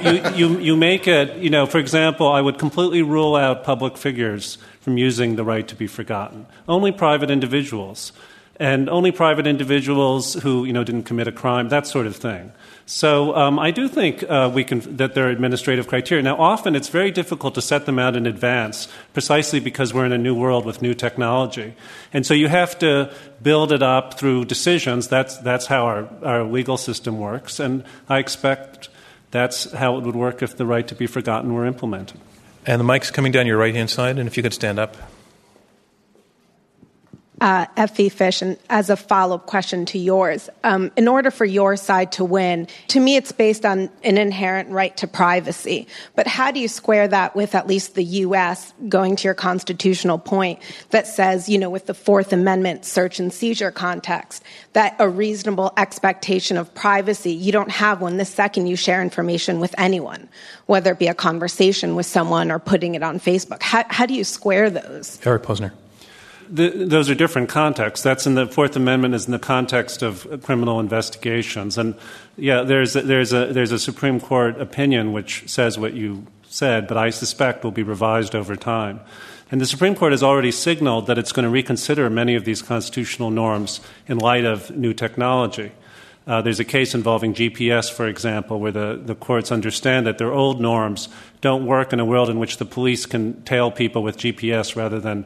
you, 0.00 0.34
you, 0.36 0.60
you, 0.60 0.76
make 0.76 1.08
it, 1.08 1.36
you 1.36 1.50
know, 1.50 1.66
for 1.66 1.78
example, 1.78 2.28
I 2.28 2.40
would 2.40 2.58
completely 2.58 3.02
rule 3.02 3.34
out 3.34 3.64
public 3.64 3.96
figures 3.98 4.56
from 4.80 4.96
using 4.96 5.36
the 5.36 5.44
right 5.44 5.66
to 5.68 5.74
be 5.74 5.88
forgotten. 5.88 6.46
Only 6.68 6.92
private 6.92 7.30
individuals. 7.30 8.12
and 8.58 8.88
only 8.88 9.12
private 9.12 9.46
individuals 9.46 10.34
who 10.34 10.64
you 10.64 10.72
know 10.72 10.84
didn't 10.84 11.04
commit 11.04 11.28
a 11.28 11.32
crime, 11.32 11.68
that 11.68 11.86
sort 11.86 12.06
of 12.06 12.16
thing. 12.16 12.52
So 12.88 13.34
um, 13.34 13.58
I 13.58 13.72
do 13.72 13.88
think 13.88 14.22
uh, 14.22 14.48
we 14.54 14.62
can 14.62 14.78
that 14.96 15.14
there 15.14 15.26
are 15.26 15.30
administrative 15.30 15.88
criteria. 15.88 16.22
Now, 16.22 16.36
often 16.36 16.76
it's 16.76 16.88
very 16.88 17.10
difficult 17.10 17.56
to 17.56 17.60
set 17.60 17.84
them 17.84 17.98
out 17.98 18.14
in 18.14 18.26
advance, 18.26 18.86
precisely 19.12 19.58
because 19.58 19.92
we're 19.92 20.06
in 20.06 20.12
a 20.12 20.18
new 20.18 20.36
world 20.36 20.64
with 20.64 20.82
new 20.82 20.94
technology, 20.94 21.74
and 22.12 22.24
so 22.24 22.32
you 22.32 22.46
have 22.46 22.78
to 22.78 23.12
build 23.42 23.72
it 23.72 23.82
up 23.82 24.14
through 24.14 24.44
decisions. 24.44 25.08
That's 25.08 25.36
that's 25.38 25.66
how 25.66 25.84
our, 25.86 26.08
our 26.22 26.44
legal 26.44 26.76
system 26.76 27.18
works, 27.18 27.58
and 27.58 27.82
I 28.08 28.18
expect 28.18 28.88
that's 29.32 29.72
how 29.72 29.98
it 29.98 30.04
would 30.04 30.14
work 30.14 30.40
if 30.40 30.56
the 30.56 30.64
right 30.64 30.86
to 30.86 30.94
be 30.94 31.08
forgotten 31.08 31.52
were 31.52 31.66
implemented. 31.66 32.20
And 32.66 32.78
the 32.78 32.84
mic's 32.84 33.10
coming 33.10 33.32
down 33.32 33.48
your 33.48 33.58
right 33.58 33.74
hand 33.74 33.90
side, 33.90 34.16
and 34.16 34.28
if 34.28 34.36
you 34.36 34.44
could 34.44 34.54
stand 34.54 34.78
up 34.78 34.96
uh, 37.40 37.66
Effie 37.76 38.08
Fish, 38.08 38.40
and 38.40 38.56
as 38.70 38.88
a 38.88 38.96
follow 38.96 39.36
up 39.36 39.46
question 39.46 39.84
to 39.86 39.98
yours, 39.98 40.48
um, 40.64 40.90
in 40.96 41.06
order 41.06 41.30
for 41.30 41.44
your 41.44 41.76
side 41.76 42.12
to 42.12 42.24
win, 42.24 42.66
to 42.88 43.00
me 43.00 43.16
it's 43.16 43.32
based 43.32 43.66
on 43.66 43.90
an 44.02 44.16
inherent 44.16 44.70
right 44.70 44.96
to 44.96 45.06
privacy. 45.06 45.86
But 46.14 46.26
how 46.26 46.50
do 46.50 46.60
you 46.60 46.68
square 46.68 47.06
that 47.08 47.36
with 47.36 47.54
at 47.54 47.66
least 47.66 47.94
the 47.94 48.04
U.S. 48.04 48.72
going 48.88 49.16
to 49.16 49.24
your 49.28 49.34
constitutional 49.34 50.18
point 50.18 50.60
that 50.90 51.06
says, 51.06 51.48
you 51.48 51.58
know, 51.58 51.68
with 51.68 51.86
the 51.86 51.94
Fourth 51.94 52.32
Amendment 52.32 52.84
search 52.84 53.20
and 53.20 53.32
seizure 53.32 53.70
context, 53.70 54.42
that 54.72 54.96
a 54.98 55.08
reasonable 55.08 55.72
expectation 55.76 56.56
of 56.56 56.74
privacy, 56.74 57.32
you 57.32 57.52
don't 57.52 57.70
have 57.70 58.00
one 58.00 58.16
the 58.16 58.24
second 58.24 58.66
you 58.66 58.76
share 58.76 59.02
information 59.02 59.60
with 59.60 59.74
anyone, 59.78 60.28
whether 60.66 60.92
it 60.92 60.98
be 60.98 61.08
a 61.08 61.14
conversation 61.14 61.94
with 61.96 62.06
someone 62.06 62.50
or 62.50 62.58
putting 62.58 62.94
it 62.94 63.02
on 63.02 63.20
Facebook? 63.20 63.62
How, 63.62 63.84
how 63.88 64.06
do 64.06 64.14
you 64.14 64.24
square 64.24 64.70
those? 64.70 65.18
Eric 65.26 65.42
Posner. 65.42 65.72
The, 66.48 66.70
those 66.70 67.10
are 67.10 67.14
different 67.14 67.48
contexts. 67.48 68.04
That's 68.04 68.26
in 68.26 68.34
the 68.34 68.46
Fourth 68.46 68.76
Amendment 68.76 69.14
is 69.14 69.26
in 69.26 69.32
the 69.32 69.38
context 69.38 70.02
of 70.02 70.42
criminal 70.42 70.80
investigations, 70.80 71.76
and 71.76 71.94
yeah, 72.36 72.62
there's 72.62 72.94
a, 72.94 73.02
there's 73.02 73.32
a 73.32 73.46
there's 73.46 73.72
a 73.72 73.78
Supreme 73.78 74.20
Court 74.20 74.60
opinion 74.60 75.12
which 75.12 75.48
says 75.48 75.78
what 75.78 75.94
you 75.94 76.26
said, 76.48 76.86
but 76.86 76.96
I 76.96 77.10
suspect 77.10 77.64
will 77.64 77.70
be 77.72 77.82
revised 77.82 78.34
over 78.34 78.56
time. 78.56 79.00
And 79.50 79.60
the 79.60 79.66
Supreme 79.66 79.94
Court 79.94 80.12
has 80.12 80.22
already 80.22 80.50
signaled 80.50 81.06
that 81.06 81.18
it's 81.18 81.32
going 81.32 81.44
to 81.44 81.50
reconsider 81.50 82.10
many 82.10 82.34
of 82.34 82.44
these 82.44 82.62
constitutional 82.62 83.30
norms 83.30 83.80
in 84.08 84.18
light 84.18 84.44
of 84.44 84.70
new 84.70 84.92
technology. 84.92 85.72
Uh, 86.26 86.42
there's 86.42 86.58
a 86.58 86.64
case 86.64 86.92
involving 86.92 87.32
GPS, 87.32 87.92
for 87.92 88.08
example, 88.08 88.58
where 88.58 88.72
the, 88.72 89.00
the 89.00 89.14
courts 89.14 89.52
understand 89.52 90.08
that 90.08 90.18
their 90.18 90.32
old 90.32 90.60
norms 90.60 91.08
don't 91.46 91.64
work 91.64 91.92
in 91.92 92.00
a 92.00 92.04
world 92.04 92.28
in 92.28 92.40
which 92.40 92.56
the 92.56 92.64
police 92.64 93.06
can 93.06 93.40
tail 93.42 93.70
people 93.70 94.02
with 94.02 94.16
GPS 94.16 94.74
rather 94.74 94.98
than 94.98 95.24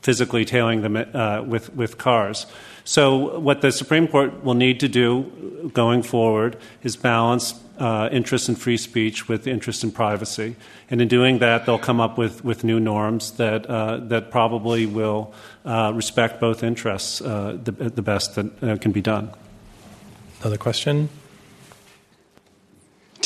physically 0.00 0.46
tailing 0.46 0.80
them 0.80 0.96
uh, 0.96 1.42
with, 1.42 1.74
with 1.74 1.98
cars. 1.98 2.46
So, 2.84 3.38
what 3.38 3.60
the 3.60 3.70
Supreme 3.70 4.08
Court 4.08 4.42
will 4.42 4.54
need 4.54 4.80
to 4.80 4.88
do 4.88 5.70
going 5.74 6.02
forward 6.02 6.56
is 6.82 6.96
balance 6.96 7.52
uh, 7.78 8.08
interest 8.10 8.48
in 8.48 8.54
free 8.56 8.78
speech 8.78 9.28
with 9.28 9.46
interest 9.46 9.84
in 9.84 9.90
privacy. 9.92 10.56
And 10.90 11.02
in 11.02 11.08
doing 11.08 11.38
that, 11.40 11.66
they'll 11.66 11.86
come 11.90 12.00
up 12.00 12.16
with, 12.16 12.42
with 12.42 12.64
new 12.64 12.80
norms 12.80 13.32
that, 13.32 13.66
uh, 13.66 13.98
that 14.08 14.30
probably 14.30 14.86
will 14.86 15.34
uh, 15.66 15.92
respect 15.94 16.40
both 16.40 16.62
interests 16.62 17.20
uh, 17.20 17.58
the, 17.62 17.72
the 17.72 18.02
best 18.02 18.36
that 18.36 18.80
can 18.80 18.92
be 18.92 19.02
done. 19.02 19.30
Another 20.40 20.56
question? 20.56 21.10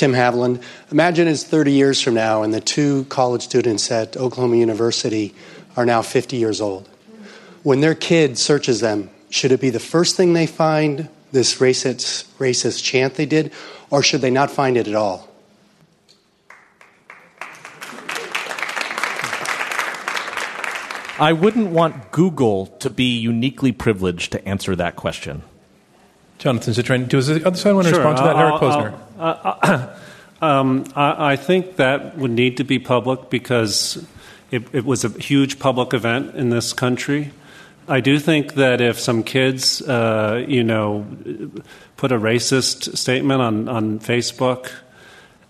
Tim 0.02 0.14
Haviland. 0.14 0.60
Imagine 0.90 1.28
it's 1.28 1.44
30 1.44 1.70
years 1.70 2.00
from 2.00 2.14
now, 2.14 2.42
and 2.42 2.52
the 2.52 2.60
two 2.60 3.04
college 3.04 3.42
students 3.42 3.88
at 3.92 4.16
Oklahoma 4.16 4.56
University 4.56 5.32
are 5.76 5.86
now 5.86 6.02
50 6.02 6.36
years 6.38 6.60
old. 6.60 6.88
When 7.62 7.82
their 7.82 7.94
kid 7.94 8.36
searches 8.36 8.80
them, 8.80 9.10
should 9.30 9.52
it 9.52 9.60
be 9.60 9.70
the 9.70 9.78
first 9.78 10.16
thing 10.16 10.32
they 10.32 10.48
find, 10.48 11.08
this 11.30 11.58
racist, 11.58 12.24
racist 12.40 12.82
chant 12.82 13.14
they 13.14 13.26
did, 13.26 13.52
or 13.90 14.02
should 14.02 14.22
they 14.22 14.30
not 14.32 14.50
find 14.50 14.76
it 14.76 14.88
at 14.88 14.96
all? 14.96 15.28
I 21.20 21.32
wouldn't 21.32 21.70
want 21.70 22.10
Google 22.10 22.66
to 22.80 22.90
be 22.90 23.20
uniquely 23.20 23.70
privileged 23.70 24.32
to 24.32 24.48
answer 24.48 24.74
that 24.74 24.96
question. 24.96 25.44
Jonathan 26.38 26.74
Zittrain, 26.74 27.08
does 27.08 27.28
the 27.28 27.46
other 27.46 27.56
side 27.56 27.74
want 27.74 27.86
to 27.86 27.94
sure. 27.94 28.00
respond 28.00 28.16
to 28.16 28.24
that? 28.24 28.34
I'll, 28.34 28.48
Eric 28.48 28.60
Posner. 28.60 28.92
I'll, 28.94 29.01
uh, 29.22 29.96
um, 30.42 30.84
I, 30.96 31.32
I, 31.32 31.36
think 31.36 31.76
that 31.76 32.18
would 32.18 32.30
need 32.30 32.56
to 32.56 32.64
be 32.64 32.78
public 32.78 33.30
because 33.30 34.04
it, 34.50 34.62
it, 34.72 34.84
was 34.84 35.04
a 35.04 35.08
huge 35.08 35.58
public 35.58 35.94
event 35.94 36.34
in 36.34 36.50
this 36.50 36.72
country. 36.72 37.32
I 37.88 38.00
do 38.00 38.18
think 38.18 38.54
that 38.54 38.80
if 38.80 38.98
some 38.98 39.22
kids, 39.22 39.82
uh, 39.82 40.44
you 40.46 40.64
know, 40.64 41.06
put 41.96 42.12
a 42.12 42.18
racist 42.18 42.96
statement 42.96 43.40
on, 43.40 43.68
on 43.68 43.98
Facebook, 43.98 44.70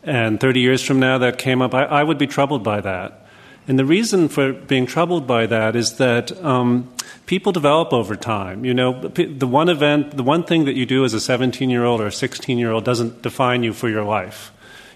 and 0.05 0.41
30 0.41 0.61
years 0.61 0.83
from 0.83 0.99
now 0.99 1.18
that 1.18 1.39
came 1.39 1.62
up, 1.62 1.75
I, 1.75 1.85
I 1.85 2.03
would 2.03 2.18
be 2.18 2.27
troubled 2.27 2.64
by 2.64 2.81
that. 2.81 3.22
And 3.69 3.79
the 3.79 3.85
reason 3.85 4.29
for 4.29 4.53
being 4.53 4.87
troubled 4.87 5.27
by 5.27 5.47
that 5.47 5.77
is 5.77 5.97
that 5.99 6.33
um, 6.45 6.93
people 7.27 7.53
develop 7.53 7.93
over 7.93 8.17
time. 8.17 8.65
You 8.65 8.75
know, 8.75 9.01
the 9.09 9.47
one 9.47 9.69
event, 9.69 10.17
the 10.17 10.23
one 10.23 10.43
thing 10.43 10.65
that 10.65 10.75
you 10.75 10.85
do 10.85 11.05
as 11.05 11.15
a 11.15 11.21
17 11.21 11.71
year 11.71 11.85
old 11.85 12.01
or 12.01 12.09
a 12.09 12.13
16 12.13 12.59
year 12.59 12.73
old 12.73 12.85
doesn't 12.85 13.23
define 13.23 13.63
you 13.63 13.73
for 13.73 13.89
your 13.89 14.05
life. 14.05 14.53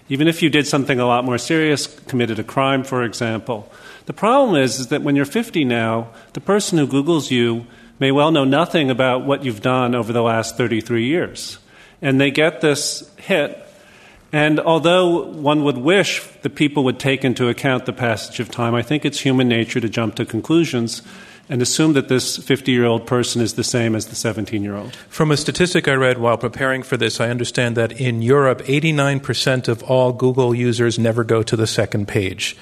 Even 0.09 0.27
if 0.27 0.41
you 0.41 0.49
did 0.49 0.67
something 0.67 0.99
a 0.99 1.05
lot 1.05 1.25
more 1.25 1.37
serious, 1.37 1.87
committed 2.07 2.39
a 2.39 2.43
crime, 2.43 2.83
for 2.83 3.03
example. 3.03 3.71
The 4.05 4.13
problem 4.13 4.55
is, 4.55 4.79
is 4.79 4.87
that 4.87 5.01
when 5.01 5.15
you're 5.15 5.25
50 5.25 5.65
now, 5.65 6.09
the 6.33 6.39
person 6.39 6.77
who 6.77 6.87
Googles 6.87 7.29
you 7.29 7.65
may 7.99 8.11
well 8.11 8.31
know 8.31 8.45
nothing 8.45 8.89
about 8.89 9.25
what 9.25 9.43
you've 9.43 9.61
done 9.61 9.95
over 9.95 10.13
the 10.13 10.21
last 10.21 10.55
33 10.55 11.05
years. 11.05 11.57
And 12.01 12.21
they 12.21 12.31
get 12.31 12.61
this 12.61 13.11
hit 13.17 13.66
and 14.31 14.59
although 14.59 15.23
one 15.23 15.63
would 15.63 15.77
wish 15.77 16.21
that 16.41 16.55
people 16.55 16.83
would 16.83 16.99
take 16.99 17.23
into 17.23 17.47
account 17.47 17.85
the 17.85 17.93
passage 17.93 18.39
of 18.39 18.51
time, 18.51 18.75
I 18.75 18.81
think 18.81 19.05
it's 19.05 19.19
human 19.19 19.47
nature 19.47 19.79
to 19.79 19.89
jump 19.89 20.15
to 20.15 20.25
conclusions 20.25 21.01
and 21.49 21.61
assume 21.61 21.93
that 21.93 22.09
this 22.09 22.37
50 22.37 22.71
year 22.71 22.85
old 22.85 23.07
person 23.07 23.41
is 23.41 23.53
the 23.53 23.63
same 23.63 23.95
as 23.95 24.07
the 24.07 24.15
17 24.15 24.63
year 24.63 24.75
old. 24.75 24.95
From 25.09 25.31
a 25.31 25.37
statistic 25.37 25.87
I 25.87 25.93
read 25.93 26.17
while 26.17 26.37
preparing 26.37 26.83
for 26.83 26.97
this, 26.97 27.21
I 27.21 27.29
understand 27.29 27.77
that 27.77 27.93
in 27.93 28.21
Europe, 28.21 28.61
89% 28.63 29.67
of 29.67 29.83
all 29.83 30.11
Google 30.13 30.53
users 30.53 30.99
never 30.99 31.23
go 31.23 31.43
to 31.43 31.55
the 31.55 31.67
second 31.67 32.07
page. 32.07 32.57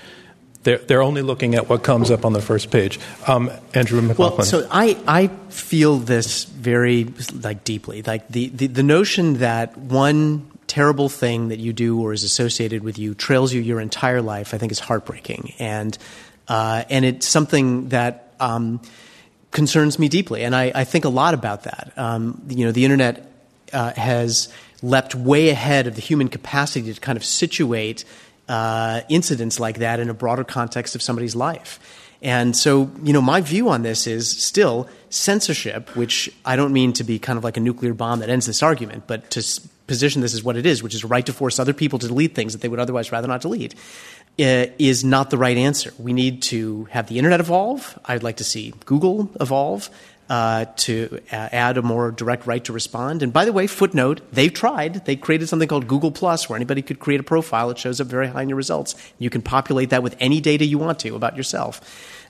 They're, 0.64 0.80
they're 0.80 1.04
only 1.04 1.22
looking 1.22 1.54
at 1.54 1.70
what 1.70 1.84
comes 1.84 2.10
up 2.10 2.26
on 2.26 2.34
the 2.34 2.42
first 2.42 2.72
page. 2.72 3.00
Um, 3.28 3.52
Andrew 3.76 4.02
McLaughlin. 4.02 4.38
Well, 4.38 4.46
so 4.46 4.68
I, 4.72 4.98
I 5.08 5.28
feel 5.50 5.98
this 5.98 6.46
very 6.46 7.06
like 7.44 7.64
deeply. 7.64 8.02
Like 8.02 8.28
the, 8.30 8.50
the, 8.50 8.68
the 8.68 8.82
notion 8.82 9.36
that 9.36 9.78
one 9.78 10.52
terrible 10.76 11.08
thing 11.08 11.48
that 11.48 11.60
you 11.60 11.72
do 11.72 12.02
or 12.02 12.12
is 12.12 12.26
associated 12.26 12.84
with 12.84 13.00
you 13.00 13.16
trails 13.16 13.54
you 13.54 13.62
your 13.62 13.80
entire 13.80 14.22
life, 14.22 14.54
I 14.54 14.58
think 14.58 14.74
is 14.74 14.80
heartbreaking. 14.80 15.54
And, 15.58 15.98
uh, 16.50 16.84
and 16.90 17.06
it's 17.06 17.26
something 17.26 17.88
that 17.90 18.34
um, 18.42 18.82
concerns 19.52 19.98
me 19.98 20.10
deeply. 20.10 20.44
And 20.44 20.54
I, 20.54 20.74
I, 20.76 20.84
think 20.84 21.06
a 21.06 21.10
lot 21.10 21.34
about 21.34 21.64
that. 21.64 21.94
Um, 21.96 22.42
you 22.50 22.66
know, 22.66 22.74
the 22.74 22.84
internet 22.84 23.32
uh, 23.72 23.94
has 23.94 24.52
leapt 24.82 25.16
way 25.16 25.48
ahead 25.48 25.88
of 25.88 25.96
the 25.96 26.02
human 26.02 26.28
capacity 26.28 26.94
to 26.94 27.00
kind 27.00 27.16
of 27.16 27.24
situate 27.24 28.04
uh, 28.50 29.00
incidents 29.08 29.62
like 29.62 29.78
that 29.78 30.02
in 30.02 30.10
a 30.10 30.14
broader 30.14 30.44
context 30.44 30.94
of 30.94 31.02
somebody's 31.02 31.38
life. 31.38 31.80
And 32.22 32.54
so, 32.54 32.92
you 33.02 33.14
know, 33.14 33.22
my 33.22 33.40
view 33.40 33.70
on 33.70 33.84
this 33.84 34.08
is 34.08 34.30
still 34.30 34.90
censorship, 35.10 35.96
which 35.96 36.30
I 36.44 36.58
don't 36.58 36.74
mean 36.74 36.92
to 36.94 37.06
be 37.06 37.18
kind 37.18 37.38
of 37.38 37.46
like 37.46 37.56
a 37.56 37.62
nuclear 37.62 37.94
bomb 37.94 38.20
that 38.20 38.30
ends 38.30 38.46
this 38.46 38.62
argument, 38.62 39.08
but 39.08 39.32
to 39.32 39.42
position 39.88 40.22
this 40.22 40.34
is 40.34 40.44
what 40.44 40.58
it 40.58 40.66
is, 40.66 40.82
which 40.82 40.96
is 40.96 41.04
a 41.04 41.08
right 41.08 41.26
to 41.26 41.34
force 41.34 41.60
other 41.60 41.74
people 41.74 42.00
to 42.00 42.08
delete 42.08 42.36
things 42.36 42.54
that 42.54 42.62
they 42.62 42.68
would 42.68 42.80
otherwise 42.80 43.12
rather 43.12 43.28
not 43.28 43.42
delete, 43.42 43.74
uh, 44.40 44.68
is 44.80 45.04
not 45.04 45.30
the 45.30 45.38
right 45.38 45.58
answer. 45.58 45.94
We 45.98 46.14
need 46.14 46.42
to 46.44 46.86
have 46.86 47.08
the 47.08 47.18
internet 47.18 47.40
evolve. 47.40 47.98
I'd 48.06 48.24
like 48.24 48.38
to 48.38 48.44
see 48.44 48.74
Google 48.86 49.30
evolve. 49.40 49.90
Uh, 50.28 50.66
to 50.76 51.20
uh, 51.32 51.36
add 51.52 51.78
a 51.78 51.84
more 51.84 52.10
direct 52.10 52.48
right 52.48 52.64
to 52.64 52.74
respond. 52.74 53.22
And 53.22 53.32
by 53.32 53.46
the 53.46 53.54
way, 53.54 53.68
footnote, 53.68 54.22
they've 54.34 54.52
tried. 54.52 55.06
They 55.06 55.16
created 55.16 55.50
something 55.50 55.68
called 55.68 55.88
Google 55.88 56.10
Plus 56.10 56.50
where 56.50 56.56
anybody 56.56 56.82
could 56.82 56.98
create 56.98 57.20
a 57.20 57.24
profile. 57.24 57.70
It 57.70 57.78
shows 57.78 58.02
up 58.02 58.08
very 58.08 58.26
high 58.26 58.42
in 58.42 58.50
your 58.50 58.56
results. 58.56 58.96
You 59.20 59.30
can 59.30 59.44
populate 59.44 59.92
that 59.92 60.02
with 60.02 60.16
any 60.20 60.42
data 60.42 60.66
you 60.66 60.80
want 60.80 60.98
to 61.02 61.16
about 61.16 61.38
yourself. 61.38 61.80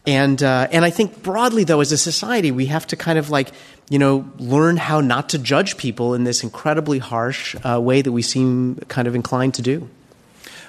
And, 0.05 0.43
uh, 0.43 0.67
and 0.71 0.83
I 0.83 0.89
think 0.89 1.23
broadly, 1.23 1.63
though, 1.63 1.79
as 1.79 1.93
a 1.93 1.97
society, 1.97 2.51
we 2.51 2.65
have 2.65 2.85
to 2.87 2.97
kind 2.97 3.17
of 3.17 3.29
like, 3.29 3.51
you 3.89 3.99
know, 3.99 4.29
learn 4.37 4.77
how 4.77 5.01
not 5.01 5.29
to 5.29 5.37
judge 5.37 5.77
people 5.77 6.13
in 6.13 6.23
this 6.23 6.43
incredibly 6.43 6.99
harsh 6.99 7.55
uh, 7.63 7.79
way 7.79 8.01
that 8.01 8.11
we 8.11 8.21
seem 8.21 8.77
kind 8.87 9.07
of 9.07 9.15
inclined 9.15 9.53
to 9.55 9.61
do. 9.61 9.89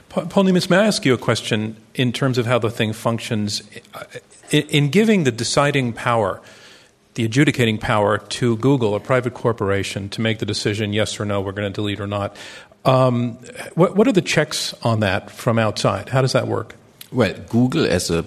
Paul 0.08 0.44
Nemitz, 0.44 0.70
may 0.70 0.78
I 0.78 0.86
ask 0.86 1.04
you 1.04 1.12
a 1.12 1.18
question 1.18 1.76
in 1.94 2.12
terms 2.12 2.38
of 2.38 2.46
how 2.46 2.58
the 2.58 2.70
thing 2.70 2.92
functions? 2.92 3.62
In 4.50 4.88
giving 4.88 5.24
the 5.24 5.32
deciding 5.32 5.92
power, 5.92 6.40
the 7.14 7.24
adjudicating 7.24 7.78
power 7.78 8.18
to 8.18 8.56
Google, 8.56 8.94
a 8.94 9.00
private 9.00 9.34
corporation, 9.34 10.08
to 10.10 10.20
make 10.20 10.38
the 10.38 10.46
decision 10.46 10.92
yes 10.92 11.18
or 11.20 11.24
no, 11.24 11.40
we're 11.40 11.52
going 11.52 11.70
to 11.70 11.74
delete 11.74 12.00
or 12.00 12.06
not, 12.06 12.36
um, 12.86 13.32
what, 13.74 13.96
what 13.96 14.06
are 14.06 14.12
the 14.12 14.22
checks 14.22 14.72
on 14.82 15.00
that 15.00 15.30
from 15.30 15.58
outside? 15.58 16.08
How 16.08 16.22
does 16.22 16.32
that 16.32 16.46
work? 16.46 16.76
Well, 17.12 17.34
Google, 17.48 17.84
as 17.84 18.10
a 18.10 18.22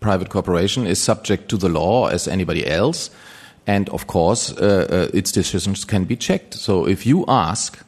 private 0.00 0.28
corporation 0.28 0.86
is 0.86 1.02
subject 1.02 1.48
to 1.48 1.56
the 1.56 1.68
law 1.68 2.08
as 2.08 2.28
anybody 2.28 2.66
else. 2.66 3.10
And 3.66 3.88
of 3.90 4.06
course, 4.06 4.52
uh, 4.52 4.86
uh, 4.90 5.16
its 5.16 5.32
decisions 5.32 5.84
can 5.84 6.04
be 6.04 6.16
checked. 6.16 6.54
So 6.54 6.86
if 6.86 7.06
you 7.06 7.24
ask 7.28 7.78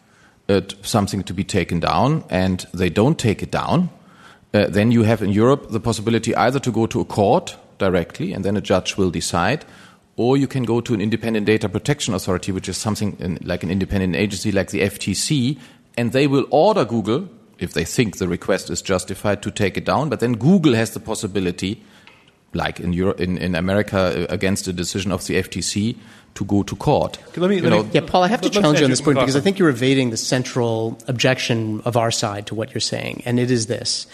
uh, 0.48 0.62
something 0.82 1.22
to 1.24 1.34
be 1.34 1.44
taken 1.44 1.80
down 1.80 2.24
and 2.30 2.66
they 2.72 2.88
don't 2.88 3.18
take 3.18 3.42
it 3.42 3.50
down, 3.50 3.90
uh, 4.54 4.66
then 4.68 4.90
you 4.90 5.02
have 5.02 5.22
in 5.22 5.30
Europe 5.30 5.70
the 5.70 5.80
possibility 5.80 6.34
either 6.34 6.58
to 6.60 6.72
go 6.72 6.86
to 6.86 7.00
a 7.00 7.04
court 7.04 7.56
directly 7.78 8.32
and 8.32 8.44
then 8.44 8.56
a 8.56 8.60
judge 8.60 8.96
will 8.96 9.10
decide, 9.10 9.64
or 10.16 10.36
you 10.36 10.46
can 10.46 10.64
go 10.64 10.80
to 10.80 10.94
an 10.94 11.00
independent 11.00 11.46
data 11.46 11.68
protection 11.68 12.14
authority, 12.14 12.52
which 12.52 12.68
is 12.68 12.76
something 12.76 13.16
in, 13.20 13.38
like 13.42 13.62
an 13.62 13.70
independent 13.70 14.16
agency 14.16 14.50
like 14.50 14.70
the 14.70 14.80
FTC, 14.80 15.58
and 15.98 16.12
they 16.12 16.26
will 16.26 16.46
order 16.50 16.84
Google, 16.84 17.28
if 17.58 17.74
they 17.74 17.84
think 17.84 18.16
the 18.16 18.28
request 18.28 18.70
is 18.70 18.80
justified, 18.80 19.42
to 19.42 19.50
take 19.50 19.76
it 19.76 19.84
down. 19.84 20.08
But 20.08 20.20
then 20.20 20.34
Google 20.34 20.74
has 20.74 20.92
the 20.92 21.00
possibility, 21.00 21.82
like 22.56 22.80
in, 22.80 22.92
Europe, 22.92 23.20
in, 23.20 23.38
in 23.38 23.54
America, 23.54 23.98
uh, 23.98 24.26
against 24.28 24.64
the 24.64 24.72
decision 24.72 25.12
of 25.12 25.26
the 25.26 25.34
FTC, 25.34 25.96
to 26.34 26.44
go 26.44 26.62
to 26.62 26.76
court. 26.76 27.18
Let 27.36 27.50
me, 27.50 27.60
let 27.60 27.70
know, 27.70 27.82
me- 27.82 27.90
Yeah, 27.92 28.02
Paul, 28.06 28.22
I 28.22 28.28
have 28.28 28.42
to 28.42 28.50
challenge 28.50 28.80
you 28.80 28.84
on 28.84 28.90
this 28.90 29.00
point 29.00 29.18
because 29.18 29.36
I 29.36 29.40
think 29.40 29.58
you're 29.58 29.70
evading 29.70 30.10
the 30.10 30.16
central 30.16 30.98
objection 31.08 31.80
of 31.84 31.96
our 31.96 32.10
side 32.10 32.46
to 32.48 32.54
what 32.54 32.74
you're 32.74 32.80
saying, 32.80 33.22
and 33.24 33.38
it 33.38 33.50
is 33.50 33.66
this. 33.66 34.06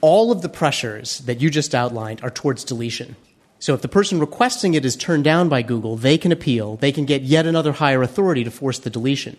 All 0.00 0.30
of 0.30 0.42
the 0.42 0.48
pressures 0.48 1.18
that 1.20 1.40
you 1.40 1.50
just 1.50 1.74
outlined 1.74 2.22
are 2.22 2.30
towards 2.30 2.64
deletion. 2.64 3.16
So 3.58 3.74
if 3.74 3.82
the 3.82 3.88
person 3.88 4.20
requesting 4.20 4.74
it 4.74 4.84
is 4.84 4.96
turned 4.96 5.24
down 5.24 5.48
by 5.48 5.62
Google, 5.62 5.96
they 5.96 6.18
can 6.18 6.32
appeal, 6.32 6.76
they 6.76 6.92
can 6.92 7.04
get 7.04 7.22
yet 7.22 7.46
another 7.46 7.72
higher 7.72 8.02
authority 8.02 8.44
to 8.44 8.50
force 8.50 8.78
the 8.78 8.90
deletion. 8.90 9.36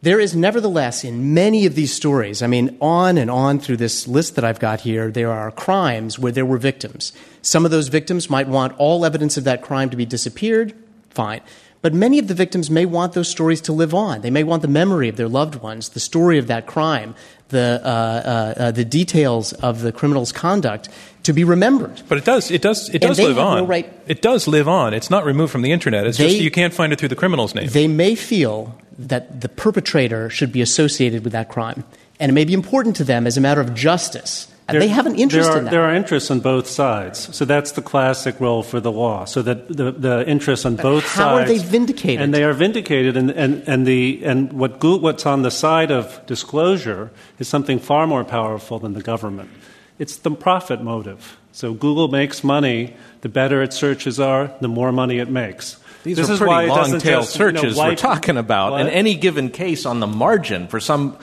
There 0.00 0.20
is 0.20 0.36
nevertheless 0.36 1.02
in 1.02 1.34
many 1.34 1.66
of 1.66 1.74
these 1.74 1.92
stories, 1.92 2.40
I 2.40 2.46
mean, 2.46 2.78
on 2.80 3.18
and 3.18 3.28
on 3.28 3.58
through 3.58 3.78
this 3.78 4.06
list 4.06 4.36
that 4.36 4.44
I've 4.44 4.60
got 4.60 4.82
here, 4.82 5.10
there 5.10 5.32
are 5.32 5.50
crimes 5.50 6.20
where 6.20 6.30
there 6.30 6.46
were 6.46 6.56
victims. 6.56 7.12
Some 7.42 7.64
of 7.64 7.72
those 7.72 7.88
victims 7.88 8.30
might 8.30 8.46
want 8.46 8.78
all 8.78 9.04
evidence 9.04 9.36
of 9.36 9.42
that 9.42 9.60
crime 9.60 9.90
to 9.90 9.96
be 9.96 10.06
disappeared, 10.06 10.72
fine. 11.10 11.40
But 11.82 11.94
many 11.94 12.20
of 12.20 12.28
the 12.28 12.34
victims 12.34 12.70
may 12.70 12.86
want 12.86 13.14
those 13.14 13.28
stories 13.28 13.60
to 13.62 13.72
live 13.72 13.92
on. 13.92 14.20
They 14.20 14.30
may 14.30 14.44
want 14.44 14.62
the 14.62 14.68
memory 14.68 15.08
of 15.08 15.16
their 15.16 15.28
loved 15.28 15.56
ones, 15.56 15.88
the 15.88 16.00
story 16.00 16.38
of 16.38 16.46
that 16.46 16.66
crime, 16.66 17.16
the, 17.48 17.80
uh, 17.84 17.88
uh, 17.88 18.60
uh, 18.62 18.70
the 18.70 18.84
details 18.84 19.52
of 19.54 19.80
the 19.82 19.92
criminal's 19.92 20.32
conduct 20.32 20.88
to 21.22 21.32
be 21.32 21.44
remembered. 21.44 22.02
But 22.08 22.18
it 22.18 22.24
does. 22.24 22.50
It 22.50 22.62
does. 22.62 22.88
It 22.90 22.94
And 22.96 23.02
does 23.02 23.18
live 23.18 23.38
on. 23.38 23.58
no 23.58 23.66
right- 23.66 23.92
It 24.06 24.22
does 24.22 24.46
live 24.48 24.68
on. 24.68 24.94
It's 24.94 25.10
not 25.10 25.24
removed 25.24 25.52
from 25.52 25.62
the 25.62 25.72
internet. 25.72 26.06
It's 26.06 26.18
They- 26.18 26.28
just 26.28 26.40
you 26.40 26.50
can't 26.50 26.72
find 26.74 26.92
it 26.92 26.98
through 26.98 27.08
the 27.10 27.16
criminal's 27.16 27.54
name. 27.54 27.68
They 27.68 27.88
may 27.88 28.14
feel 28.14 28.74
that 28.98 29.40
the 29.40 29.48
perpetrator 29.48 30.28
should 30.30 30.52
be 30.52 30.60
associated 30.60 31.24
with 31.24 31.32
that 31.32 31.48
crime. 31.48 31.84
And 32.20 32.30
it 32.30 32.32
may 32.34 32.44
be 32.44 32.52
important 32.54 32.96
to 32.96 33.04
them 33.04 33.26
as 33.26 33.36
a 33.36 33.40
matter 33.40 33.60
of 33.60 33.74
justice. 33.74 34.48
And 34.68 34.74
There- 34.74 34.80
they 34.82 34.88
have 34.88 35.06
an 35.06 35.14
interest 35.14 35.48
there 35.48 35.56
are, 35.56 35.58
in 35.58 35.64
that. 35.64 35.70
There 35.70 35.82
are 35.82 35.94
interests 35.94 36.30
on 36.30 36.40
both 36.40 36.68
sides. 36.68 37.34
So 37.34 37.46
that's 37.46 37.72
the 37.72 37.80
classic 37.80 38.38
role 38.38 38.62
for 38.62 38.80
the 38.80 38.92
law. 38.92 39.24
So 39.24 39.40
that 39.40 39.66
the, 39.66 39.92
the 39.92 40.28
interests 40.28 40.66
on 40.66 40.76
both 40.76 41.04
sides. 41.06 41.16
how 41.16 41.36
are 41.36 41.44
they 41.46 41.56
vindicated? 41.56 42.20
And 42.20 42.34
they 42.34 42.44
are 42.44 42.52
vindicated. 42.52 43.16
And, 43.16 43.30
and, 43.30 43.62
and, 43.66 43.86
the, 43.86 44.20
and 44.24 44.52
what 44.52 44.84
what's 44.84 45.24
on 45.24 45.40
the 45.40 45.50
side 45.50 45.90
of 45.90 46.20
disclosure 46.26 47.10
is 47.38 47.48
something 47.48 47.78
far 47.78 48.06
more 48.06 48.24
powerful 48.24 48.78
than 48.78 48.92
the 48.92 49.02
government. 49.02 49.48
It's 49.98 50.16
the 50.16 50.30
profit 50.30 50.82
motive. 50.82 51.38
So 51.52 51.72
Google 51.72 52.08
makes 52.08 52.44
money. 52.44 52.94
The 53.22 53.30
better 53.30 53.62
its 53.62 53.74
searches 53.74 54.20
are, 54.20 54.52
the 54.60 54.68
more 54.68 54.92
money 54.92 55.18
it 55.18 55.30
makes. 55.30 55.78
These 56.04 56.18
this 56.18 56.30
are 56.30 56.34
is 56.34 56.38
pretty 56.38 56.50
why 56.50 56.64
it 56.64 56.68
doesn't 56.68 56.92
long-tail 56.92 57.20
just, 57.22 57.38
you 57.38 57.52
know, 57.52 57.60
searches 57.60 57.76
we're 57.76 57.96
talking 57.96 58.36
about. 58.36 58.72
What? 58.72 58.82
In 58.82 58.88
any 58.88 59.16
given 59.16 59.50
case, 59.50 59.84
on 59.86 59.98
the 60.00 60.06
margin 60.06 60.68
for 60.68 60.78
some 60.78 61.16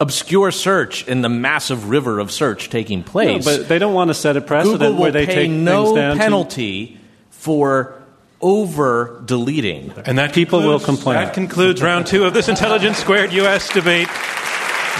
obscure 0.00 0.50
search 0.50 1.06
in 1.06 1.20
the 1.22 1.28
massive 1.28 1.90
river 1.90 2.18
of 2.18 2.32
search 2.32 2.70
taking 2.70 3.00
No, 3.00 3.04
place, 3.04 3.44
but 3.44 3.68
they 3.68 3.78
don't 3.78 3.94
want 3.94 4.08
to 4.08 4.14
set 4.14 4.36
a 4.36 4.40
precedent 4.40 4.80
Google 4.80 4.94
will 4.94 5.00
where 5.02 5.12
they 5.12 5.26
pay 5.26 5.34
take 5.34 5.50
no 5.50 5.84
things 5.84 5.96
down 5.96 6.16
to- 6.16 6.22
penalty 6.22 6.98
for 7.30 7.94
over 8.40 9.22
deleting. 9.26 9.92
And 10.06 10.16
that 10.18 10.32
People 10.32 10.60
will 10.62 10.80
complain. 10.80 11.16
That 11.16 11.34
concludes 11.34 11.82
round 11.82 12.06
two 12.06 12.24
of 12.24 12.32
this 12.32 12.48
Intelligence 12.48 12.96
Squared 12.98 13.32
U.S. 13.34 13.68
debate, 13.68 14.08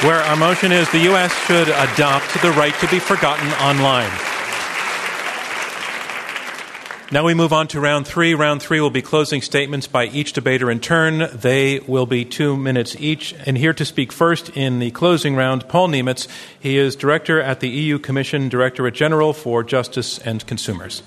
where 0.05 0.21
our 0.21 0.37
motion 0.37 0.71
is 0.73 0.91
the 0.93 0.99
U.S. 1.11 1.33
should 1.47 1.69
adopt 1.69 2.41
the 2.43 2.51
right 2.53 2.75
to 2.81 2.87
be 2.89 2.99
forgotten 2.99 3.49
online. 3.55 4.11
Now 7.13 7.25
we 7.25 7.35
move 7.35 7.53
on 7.53 7.67
to 7.69 7.81
round 7.81 8.07
three. 8.07 8.35
Round 8.35 8.63
three 8.63 8.81
will 8.81 8.89
be 8.89 9.03
closing 9.03 9.43
statements 9.43 9.89
by 9.89 10.07
each 10.07 10.33
debater 10.33 10.71
in 10.71 10.79
turn. 10.79 11.29
They 11.35 11.81
will 11.81 12.07
be 12.07 12.25
two 12.25 12.57
minutes 12.57 12.95
each. 13.01 13.35
And 13.47 13.59
here 13.59 13.73
to 13.73 13.85
speak 13.85 14.13
first 14.13 14.51
in 14.51 14.79
the 14.79 14.93
closing 14.93 15.35
round, 15.35 15.69
Paul 15.69 15.89
Nemitz. 15.89 16.29
He 16.61 16.79
is 16.79 16.95
director 16.95 17.41
at 17.41 17.59
the 17.59 17.69
EU 17.69 17.99
Commission, 17.99 18.49
Directorate 18.49 18.95
General 18.95 19.33
for 19.33 19.65
Justice 19.65 20.19
and 20.19 20.47
Consumers. 20.47 21.03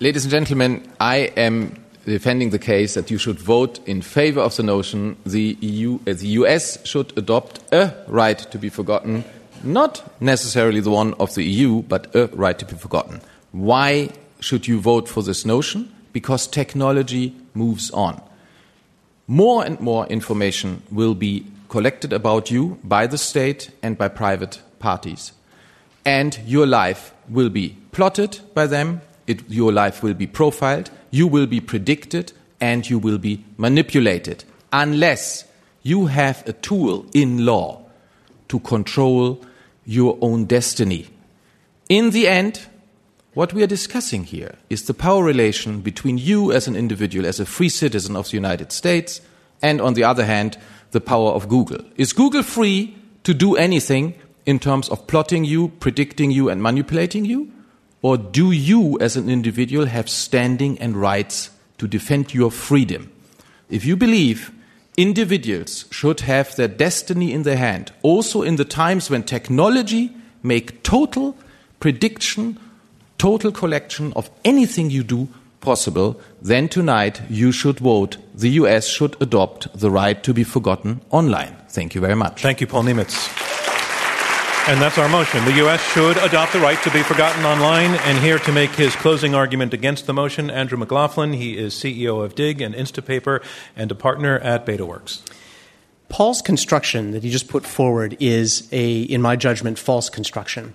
Ladies 0.00 0.26
and 0.26 0.30
gentlemen, 0.30 0.86
I 1.00 1.32
am 1.34 1.82
defending 2.04 2.50
the 2.50 2.58
case 2.58 2.92
that 2.92 3.10
you 3.10 3.16
should 3.16 3.38
vote 3.38 3.80
in 3.88 4.02
favor 4.02 4.40
of 4.40 4.54
the 4.56 4.62
notion 4.62 5.16
the 5.24 5.56
EU, 5.62 5.98
uh, 6.06 6.12
the 6.12 6.28
US 6.42 6.84
should 6.86 7.16
adopt 7.16 7.60
a 7.72 7.94
right 8.06 8.38
to 8.38 8.58
be 8.58 8.68
forgotten, 8.68 9.24
not 9.64 10.02
necessarily 10.20 10.80
the 10.80 10.90
one 10.90 11.14
of 11.14 11.34
the 11.36 11.42
EU, 11.42 11.80
but 11.84 12.14
a 12.14 12.26
right 12.34 12.58
to 12.58 12.66
be 12.66 12.74
forgotten. 12.74 13.22
Why 13.52 14.10
should 14.42 14.66
you 14.66 14.80
vote 14.80 15.08
for 15.08 15.22
this 15.22 15.44
notion? 15.46 15.94
Because 16.12 16.46
technology 16.46 17.34
moves 17.54 17.90
on. 17.92 18.20
More 19.26 19.64
and 19.64 19.80
more 19.80 20.06
information 20.06 20.82
will 20.90 21.14
be 21.14 21.46
collected 21.68 22.12
about 22.12 22.50
you 22.50 22.78
by 22.84 23.06
the 23.06 23.16
state 23.16 23.70
and 23.82 23.96
by 23.96 24.08
private 24.08 24.60
parties. 24.78 25.32
And 26.04 26.38
your 26.44 26.66
life 26.66 27.14
will 27.28 27.48
be 27.48 27.76
plotted 27.92 28.40
by 28.52 28.66
them, 28.66 29.00
it, 29.26 29.48
your 29.48 29.72
life 29.72 30.02
will 30.02 30.14
be 30.14 30.26
profiled, 30.26 30.90
you 31.10 31.26
will 31.26 31.46
be 31.46 31.60
predicted, 31.60 32.32
and 32.60 32.88
you 32.90 32.98
will 32.98 33.18
be 33.18 33.44
manipulated 33.56 34.44
unless 34.72 35.44
you 35.82 36.06
have 36.06 36.46
a 36.48 36.52
tool 36.52 37.06
in 37.14 37.46
law 37.46 37.84
to 38.48 38.58
control 38.60 39.40
your 39.84 40.18
own 40.20 40.44
destiny. 40.44 41.06
In 41.88 42.10
the 42.10 42.28
end, 42.28 42.66
what 43.34 43.52
we 43.54 43.62
are 43.62 43.68
discussing 43.68 44.24
here 44.24 44.56
is 44.68 44.84
the 44.84 44.94
power 44.94 45.24
relation 45.24 45.80
between 45.80 46.18
you 46.18 46.52
as 46.52 46.68
an 46.68 46.76
individual, 46.76 47.26
as 47.26 47.40
a 47.40 47.46
free 47.46 47.68
citizen 47.68 48.14
of 48.14 48.26
the 48.28 48.36
United 48.36 48.72
States, 48.72 49.20
and 49.62 49.80
on 49.80 49.94
the 49.94 50.04
other 50.04 50.24
hand, 50.24 50.58
the 50.90 51.00
power 51.00 51.30
of 51.30 51.48
Google. 51.48 51.80
Is 51.96 52.12
Google 52.12 52.42
free 52.42 52.94
to 53.24 53.32
do 53.32 53.56
anything 53.56 54.14
in 54.44 54.58
terms 54.58 54.88
of 54.88 55.06
plotting 55.06 55.44
you, 55.44 55.68
predicting 55.68 56.30
you, 56.30 56.48
and 56.48 56.62
manipulating 56.62 57.24
you? 57.24 57.50
Or 58.02 58.18
do 58.18 58.50
you 58.50 58.98
as 59.00 59.16
an 59.16 59.30
individual 59.30 59.86
have 59.86 60.08
standing 60.08 60.78
and 60.78 60.96
rights 60.96 61.50
to 61.78 61.86
defend 61.86 62.34
your 62.34 62.50
freedom? 62.50 63.10
If 63.70 63.84
you 63.84 63.96
believe 63.96 64.50
individuals 64.96 65.86
should 65.90 66.20
have 66.20 66.54
their 66.56 66.68
destiny 66.68 67.32
in 67.32 67.44
their 67.44 67.56
hand, 67.56 67.92
also 68.02 68.42
in 68.42 68.56
the 68.56 68.64
times 68.64 69.08
when 69.08 69.22
technology 69.22 70.14
make 70.42 70.82
total 70.82 71.36
prediction, 71.80 72.58
total 73.22 73.52
collection 73.52 74.12
of 74.16 74.28
anything 74.44 74.90
you 74.90 75.04
do 75.04 75.28
possible, 75.60 76.20
then 76.40 76.68
tonight 76.68 77.22
you 77.30 77.52
should 77.52 77.78
vote 77.78 78.16
the 78.34 78.50
US 78.62 78.88
should 78.88 79.14
adopt 79.22 79.68
the 79.78 79.92
right 79.92 80.24
to 80.24 80.34
be 80.34 80.42
forgotten 80.42 81.00
online. 81.10 81.56
Thank 81.68 81.94
you 81.94 82.00
very 82.00 82.16
much. 82.16 82.42
Thank 82.42 82.60
you, 82.60 82.66
Paul 82.66 82.82
Nemitz. 82.82 83.30
And 84.66 84.80
that's 84.80 84.98
our 84.98 85.08
motion. 85.08 85.44
The 85.44 85.58
U.S. 85.64 85.80
should 85.92 86.16
adopt 86.18 86.52
the 86.52 86.60
right 86.60 86.80
to 86.82 86.90
be 86.90 87.02
forgotten 87.02 87.44
online. 87.44 87.94
And 88.06 88.18
here 88.18 88.38
to 88.40 88.52
make 88.52 88.70
his 88.70 88.94
closing 88.94 89.34
argument 89.34 89.72
against 89.72 90.06
the 90.06 90.12
motion, 90.12 90.50
Andrew 90.50 90.78
McLaughlin. 90.78 91.32
He 91.32 91.58
is 91.58 91.74
CEO 91.74 92.24
of 92.24 92.36
Digg 92.36 92.60
and 92.60 92.72
Instapaper 92.72 93.42
and 93.74 93.90
a 93.90 93.96
partner 93.96 94.38
at 94.38 94.64
BetaWorks. 94.64 95.20
Paul's 96.08 96.42
construction 96.42 97.10
that 97.12 97.24
he 97.24 97.30
just 97.30 97.48
put 97.48 97.66
forward 97.66 98.16
is 98.20 98.68
a, 98.70 99.02
in 99.02 99.20
my 99.20 99.34
judgment, 99.34 99.78
false 99.78 100.08
construction. 100.08 100.74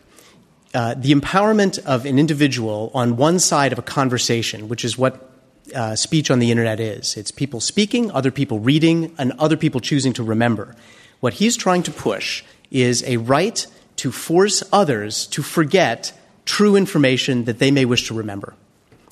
Uh, 0.78 0.94
the 0.94 1.12
empowerment 1.12 1.84
of 1.86 2.06
an 2.06 2.20
individual 2.20 2.92
on 2.94 3.18
one 3.18 3.40
side 3.40 3.74
of 3.74 3.80
a 3.80 3.82
conversation, 3.82 4.70
which 4.70 4.86
is 4.86 4.96
what 4.96 5.28
uh, 5.74 5.96
speech 5.96 6.30
on 6.30 6.38
the 6.38 6.52
internet 6.52 6.80
is. 6.80 7.18
It's 7.18 7.32
people 7.32 7.60
speaking, 7.60 8.12
other 8.12 8.30
people 8.30 8.60
reading, 8.60 9.12
and 9.18 9.34
other 9.40 9.58
people 9.58 9.82
choosing 9.82 10.14
to 10.14 10.22
remember. 10.22 10.76
What 11.20 11.34
he's 11.34 11.58
trying 11.58 11.82
to 11.82 11.92
push 11.92 12.44
is 12.70 13.04
a 13.08 13.18
right 13.18 13.66
to 13.96 14.12
force 14.12 14.62
others 14.72 15.26
to 15.34 15.42
forget 15.42 16.14
true 16.46 16.76
information 16.76 17.46
that 17.46 17.58
they 17.58 17.72
may 17.72 17.86
wish 17.86 18.06
to 18.10 18.14
remember. 18.14 18.54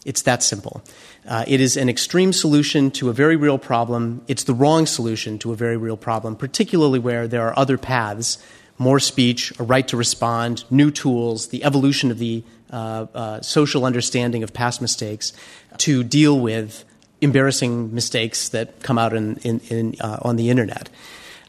It's 0.06 0.22
that 0.22 0.44
simple. 0.44 0.84
Uh, 1.28 1.46
it 1.48 1.60
is 1.62 1.78
an 1.78 1.90
extreme 1.90 2.32
solution 2.32 2.92
to 2.92 3.10
a 3.10 3.14
very 3.14 3.38
real 3.38 3.58
problem. 3.58 4.22
It's 4.28 4.44
the 4.44 4.54
wrong 4.54 4.86
solution 4.86 5.40
to 5.40 5.52
a 5.52 5.56
very 5.56 5.78
real 5.78 5.98
problem, 5.98 6.36
particularly 6.36 7.00
where 7.00 7.28
there 7.28 7.48
are 7.48 7.58
other 7.58 7.80
paths 7.80 8.38
more 8.78 9.00
speech, 9.00 9.58
a 9.60 9.64
right 9.64 9.88
to 9.88 9.98
respond, 9.98 10.66
new 10.70 10.92
tools, 10.92 11.48
the 11.48 11.64
evolution 11.64 12.12
of 12.12 12.20
the 12.20 12.44
uh, 12.72 13.06
uh, 13.14 13.42
social 13.42 13.86
understanding 13.86 14.44
of 14.44 14.54
past 14.54 14.82
mistakes 14.82 15.34
to 15.78 16.04
deal 16.04 16.40
with 16.40 16.84
embarrassing 17.22 17.94
mistakes 17.94 18.50
that 18.50 18.82
come 18.82 18.98
out 18.98 19.14
in, 19.14 19.38
in, 19.38 19.60
in, 19.70 19.96
uh, 20.02 20.18
on 20.22 20.36
the 20.36 20.50
internet. 20.50 20.90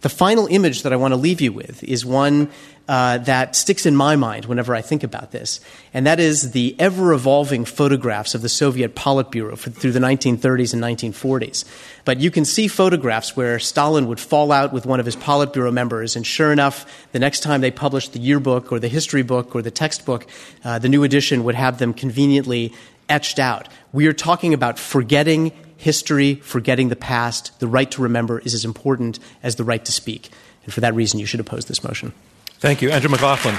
The 0.06 0.10
final 0.10 0.46
image 0.46 0.84
that 0.84 0.92
I 0.92 0.96
want 0.96 1.10
to 1.10 1.16
leave 1.16 1.40
you 1.40 1.50
with 1.50 1.82
is 1.82 2.06
one 2.06 2.48
uh, 2.86 3.18
that 3.18 3.56
sticks 3.56 3.86
in 3.86 3.96
my 3.96 4.14
mind 4.14 4.44
whenever 4.44 4.72
I 4.72 4.80
think 4.80 5.02
about 5.02 5.32
this, 5.32 5.58
and 5.92 6.06
that 6.06 6.20
is 6.20 6.52
the 6.52 6.76
ever 6.78 7.12
evolving 7.12 7.64
photographs 7.64 8.32
of 8.32 8.40
the 8.40 8.48
Soviet 8.48 8.94
Politburo 8.94 9.58
for, 9.58 9.70
through 9.70 9.90
the 9.90 9.98
1930s 9.98 10.72
and 10.72 10.80
1940s. 11.12 11.64
But 12.04 12.20
you 12.20 12.30
can 12.30 12.44
see 12.44 12.68
photographs 12.68 13.36
where 13.36 13.58
Stalin 13.58 14.06
would 14.06 14.20
fall 14.20 14.52
out 14.52 14.72
with 14.72 14.86
one 14.86 15.00
of 15.00 15.06
his 15.06 15.16
Politburo 15.16 15.72
members, 15.72 16.14
and 16.14 16.24
sure 16.24 16.52
enough, 16.52 16.86
the 17.10 17.18
next 17.18 17.40
time 17.40 17.60
they 17.60 17.72
published 17.72 18.12
the 18.12 18.20
yearbook 18.20 18.70
or 18.70 18.78
the 18.78 18.86
history 18.86 19.22
book 19.22 19.56
or 19.56 19.62
the 19.62 19.72
textbook, 19.72 20.28
uh, 20.62 20.78
the 20.78 20.88
new 20.88 21.02
edition 21.02 21.42
would 21.42 21.56
have 21.56 21.78
them 21.78 21.92
conveniently 21.92 22.72
etched 23.08 23.40
out. 23.40 23.66
We 23.92 24.06
are 24.06 24.12
talking 24.12 24.54
about 24.54 24.78
forgetting 24.78 25.50
history, 25.76 26.36
forgetting 26.36 26.88
the 26.88 26.96
past. 26.96 27.58
The 27.60 27.66
right 27.66 27.90
to 27.90 28.02
remember 28.02 28.40
is 28.40 28.54
as 28.54 28.64
important 28.64 29.18
as 29.42 29.56
the 29.56 29.64
right 29.64 29.84
to 29.84 29.92
speak. 29.92 30.30
And 30.64 30.72
for 30.72 30.80
that 30.80 30.94
reason, 30.94 31.20
you 31.20 31.26
should 31.26 31.40
oppose 31.40 31.66
this 31.66 31.84
motion. 31.84 32.12
Thank 32.58 32.82
you. 32.82 32.90
Andrew 32.90 33.10
McLaughlin. 33.10 33.56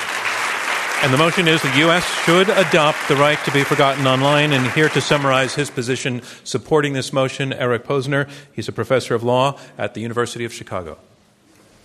And 1.03 1.13
the 1.13 1.17
motion 1.17 1.47
is 1.47 1.61
the 1.61 1.77
U.S. 1.77 2.03
should 2.23 2.49
adopt 2.49 3.07
the 3.07 3.15
right 3.15 3.37
to 3.45 3.51
be 3.51 3.63
forgotten 3.63 4.07
online. 4.07 4.51
And 4.51 4.65
here 4.71 4.89
to 4.89 4.99
summarize 4.99 5.53
his 5.53 5.69
position 5.69 6.23
supporting 6.43 6.93
this 6.93 7.13
motion, 7.13 7.53
Eric 7.53 7.85
Posner. 7.85 8.27
He's 8.51 8.67
a 8.67 8.71
professor 8.71 9.13
of 9.13 9.21
law 9.21 9.59
at 9.77 9.93
the 9.93 10.01
University 10.01 10.43
of 10.43 10.51
Chicago. 10.51 10.97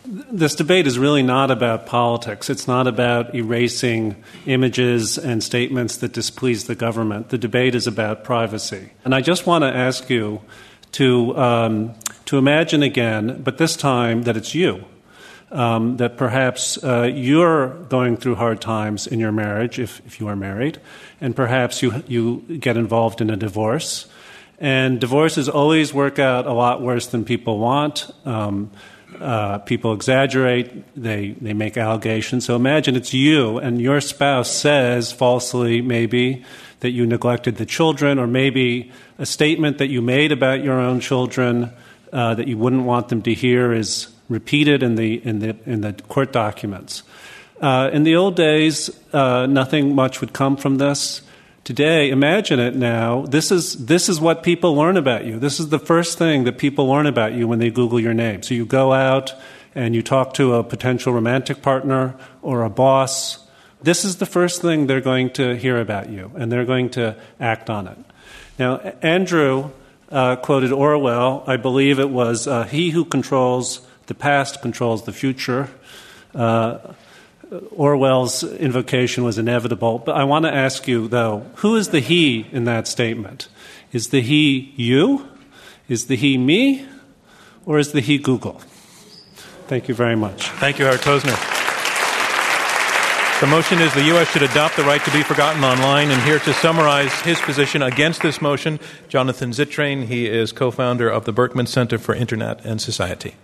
This 0.05 0.57
debate 0.57 0.87
is 0.87 0.99
really 0.99 1.23
not 1.23 1.51
about 1.51 1.87
politics. 1.87 2.51
It's 2.51 2.67
not 2.67 2.87
about 2.89 3.35
erasing 3.35 4.17
images 4.47 5.17
and 5.17 5.43
statements 5.43 5.99
that 5.99 6.13
displease 6.13 6.65
the 6.65 6.75
government. 6.75 7.29
The 7.29 7.39
debate 7.39 7.75
is 7.77 7.87
about 7.87 8.25
privacy. 8.25 8.91
And 9.05 9.15
I 9.15 9.21
just 9.21 9.47
want 9.47 9.63
to 9.63 9.69
ask 9.69 10.11
you 10.11 10.41
to, 10.93 11.37
um, 11.37 11.95
to 12.27 12.37
imagine 12.37 12.83
again, 12.83 13.43
but 13.43 13.59
this 13.59 13.77
time 13.77 14.23
that 14.25 14.37
it's 14.37 14.55
you 14.55 14.85
um, 15.53 15.99
that 15.99 16.17
perhaps 16.17 16.83
uh, 16.83 17.03
you're 17.03 17.69
going 17.85 18.17
through 18.17 18.37
hard 18.37 18.61
times 18.61 19.07
in 19.07 19.21
your 19.21 19.33
marriage, 19.33 19.79
if, 19.79 20.01
if 20.07 20.19
you 20.19 20.27
are 20.27 20.37
married, 20.37 20.81
and 21.21 21.37
perhaps 21.37 21.83
you, 21.83 22.03
you 22.09 22.59
get 22.59 22.77
involved 22.77 23.21
in 23.21 23.31
a 23.31 23.37
divorce. 23.37 24.09
And 24.59 25.01
divorces 25.01 25.49
always 25.49 25.93
work 25.93 26.19
out 26.19 26.47
a 26.47 26.53
lot 26.53 26.81
worse 26.81 27.07
than 27.09 27.25
people 27.25 27.59
want. 27.59 28.11
Um, 28.25 28.71
uh, 29.21 29.59
people 29.59 29.93
exaggerate, 29.93 30.85
they, 30.97 31.31
they 31.41 31.53
make 31.53 31.77
allegations. 31.77 32.45
So 32.45 32.57
imagine 32.57 32.97
it's 32.97 33.13
you, 33.13 33.59
and 33.59 33.81
your 33.81 34.01
spouse 34.01 34.51
says 34.51 35.13
falsely, 35.13 35.83
maybe, 35.83 36.45
that 36.81 36.91
you 36.91 37.07
neglected 37.07 37.57
the 37.57 37.67
children, 37.67 38.19
or 38.19 38.27
maybe 38.27 38.91
a 39.19 39.27
statement 39.27 39.79
that 39.79 39.89
you 39.89 40.03
made 40.03 40.33
about 40.33 40.65
your 40.65 40.81
own 40.81 41.01
children 41.01 41.71
uh, 42.13 42.35
that 42.35 42.49
you 42.49 42.59
wouldn't 42.59 42.85
want 42.85 43.09
them 43.09 43.23
to 43.23 43.35
hear 43.35 43.73
is 43.73 44.09
repeated 44.29 44.83
in 44.83 44.97
the, 44.97 45.25
in 45.27 45.39
the, 45.39 45.57
in 45.65 45.81
the 45.81 45.93
court 46.09 46.33
documents. 46.33 47.03
Uh, 47.61 47.91
in 47.93 48.03
the 48.03 48.17
old 48.17 48.35
days, 48.35 48.91
uh, 49.13 49.47
nothing 49.47 49.95
much 49.95 50.21
would 50.21 50.33
come 50.33 50.57
from 50.57 50.79
this. 50.79 51.23
Today, 51.65 52.11
imagine 52.11 52.59
it 52.59 52.75
now. 52.75 53.23
This 53.23 53.53
is, 53.53 53.87
this 53.87 54.09
is 54.09 54.21
what 54.21 54.43
people 54.43 54.75
learn 54.75 54.97
about 54.97 55.25
you. 55.25 55.39
This 55.39 55.61
is 55.61 55.69
the 55.69 55.79
first 55.79 56.19
thing 56.19 56.43
that 56.43 56.59
people 56.59 56.89
learn 56.89 57.07
about 57.07 57.35
you 57.35 57.47
when 57.47 57.61
they 57.61 57.71
Google 57.71 58.01
your 58.01 58.15
name. 58.15 58.43
So 58.43 58.53
you 58.55 58.67
go 58.67 58.93
out 58.93 59.33
and 59.73 59.95
you 59.95 60.03
talk 60.03 60.35
to 60.35 60.55
a 60.55 60.65
potential 60.65 61.13
romantic 61.13 61.63
partner 61.63 62.17
or 62.43 62.65
a 62.65 62.69
boss. 62.69 63.47
This 63.81 64.05
is 64.05 64.17
the 64.17 64.27
first 64.27 64.61
thing 64.61 64.89
they're 64.89 65.01
going 65.01 65.31
to 65.35 65.55
hear 65.55 65.79
about 65.79 66.11
you, 66.11 66.33
and 66.35 66.51
they're 66.51 66.65
going 66.65 66.91
to 66.91 67.15
act 67.39 67.71
on 67.71 67.87
it. 67.87 67.99
Now, 68.59 68.79
Andrew 69.01 69.71
uh, 70.11 70.35
quoted 70.37 70.73
Orwell. 70.73 71.45
I 71.47 71.59
believe 71.59 72.01
it 72.01 72.11
was 72.11 72.49
uh, 72.49 72.65
He 72.65 72.91
who 72.91 73.05
controls 73.05 73.87
the 74.09 74.15
past 74.15 74.63
controls 74.63 75.05
the 75.05 75.13
future. 75.13 75.69
Uh, 76.35 76.79
Orwell's 77.71 78.43
invocation 78.43 79.25
was 79.25 79.39
inevitable. 79.39 79.99
But 79.99 80.17
I 80.17 80.25
want 80.25 80.45
to 80.45 80.55
ask 80.55 80.89
you, 80.89 81.09
though, 81.09 81.47
who 81.57 81.77
is 81.77 81.89
the 81.89 82.01
he 82.01 82.47
in 82.53 82.65
that 82.65 82.89
statement? 82.89 83.49
Is 83.93 84.09
the 84.09 84.23
he 84.23 84.73
you? 84.77 85.29
Is 85.89 86.07
the 86.07 86.17
he 86.17 86.39
me? 86.39 86.87
Or 87.67 87.79
is 87.79 87.93
the 87.93 88.01
he 88.01 88.19
Google? 88.19 88.61
Thank 89.67 89.89
you 89.89 89.95
very 89.95 90.17
much. 90.17 90.49
Thank 90.49 90.79
you, 90.79 90.87
Howard 90.87 91.01
Posner. 91.01 91.51
The 93.41 93.47
motion 93.49 93.81
is 93.81 93.93
the 93.93 94.05
U.S. 94.05 94.31
should 94.31 94.43
adopt 94.43 94.77
the 94.77 94.85
right 94.85 95.05
to 95.05 95.11
be 95.11 95.23
forgotten 95.23 95.65
online. 95.65 96.11
And 96.11 96.23
here 96.23 96.39
to 96.39 96.55
summarize 96.55 97.13
his 97.23 97.41
position 97.41 97.83
against 97.83 98.23
this 98.23 98.41
motion, 98.41 98.79
Jonathan 99.09 99.51
Zittrain. 99.51 100.05
He 100.05 100.29
is 100.29 100.53
co 100.53 100.71
founder 100.71 101.09
of 101.09 101.25
the 101.25 101.33
Berkman 101.33 101.67
Center 101.67 101.99
for 101.99 102.15
Internet 102.15 102.65
and 102.65 102.81
Society. 102.81 103.35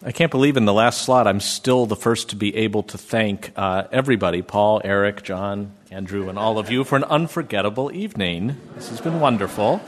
I 0.00 0.12
can't 0.12 0.30
believe 0.30 0.56
in 0.56 0.64
the 0.64 0.72
last 0.72 1.02
slot 1.02 1.26
I'm 1.26 1.40
still 1.40 1.84
the 1.84 1.96
first 1.96 2.28
to 2.28 2.36
be 2.36 2.54
able 2.54 2.84
to 2.84 2.98
thank 2.98 3.50
uh, 3.56 3.88
everybody 3.90 4.42
Paul, 4.42 4.80
Eric, 4.84 5.24
John, 5.24 5.72
Andrew, 5.90 6.28
and 6.28 6.38
all 6.38 6.60
of 6.60 6.70
you 6.70 6.84
for 6.84 6.94
an 6.94 7.02
unforgettable 7.02 7.90
evening. 7.90 8.56
This 8.76 8.90
has 8.90 9.00
been 9.00 9.18
wonderful. 9.18 9.80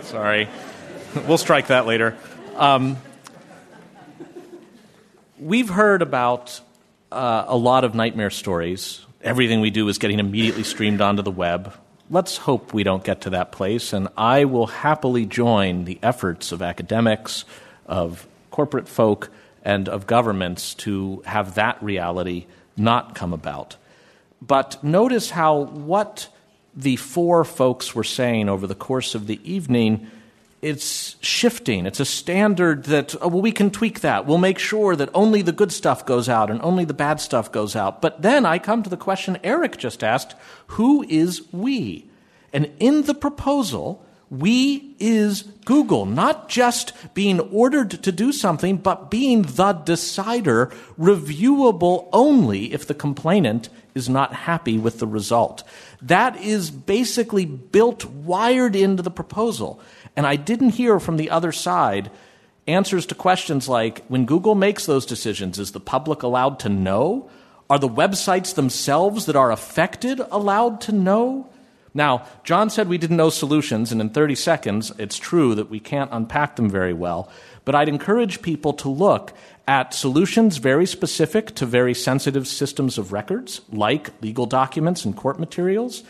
Sorry. 0.00 0.48
we'll 1.28 1.38
strike 1.38 1.68
that 1.68 1.86
later. 1.86 2.16
Um, 2.56 2.96
we've 5.38 5.68
heard 5.68 6.02
about 6.02 6.60
uh, 7.12 7.44
a 7.46 7.56
lot 7.56 7.84
of 7.84 7.94
nightmare 7.94 8.30
stories. 8.30 9.06
Everything 9.22 9.60
we 9.60 9.70
do 9.70 9.86
is 9.86 9.98
getting 9.98 10.18
immediately 10.18 10.64
streamed 10.64 11.00
onto 11.00 11.22
the 11.22 11.30
web. 11.30 11.72
Let's 12.10 12.36
hope 12.36 12.74
we 12.74 12.82
don't 12.82 13.04
get 13.04 13.20
to 13.22 13.30
that 13.30 13.52
place, 13.52 13.92
and 13.92 14.08
I 14.16 14.44
will 14.44 14.66
happily 14.66 15.24
join 15.24 15.84
the 15.84 16.00
efforts 16.02 16.50
of 16.50 16.62
academics, 16.62 17.44
of 17.86 18.26
corporate 18.50 18.88
folk 18.88 19.30
and 19.64 19.88
of 19.88 20.06
governments 20.06 20.74
to 20.74 21.22
have 21.26 21.54
that 21.54 21.82
reality 21.82 22.46
not 22.76 23.14
come 23.14 23.32
about. 23.32 23.76
But 24.40 24.82
notice 24.82 25.30
how 25.30 25.60
what 25.60 26.28
the 26.74 26.96
four 26.96 27.44
folks 27.44 27.94
were 27.94 28.04
saying 28.04 28.48
over 28.48 28.66
the 28.66 28.74
course 28.74 29.14
of 29.14 29.26
the 29.26 29.40
evening 29.44 30.10
it's 30.62 31.16
shifting. 31.20 31.86
It's 31.86 31.98
a 31.98 32.04
standard 32.04 32.84
that, 32.84 33.16
oh, 33.20 33.26
well, 33.26 33.42
we 33.42 33.50
can 33.50 33.70
tweak 33.70 34.00
that. 34.00 34.26
We'll 34.26 34.38
make 34.38 34.60
sure 34.60 34.94
that 34.94 35.10
only 35.12 35.42
the 35.42 35.50
good 35.50 35.72
stuff 35.72 36.06
goes 36.06 36.28
out 36.28 36.50
and 36.50 36.62
only 36.62 36.84
the 36.84 36.94
bad 36.94 37.20
stuff 37.20 37.50
goes 37.50 37.74
out. 37.74 38.00
But 38.00 38.22
then 38.22 38.46
I 38.46 38.60
come 38.60 38.84
to 38.84 38.90
the 38.90 38.96
question 38.96 39.38
Eric 39.42 39.76
just 39.76 40.04
asked 40.04 40.36
who 40.68 41.02
is 41.08 41.52
we? 41.52 42.06
And 42.52 42.70
in 42.78 43.02
the 43.02 43.14
proposal, 43.14 44.04
we 44.32 44.94
is 44.98 45.42
Google, 45.66 46.06
not 46.06 46.48
just 46.48 46.94
being 47.12 47.38
ordered 47.38 47.90
to 47.90 48.10
do 48.10 48.32
something, 48.32 48.78
but 48.78 49.10
being 49.10 49.42
the 49.42 49.74
decider, 49.74 50.72
reviewable 50.98 52.08
only 52.14 52.72
if 52.72 52.86
the 52.86 52.94
complainant 52.94 53.68
is 53.94 54.08
not 54.08 54.32
happy 54.32 54.78
with 54.78 55.00
the 55.00 55.06
result. 55.06 55.64
That 56.00 56.40
is 56.40 56.70
basically 56.70 57.44
built, 57.44 58.06
wired 58.06 58.74
into 58.74 59.02
the 59.02 59.10
proposal. 59.10 59.78
And 60.16 60.26
I 60.26 60.36
didn't 60.36 60.70
hear 60.70 60.98
from 60.98 61.18
the 61.18 61.28
other 61.28 61.52
side 61.52 62.10
answers 62.66 63.04
to 63.06 63.14
questions 63.14 63.68
like 63.68 64.02
when 64.06 64.24
Google 64.24 64.54
makes 64.54 64.86
those 64.86 65.04
decisions, 65.04 65.58
is 65.58 65.72
the 65.72 65.80
public 65.80 66.22
allowed 66.22 66.58
to 66.60 66.70
know? 66.70 67.28
Are 67.68 67.78
the 67.78 67.86
websites 67.86 68.54
themselves 68.54 69.26
that 69.26 69.36
are 69.36 69.52
affected 69.52 70.20
allowed 70.30 70.80
to 70.82 70.92
know? 70.92 71.50
Now, 71.94 72.26
John 72.44 72.70
said 72.70 72.88
we 72.88 72.98
didn't 72.98 73.18
know 73.18 73.30
solutions, 73.30 73.92
and 73.92 74.00
in 74.00 74.10
30 74.10 74.34
seconds, 74.34 74.92
it's 74.98 75.18
true 75.18 75.54
that 75.54 75.68
we 75.68 75.78
can't 75.78 76.10
unpack 76.12 76.56
them 76.56 76.70
very 76.70 76.94
well. 76.94 77.30
But 77.64 77.74
I'd 77.74 77.88
encourage 77.88 78.42
people 78.42 78.72
to 78.74 78.88
look 78.88 79.32
at 79.68 79.94
solutions 79.94 80.56
very 80.56 80.86
specific 80.86 81.54
to 81.56 81.66
very 81.66 81.94
sensitive 81.94 82.48
systems 82.48 82.98
of 82.98 83.12
records, 83.12 83.60
like 83.70 84.10
legal 84.22 84.46
documents 84.46 85.04
and 85.04 85.16
court 85.16 85.38
materials, 85.38 86.02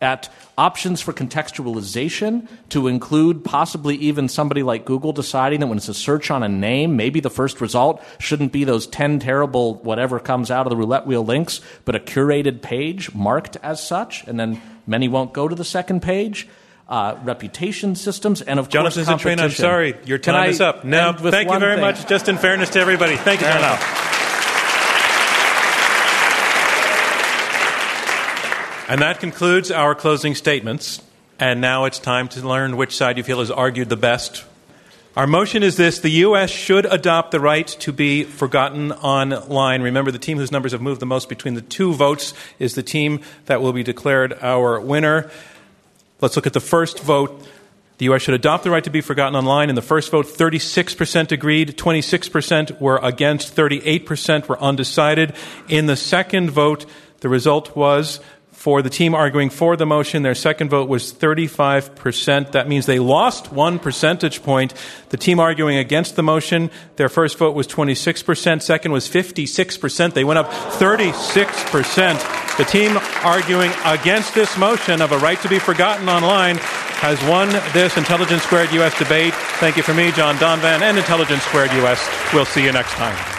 at 0.00 0.28
options 0.56 1.00
for 1.00 1.12
contextualization 1.12 2.46
to 2.68 2.86
include 2.86 3.44
possibly 3.44 3.96
even 3.96 4.28
somebody 4.28 4.62
like 4.62 4.84
Google 4.84 5.12
deciding 5.12 5.60
that 5.60 5.66
when 5.66 5.78
it's 5.78 5.88
a 5.88 5.94
search 5.94 6.30
on 6.30 6.42
a 6.42 6.48
name, 6.48 6.96
maybe 6.96 7.20
the 7.20 7.30
first 7.30 7.60
result 7.60 8.02
shouldn't 8.18 8.52
be 8.52 8.64
those 8.64 8.86
10 8.86 9.18
terrible 9.18 9.74
whatever 9.76 10.20
comes 10.20 10.50
out 10.50 10.66
of 10.66 10.70
the 10.70 10.76
roulette 10.76 11.06
wheel 11.06 11.24
links, 11.24 11.60
but 11.84 11.96
a 11.96 12.00
curated 12.00 12.62
page 12.62 13.12
marked 13.14 13.56
as 13.62 13.84
such, 13.84 14.24
and 14.28 14.38
then 14.38 14.60
Many 14.88 15.06
won't 15.06 15.32
go 15.32 15.46
to 15.46 15.54
the 15.54 15.64
second 15.64 16.02
page. 16.02 16.48
Uh, 16.88 17.18
reputation 17.22 17.94
systems, 17.94 18.40
and 18.40 18.58
of 18.58 18.70
Jonathan 18.70 19.04
course, 19.04 19.22
competition. 19.22 19.44
I'm 19.44 19.50
sorry, 19.50 19.94
your 20.06 20.16
time 20.16 20.48
is 20.48 20.62
up. 20.62 20.84
No, 20.84 21.12
thank 21.12 21.50
you 21.50 21.58
very 21.58 21.74
thing? 21.74 21.82
much. 21.82 22.06
Just 22.06 22.30
in 22.30 22.38
fairness 22.38 22.70
to 22.70 22.80
everybody, 22.80 23.16
thank 23.16 23.40
you, 23.40 23.46
Fair 23.46 23.60
Jonathan. 23.60 24.08
And 28.88 29.02
that 29.02 29.20
concludes 29.20 29.70
our 29.70 29.94
closing 29.94 30.34
statements. 30.34 31.02
And 31.38 31.60
now 31.60 31.84
it's 31.84 31.98
time 31.98 32.26
to 32.28 32.40
learn 32.40 32.78
which 32.78 32.96
side 32.96 33.18
you 33.18 33.22
feel 33.22 33.40
has 33.40 33.50
argued 33.50 33.90
the 33.90 33.96
best. 33.96 34.44
Our 35.18 35.26
motion 35.26 35.64
is 35.64 35.76
this 35.76 35.98
the 35.98 36.10
U.S. 36.10 36.48
should 36.48 36.86
adopt 36.86 37.32
the 37.32 37.40
right 37.40 37.66
to 37.66 37.92
be 37.92 38.22
forgotten 38.22 38.92
online. 38.92 39.82
Remember, 39.82 40.12
the 40.12 40.18
team 40.20 40.38
whose 40.38 40.52
numbers 40.52 40.70
have 40.70 40.80
moved 40.80 41.00
the 41.00 41.06
most 41.06 41.28
between 41.28 41.54
the 41.54 41.60
two 41.60 41.92
votes 41.92 42.34
is 42.60 42.76
the 42.76 42.84
team 42.84 43.22
that 43.46 43.60
will 43.60 43.72
be 43.72 43.82
declared 43.82 44.38
our 44.40 44.78
winner. 44.78 45.28
Let's 46.20 46.36
look 46.36 46.46
at 46.46 46.52
the 46.52 46.60
first 46.60 47.00
vote. 47.00 47.44
The 47.96 48.04
U.S. 48.04 48.22
should 48.22 48.34
adopt 48.34 48.62
the 48.62 48.70
right 48.70 48.84
to 48.84 48.90
be 48.90 49.00
forgotten 49.00 49.34
online. 49.34 49.70
In 49.70 49.74
the 49.74 49.82
first 49.82 50.12
vote, 50.12 50.26
36% 50.26 51.32
agreed, 51.32 51.76
26% 51.76 52.80
were 52.80 53.00
against, 53.02 53.56
38% 53.56 54.46
were 54.46 54.62
undecided. 54.62 55.34
In 55.68 55.86
the 55.86 55.96
second 55.96 56.52
vote, 56.52 56.86
the 57.22 57.28
result 57.28 57.74
was 57.74 58.20
for 58.58 58.82
the 58.82 58.90
team 58.90 59.14
arguing 59.14 59.50
for 59.50 59.76
the 59.76 59.86
motion, 59.86 60.24
their 60.24 60.34
second 60.34 60.68
vote 60.68 60.88
was 60.88 61.12
35%. 61.12 62.50
That 62.50 62.66
means 62.66 62.86
they 62.86 62.98
lost 62.98 63.52
one 63.52 63.78
percentage 63.78 64.42
point. 64.42 64.74
The 65.10 65.16
team 65.16 65.38
arguing 65.38 65.78
against 65.78 66.16
the 66.16 66.24
motion, 66.24 66.72
their 66.96 67.08
first 67.08 67.38
vote 67.38 67.54
was 67.54 67.68
26%, 67.68 68.60
second 68.60 68.90
was 68.90 69.08
56%. 69.08 70.12
They 70.12 70.24
went 70.24 70.40
up 70.40 70.50
36%. 70.50 72.56
The 72.56 72.64
team 72.64 72.98
arguing 73.22 73.70
against 73.84 74.34
this 74.34 74.58
motion 74.58 75.02
of 75.02 75.12
a 75.12 75.18
right 75.18 75.40
to 75.42 75.48
be 75.48 75.60
forgotten 75.60 76.08
online 76.08 76.56
has 76.56 77.22
won 77.30 77.50
this 77.72 77.96
Intelligence 77.96 78.42
Squared 78.42 78.72
US 78.72 78.98
debate. 78.98 79.34
Thank 79.60 79.76
you 79.76 79.84
for 79.84 79.94
me, 79.94 80.10
John 80.10 80.34
Donvan, 80.34 80.80
and 80.80 80.98
Intelligence 80.98 81.44
Squared 81.44 81.70
US. 81.74 82.04
We'll 82.34 82.44
see 82.44 82.64
you 82.64 82.72
next 82.72 82.94
time. 82.94 83.37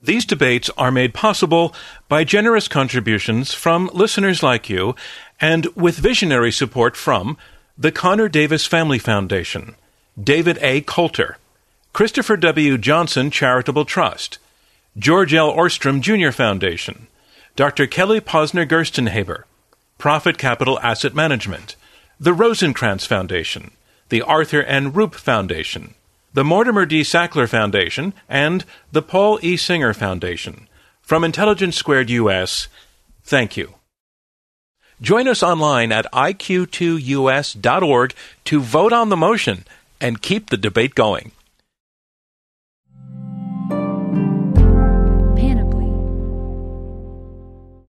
These 0.00 0.24
debates 0.24 0.70
are 0.78 0.92
made 0.92 1.14
possible 1.14 1.74
by 2.08 2.22
generous 2.22 2.68
contributions 2.68 3.52
from 3.52 3.90
listeners 3.92 4.44
like 4.44 4.70
you 4.70 4.94
and 5.40 5.66
with 5.74 5.98
visionary 5.98 6.52
support 6.52 6.96
from 6.96 7.36
the 7.76 7.90
Connor 7.90 8.28
Davis 8.28 8.66
Family 8.66 9.00
Foundation, 9.00 9.74
David 10.22 10.60
A. 10.62 10.82
Coulter, 10.82 11.38
Christopher 11.92 12.36
W. 12.36 12.78
Johnson 12.78 13.32
Charitable 13.32 13.84
Trust, 13.84 14.38
George 14.96 15.34
L. 15.34 15.52
Ohrstrom 15.52 16.00
Jr. 16.00 16.30
Foundation, 16.30 17.08
Dr. 17.56 17.86
Kelly 17.86 18.20
Posner 18.20 18.68
Gerstenhaber, 18.68 19.44
Prophet 19.96 20.36
Capital 20.36 20.78
Asset 20.80 21.14
Management, 21.14 21.74
the 22.20 22.32
Rosenkrantz 22.32 23.06
Foundation, 23.06 23.70
the 24.10 24.20
Arthur 24.20 24.62
N. 24.62 24.92
Rupe 24.92 25.14
Foundation, 25.14 25.94
the 26.34 26.44
Mortimer 26.44 26.84
D. 26.84 27.00
Sackler 27.00 27.48
Foundation, 27.48 28.12
and 28.28 28.66
the 28.92 29.00
Paul 29.00 29.38
E. 29.40 29.56
Singer 29.56 29.94
Foundation. 29.94 30.68
From 31.00 31.24
Intelligence 31.24 31.76
Squared 31.76 32.10
US, 32.10 32.68
thank 33.24 33.56
you. 33.56 33.76
Join 35.00 35.26
us 35.26 35.42
online 35.42 35.92
at 35.92 36.12
iq2us.org 36.12 38.14
to 38.44 38.60
vote 38.60 38.92
on 38.92 39.08
the 39.08 39.16
motion 39.16 39.64
and 39.98 40.20
keep 40.20 40.50
the 40.50 40.58
debate 40.58 40.94
going. 40.94 41.32